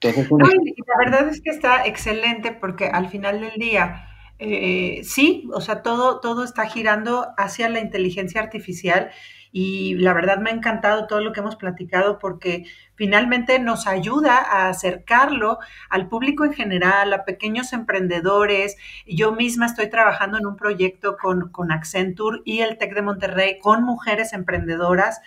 Entonces, 0.00 0.28
la 0.30 1.04
verdad 1.04 1.28
es 1.28 1.40
que 1.40 1.50
está 1.50 1.84
excelente 1.86 2.52
porque 2.52 2.86
al 2.86 3.08
final 3.08 3.40
del 3.40 3.58
día, 3.58 4.06
eh, 4.38 5.00
sí, 5.04 5.48
o 5.52 5.60
sea, 5.60 5.82
todo, 5.82 6.20
todo 6.20 6.44
está 6.44 6.66
girando 6.66 7.28
hacia 7.36 7.68
la 7.68 7.80
inteligencia 7.80 8.40
artificial 8.40 9.10
y 9.50 9.94
la 9.94 10.12
verdad 10.12 10.38
me 10.38 10.50
ha 10.50 10.54
encantado 10.54 11.06
todo 11.06 11.20
lo 11.20 11.32
que 11.32 11.40
hemos 11.40 11.56
platicado 11.56 12.18
porque 12.18 12.64
finalmente 12.94 13.58
nos 13.58 13.86
ayuda 13.86 14.36
a 14.36 14.68
acercarlo 14.68 15.58
al 15.88 16.08
público 16.08 16.44
en 16.44 16.52
general, 16.52 17.12
a 17.12 17.24
pequeños 17.24 17.72
emprendedores. 17.72 18.76
Yo 19.06 19.32
misma 19.32 19.66
estoy 19.66 19.88
trabajando 19.88 20.38
en 20.38 20.46
un 20.46 20.56
proyecto 20.56 21.16
con, 21.16 21.50
con 21.50 21.72
Accenture 21.72 22.40
y 22.44 22.60
el 22.60 22.78
TEC 22.78 22.94
de 22.94 23.02
Monterrey 23.02 23.58
con 23.58 23.84
mujeres 23.84 24.32
emprendedoras. 24.32 25.20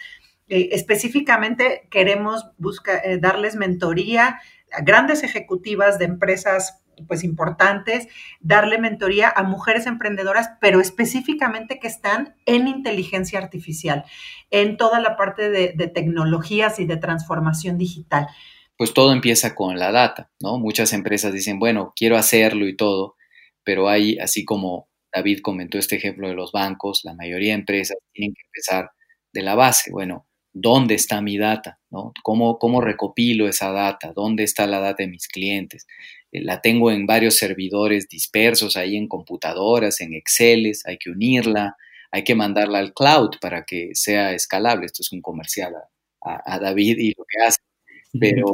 Eh, 0.47 0.69
específicamente 0.73 1.87
queremos 1.89 2.45
buscar, 2.57 3.01
eh, 3.03 3.17
darles 3.17 3.55
mentoría 3.55 4.39
a 4.71 4.81
grandes 4.81 5.23
ejecutivas 5.23 5.97
de 5.97 6.05
empresas 6.05 6.80
pues 7.07 7.23
importantes, 7.23 8.07
darle 8.39 8.77
mentoría 8.77 9.31
a 9.35 9.43
mujeres 9.43 9.85
emprendedoras, 9.85 10.51
pero 10.59 10.79
específicamente 10.79 11.79
que 11.79 11.87
están 11.87 12.35
en 12.45 12.67
inteligencia 12.67 13.39
artificial, 13.39 14.05
en 14.49 14.77
toda 14.77 14.99
la 14.99 15.15
parte 15.15 15.49
de, 15.49 15.87
tecnologías 15.87 16.79
y 16.79 16.85
de 16.85 16.97
transformación 16.97 17.77
digital. 17.77 18.27
Pues 18.77 18.93
todo 18.93 19.13
empieza 19.13 19.55
con 19.55 19.77
la 19.77 19.91
data, 19.91 20.31
¿no? 20.41 20.57
Muchas 20.57 20.93
empresas 20.93 21.33
dicen, 21.33 21.59
bueno, 21.59 21.93
quiero 21.95 22.17
hacerlo 22.17 22.67
y 22.67 22.75
todo, 22.75 23.15
pero 23.63 23.89
hay, 23.89 24.17
así 24.17 24.43
como 24.45 24.89
David 25.13 25.39
comentó 25.41 25.77
este 25.77 25.97
ejemplo 25.97 26.27
de 26.27 26.35
los 26.35 26.51
bancos, 26.51 27.01
la 27.03 27.13
mayoría 27.13 27.49
de 27.49 27.59
empresas 27.59 27.97
tienen 28.13 28.33
que 28.33 28.41
empezar 28.45 28.91
de 29.33 29.43
la 29.43 29.55
base. 29.55 29.91
Bueno, 29.91 30.27
¿dónde 30.53 30.95
está 30.95 31.21
mi 31.21 31.37
data? 31.37 31.79
¿no? 31.89 32.13
¿Cómo, 32.23 32.57
¿Cómo 32.59 32.81
recopilo 32.81 33.47
esa 33.47 33.71
data? 33.71 34.13
¿Dónde 34.13 34.43
está 34.43 34.67
la 34.67 34.79
data 34.79 35.03
de 35.03 35.09
mis 35.09 35.27
clientes? 35.27 35.87
Eh, 36.31 36.41
la 36.41 36.61
tengo 36.61 36.91
en 36.91 37.05
varios 37.05 37.37
servidores 37.37 38.07
dispersos 38.07 38.77
ahí 38.77 38.95
en 38.95 39.07
computadoras, 39.07 40.01
en 40.01 40.13
Excel, 40.13 40.71
hay 40.85 40.97
que 40.97 41.09
unirla, 41.09 41.75
hay 42.11 42.23
que 42.23 42.35
mandarla 42.35 42.79
al 42.79 42.93
cloud 42.93 43.31
para 43.39 43.63
que 43.63 43.91
sea 43.93 44.33
escalable. 44.33 44.85
Esto 44.85 45.01
es 45.01 45.11
un 45.11 45.21
comercial 45.21 45.73
a, 46.21 46.59
David 46.59 46.97
y 46.99 47.13
lo 47.17 47.25
que 47.25 47.43
hace. 47.45 47.59
Pero, 48.19 48.47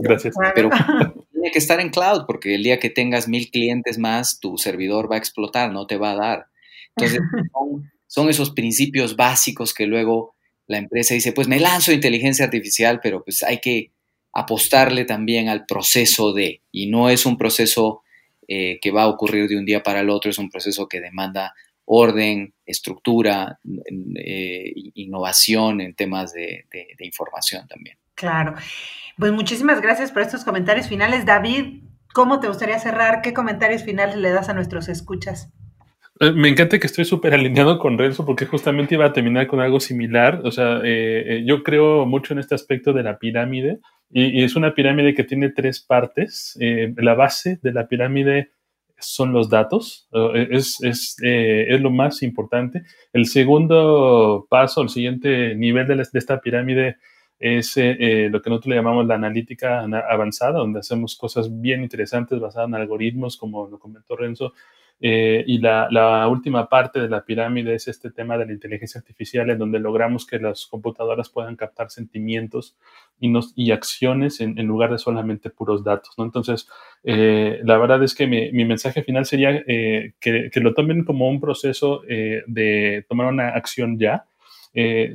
pero 0.53 0.69
tiene 1.31 1.51
que 1.51 1.57
estar 1.57 1.79
en 1.79 1.89
cloud 1.89 2.25
porque 2.27 2.53
el 2.53 2.61
día 2.61 2.77
que 2.77 2.91
tengas 2.91 3.27
mil 3.27 3.49
clientes 3.49 3.97
más, 3.97 4.39
tu 4.39 4.59
servidor 4.59 5.11
va 5.11 5.15
a 5.15 5.17
explotar, 5.17 5.73
no 5.73 5.87
te 5.87 5.97
va 5.97 6.11
a 6.11 6.15
dar. 6.15 6.45
Entonces, 6.95 7.19
son, 7.53 7.91
son 8.05 8.29
esos 8.29 8.51
principios 8.51 9.15
básicos 9.15 9.73
que 9.73 9.87
luego 9.87 10.35
la 10.67 10.77
empresa 10.77 11.15
dice, 11.15 11.31
pues 11.31 11.47
me 11.47 11.59
lanzo 11.59 11.91
inteligencia 11.91 12.45
artificial, 12.45 12.99
pero 13.01 13.23
pues 13.23 13.41
hay 13.41 13.57
que 13.57 13.93
apostarle 14.37 15.03
también 15.03 15.49
al 15.49 15.65
proceso 15.65 16.31
de, 16.31 16.61
y 16.71 16.85
no 16.91 17.09
es 17.09 17.25
un 17.25 17.37
proceso 17.37 18.03
eh, 18.47 18.79
que 18.79 18.91
va 18.91 19.03
a 19.03 19.07
ocurrir 19.07 19.49
de 19.49 19.57
un 19.57 19.65
día 19.65 19.81
para 19.81 20.01
el 20.01 20.11
otro, 20.11 20.29
es 20.29 20.37
un 20.37 20.51
proceso 20.51 20.87
que 20.87 21.01
demanda 21.01 21.55
orden, 21.85 22.53
estructura, 22.63 23.59
eh, 24.15 24.73
innovación 24.93 25.81
en 25.81 25.95
temas 25.95 26.33
de, 26.33 26.67
información 26.99 27.67
también. 27.67 27.97
Claro. 28.13 28.53
Pues 29.17 29.31
muchísimas 29.31 29.81
gracias 29.81 30.11
por 30.11 30.21
estos 30.21 30.43
comentarios 30.43 30.87
finales. 30.87 31.25
David, 31.25 31.81
¿cómo 32.13 32.39
te 32.39 32.47
gustaría 32.47 32.77
cerrar? 32.77 33.23
¿Qué 33.23 33.33
comentarios 33.33 33.81
finales 33.81 34.17
le 34.17 34.29
das 34.29 34.49
a 34.49 34.53
nuestros 34.53 34.87
escuchas? 34.87 35.49
Eh, 36.19 36.31
me 36.31 36.49
encanta 36.49 36.79
que 36.79 36.87
estoy 36.87 37.05
súper 37.05 37.33
alineado 37.33 37.79
con 37.79 37.97
Renzo 37.97 38.25
porque 38.25 38.45
justamente 38.45 38.95
iba 38.95 39.05
a 39.05 39.13
terminar 39.13 39.47
con 39.47 39.59
algo 39.59 39.79
similar. 39.79 40.41
O 40.43 40.51
sea, 40.51 40.81
yo 41.43 41.63
creo 41.63 42.05
mucho 42.05 42.33
en 42.33 42.39
este 42.39 42.55
aspecto 42.55 42.93
de 42.93 43.03
la 43.03 43.19
pirámide 43.19 43.79
y, 44.09 44.43
es 44.43 44.55
una 44.55 44.73
pirámide 44.73 45.13
que 45.13 45.23
tiene 45.23 45.49
tres 45.49 45.81
partes. 45.81 46.57
Eh, 46.59 46.93
la 46.97 47.13
base 47.13 47.59
de 47.61 47.73
la 47.73 47.87
pirámide 47.87 48.51
son 48.99 49.31
los 49.31 49.49
datos, 49.49 50.07
eh, 50.11 50.47
es, 50.51 50.81
es, 50.81 51.17
eh, 51.23 51.67
es, 51.69 51.81
lo 51.81 51.91
más 51.91 52.23
importante. 52.23 52.83
El 53.13 53.25
segundo 53.25 54.47
paso, 54.49 54.81
el 54.81 54.89
siguiente 54.89 55.55
nivel 55.55 55.87
de, 55.87 56.07
esta 56.13 56.39
pirámide 56.41 56.97
es 57.39 57.77
lo 57.77 58.41
que 58.41 58.49
nosotros 58.49 58.67
le 58.67 58.75
llamamos 58.77 59.05
la 59.05 59.13
analítica 59.13 59.81
avanzada, 60.09 60.57
donde 60.57 60.79
hacemos 60.79 61.15
cosas 61.15 61.61
bien 61.61 61.83
interesantes 61.83 62.39
basadas 62.39 62.67
en 62.67 62.73
algoritmos, 62.73 63.37
como 63.37 63.67
lo 63.67 63.77
comentó 63.77 64.15
Renzo, 64.15 64.53
eh, 64.99 65.43
y 65.45 65.59
la, 65.59 66.27
última 66.27 66.67
parte 66.67 66.99
de 66.99 67.07
la 67.07 67.23
pirámide 67.23 67.75
es 67.75 67.87
este 67.87 68.09
tema 68.09 68.37
de 68.37 68.47
la 68.47 68.53
inteligencia 68.53 68.99
artificial, 68.99 69.49
en 69.49 69.59
donde 69.59 69.79
logramos 69.79 70.25
que 70.25 70.39
las 70.39 70.65
computadoras 70.65 71.29
puedan 71.29 71.55
captar 71.55 71.91
sentimientos 71.91 72.75
y, 73.19 73.29
nos, 73.29 73.53
y 73.55 73.71
acciones 73.71 74.41
en, 74.41 74.55
lugar 74.65 74.91
de 74.91 74.97
solamente 74.97 75.49
puros 75.49 75.83
datos. 75.83 76.15
¿no? 76.17 76.25
Entonces, 76.25 76.67
eh, 77.03 77.59
la 77.63 77.77
verdad 77.77 78.03
es 78.03 78.15
que 78.15 78.25
mi, 78.25 78.65
mensaje 78.65 79.03
final 79.03 79.25
sería 79.25 79.51
eh, 79.67 80.13
que, 80.19 80.49
lo 80.55 80.73
tomen 80.73 81.03
como 81.03 81.29
un 81.29 81.39
proceso 81.39 82.01
de 82.07 83.05
tomar 83.07 83.27
una 83.27 83.49
acción 83.49 83.99
ya. 83.99 84.25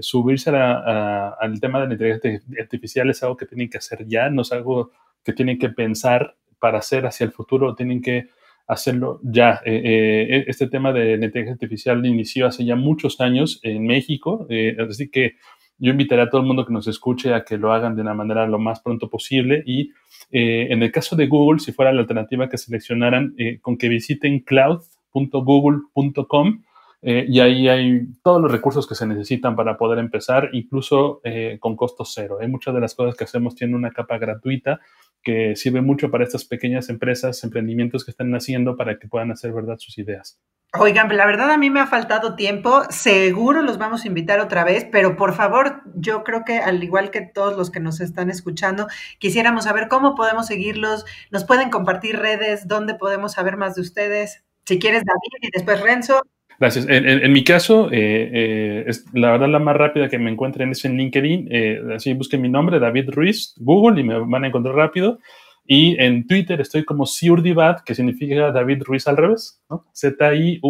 subirse 0.00 0.50
al 0.50 1.60
tema 1.60 1.80
de 1.80 1.86
la 1.88 1.92
inteligencia 1.94 2.40
artificial 2.60 3.10
es 3.10 3.22
algo 3.22 3.36
que 3.36 3.46
tienen 3.46 3.68
que 3.68 3.78
hacer 3.78 4.06
ya, 4.06 4.30
no 4.30 4.42
es 4.42 4.52
algo 4.52 4.92
que 5.24 5.32
tienen 5.32 5.58
que 5.58 5.68
pensar 5.70 6.36
para 6.58 6.78
hacer 6.78 7.06
hacia 7.06 7.24
el 7.24 7.32
futuro, 7.32 7.74
tienen 7.74 8.00
que 8.00 8.28
hacerlo 8.72 9.20
ya. 9.22 9.60
Eh, 9.64 9.82
eh, 9.84 10.36
e, 10.38 10.44
este 10.48 10.68
tema 10.68 10.92
de 10.92 11.16
la 11.16 11.26
inteligencia 11.26 11.54
artificial 11.54 12.04
inició 12.06 12.46
hace 12.46 12.64
ya 12.64 12.76
muchos 12.76 13.20
años 13.20 13.60
en 13.62 13.86
México, 13.86 14.46
eh, 14.50 14.76
así 14.88 15.10
que 15.10 15.36
Yo 15.82 15.90
invitaré 15.90 16.22
a 16.22 16.30
todo 16.30 16.40
el 16.42 16.46
mundo 16.46 16.64
que 16.64 16.72
nos 16.72 16.86
escuche 16.86 17.34
a 17.34 17.44
que 17.44 17.58
lo 17.58 17.72
hagan 17.72 17.96
de 17.96 18.02
una 18.02 18.14
manera 18.14 18.46
lo 18.46 18.60
más 18.60 18.78
pronto 18.80 19.10
posible 19.10 19.64
y 19.66 19.90
eh, 20.30 20.68
en 20.70 20.80
el 20.80 20.92
caso 20.92 21.16
de 21.16 21.26
Google, 21.26 21.58
si 21.58 21.72
fuera 21.72 21.92
la 21.92 22.02
alternativa 22.02 22.48
que 22.48 22.56
seleccionaran, 22.56 23.34
eh, 23.36 23.58
con 23.60 23.76
que 23.76 23.88
visiten 23.88 24.38
cloud.google.com 24.40 26.62
eh, 27.02 27.26
y 27.28 27.40
ahí 27.40 27.68
hay 27.68 28.06
todos 28.22 28.40
los 28.40 28.52
recursos 28.52 28.86
que 28.86 28.94
se 28.94 29.08
necesitan 29.08 29.56
para 29.56 29.76
poder 29.76 29.98
empezar, 29.98 30.50
incluso 30.52 31.20
con 31.58 31.74
costo 31.74 32.04
cero. 32.04 32.38
Muchas 32.48 32.74
de 32.74 32.80
las 32.80 32.94
cosas 32.94 33.16
que 33.16 33.24
hacemos 33.24 33.56
tienen 33.56 33.74
una 33.74 33.90
capa 33.90 34.18
gratuita 34.18 34.78
que 35.22 35.56
sirve 35.56 35.80
mucho 35.80 36.10
para 36.10 36.24
estas 36.24 36.44
pequeñas 36.44 36.88
empresas, 36.88 37.42
emprendimientos 37.44 38.04
que 38.04 38.10
están 38.10 38.30
naciendo 38.30 38.76
para 38.76 38.98
que 38.98 39.08
puedan 39.08 39.30
hacer 39.30 39.52
verdad 39.52 39.78
sus 39.78 39.98
ideas. 39.98 40.40
Oigan, 40.78 41.14
la 41.14 41.26
verdad 41.26 41.50
a 41.50 41.58
mí 41.58 41.68
me 41.68 41.80
ha 41.80 41.86
faltado 41.86 42.34
tiempo, 42.34 42.84
seguro 42.88 43.60
los 43.60 43.76
vamos 43.76 44.04
a 44.04 44.08
invitar 44.08 44.40
otra 44.40 44.64
vez, 44.64 44.86
pero 44.90 45.16
por 45.16 45.34
favor, 45.34 45.82
yo 45.94 46.24
creo 46.24 46.46
que 46.46 46.60
al 46.60 46.82
igual 46.82 47.10
que 47.10 47.20
todos 47.20 47.58
los 47.58 47.70
que 47.70 47.78
nos 47.78 48.00
están 48.00 48.30
escuchando, 48.30 48.86
quisiéramos 49.18 49.64
saber 49.64 49.88
cómo 49.88 50.14
podemos 50.14 50.46
seguirlos, 50.46 51.04
nos 51.30 51.44
pueden 51.44 51.68
compartir 51.68 52.18
redes, 52.18 52.68
dónde 52.68 52.94
podemos 52.94 53.32
saber 53.32 53.58
más 53.58 53.74
de 53.74 53.82
ustedes. 53.82 54.44
Si 54.64 54.78
quieres, 54.78 55.02
David, 55.04 55.48
y 55.48 55.50
después 55.52 55.80
Renzo. 55.82 56.22
Gracias. 56.62 56.86
En, 56.88 57.32
mi 57.32 57.42
caso, 57.42 57.90
eh, 57.90 58.30
eh, 58.32 58.84
es, 58.86 59.04
la 59.12 59.32
verdad 59.32 59.48
la 59.48 59.58
más 59.58 59.76
rápida 59.76 60.08
que 60.08 60.20
me 60.20 60.30
encuentren 60.30 60.70
es 60.70 60.84
en 60.84 60.96
LinkedIn. 60.96 61.48
Eh, 61.50 61.80
así 61.96 62.14
busquen 62.14 62.40
mi 62.40 62.48
nombre, 62.48 62.78
David 62.78 63.10
Ruiz, 63.10 63.54
Google, 63.56 64.00
y 64.00 64.04
me 64.04 64.16
van 64.16 64.44
a 64.44 64.46
encontrar 64.46 64.76
rápido. 64.76 65.18
Y 65.66 66.00
en 66.00 66.24
Twitter 66.24 66.60
estoy 66.60 66.84
como 66.84 67.04
Siurdivad, 67.04 67.80
que 67.84 67.96
significa 67.96 68.52
David 68.52 68.84
Ruiz 68.84 69.08
al 69.08 69.16
revés, 69.16 69.60
¿no? 69.68 69.86
Z-I-U-R-D-I-V-A-D. 69.92 70.62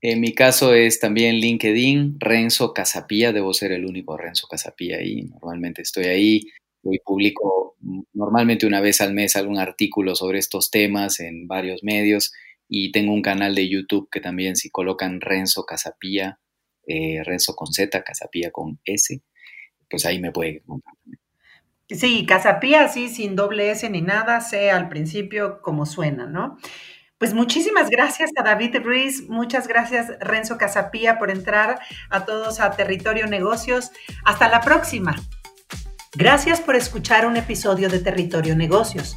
En 0.00 0.20
mi 0.20 0.34
caso 0.34 0.74
es 0.74 0.98
también 0.98 1.36
LinkedIn, 1.36 2.16
Renzo 2.18 2.74
Casapía, 2.74 3.32
debo 3.32 3.54
ser 3.54 3.70
el 3.70 3.86
único 3.86 4.16
Renzo 4.16 4.48
Casapía 4.48 4.96
ahí, 4.96 5.22
normalmente 5.22 5.82
estoy 5.82 6.06
ahí, 6.06 6.42
y 6.82 6.98
publico 6.98 7.76
normalmente 8.12 8.66
una 8.66 8.80
vez 8.80 9.00
al 9.00 9.14
mes 9.14 9.36
algún 9.36 9.58
artículo 9.58 10.16
sobre 10.16 10.40
estos 10.40 10.72
temas 10.72 11.20
en 11.20 11.46
varios 11.46 11.84
medios 11.84 12.32
y 12.76 12.90
tengo 12.90 13.12
un 13.12 13.22
canal 13.22 13.54
de 13.54 13.68
YouTube 13.68 14.08
que 14.10 14.18
también 14.18 14.56
si 14.56 14.68
colocan 14.68 15.20
Renzo 15.20 15.64
Casapía, 15.64 16.40
eh, 16.88 17.22
Renzo 17.22 17.54
con 17.54 17.68
Z, 17.68 18.02
Casapía 18.02 18.50
con 18.50 18.80
S, 18.84 19.22
pues 19.88 20.04
ahí 20.04 20.20
me 20.20 20.32
puede. 20.32 20.64
Sí, 21.88 22.26
Casapía, 22.26 22.88
sí, 22.88 23.08
sin 23.08 23.36
doble 23.36 23.70
S 23.70 23.88
ni 23.90 24.00
nada, 24.00 24.40
sé 24.40 24.72
al 24.72 24.88
principio 24.88 25.62
como 25.62 25.86
suena, 25.86 26.26
¿no? 26.26 26.58
Pues 27.16 27.32
muchísimas 27.32 27.90
gracias 27.90 28.32
a 28.36 28.42
David 28.42 28.78
Ruiz, 28.82 29.28
muchas 29.28 29.68
gracias 29.68 30.08
Renzo 30.18 30.58
Casapía 30.58 31.16
por 31.20 31.30
entrar 31.30 31.78
a 32.10 32.24
todos 32.24 32.58
a 32.58 32.72
Territorio 32.72 33.28
Negocios. 33.28 33.92
Hasta 34.24 34.48
la 34.48 34.60
próxima. 34.60 35.14
Gracias 36.16 36.60
por 36.60 36.74
escuchar 36.74 37.24
un 37.24 37.36
episodio 37.36 37.88
de 37.88 38.00
Territorio 38.00 38.56
Negocios, 38.56 39.16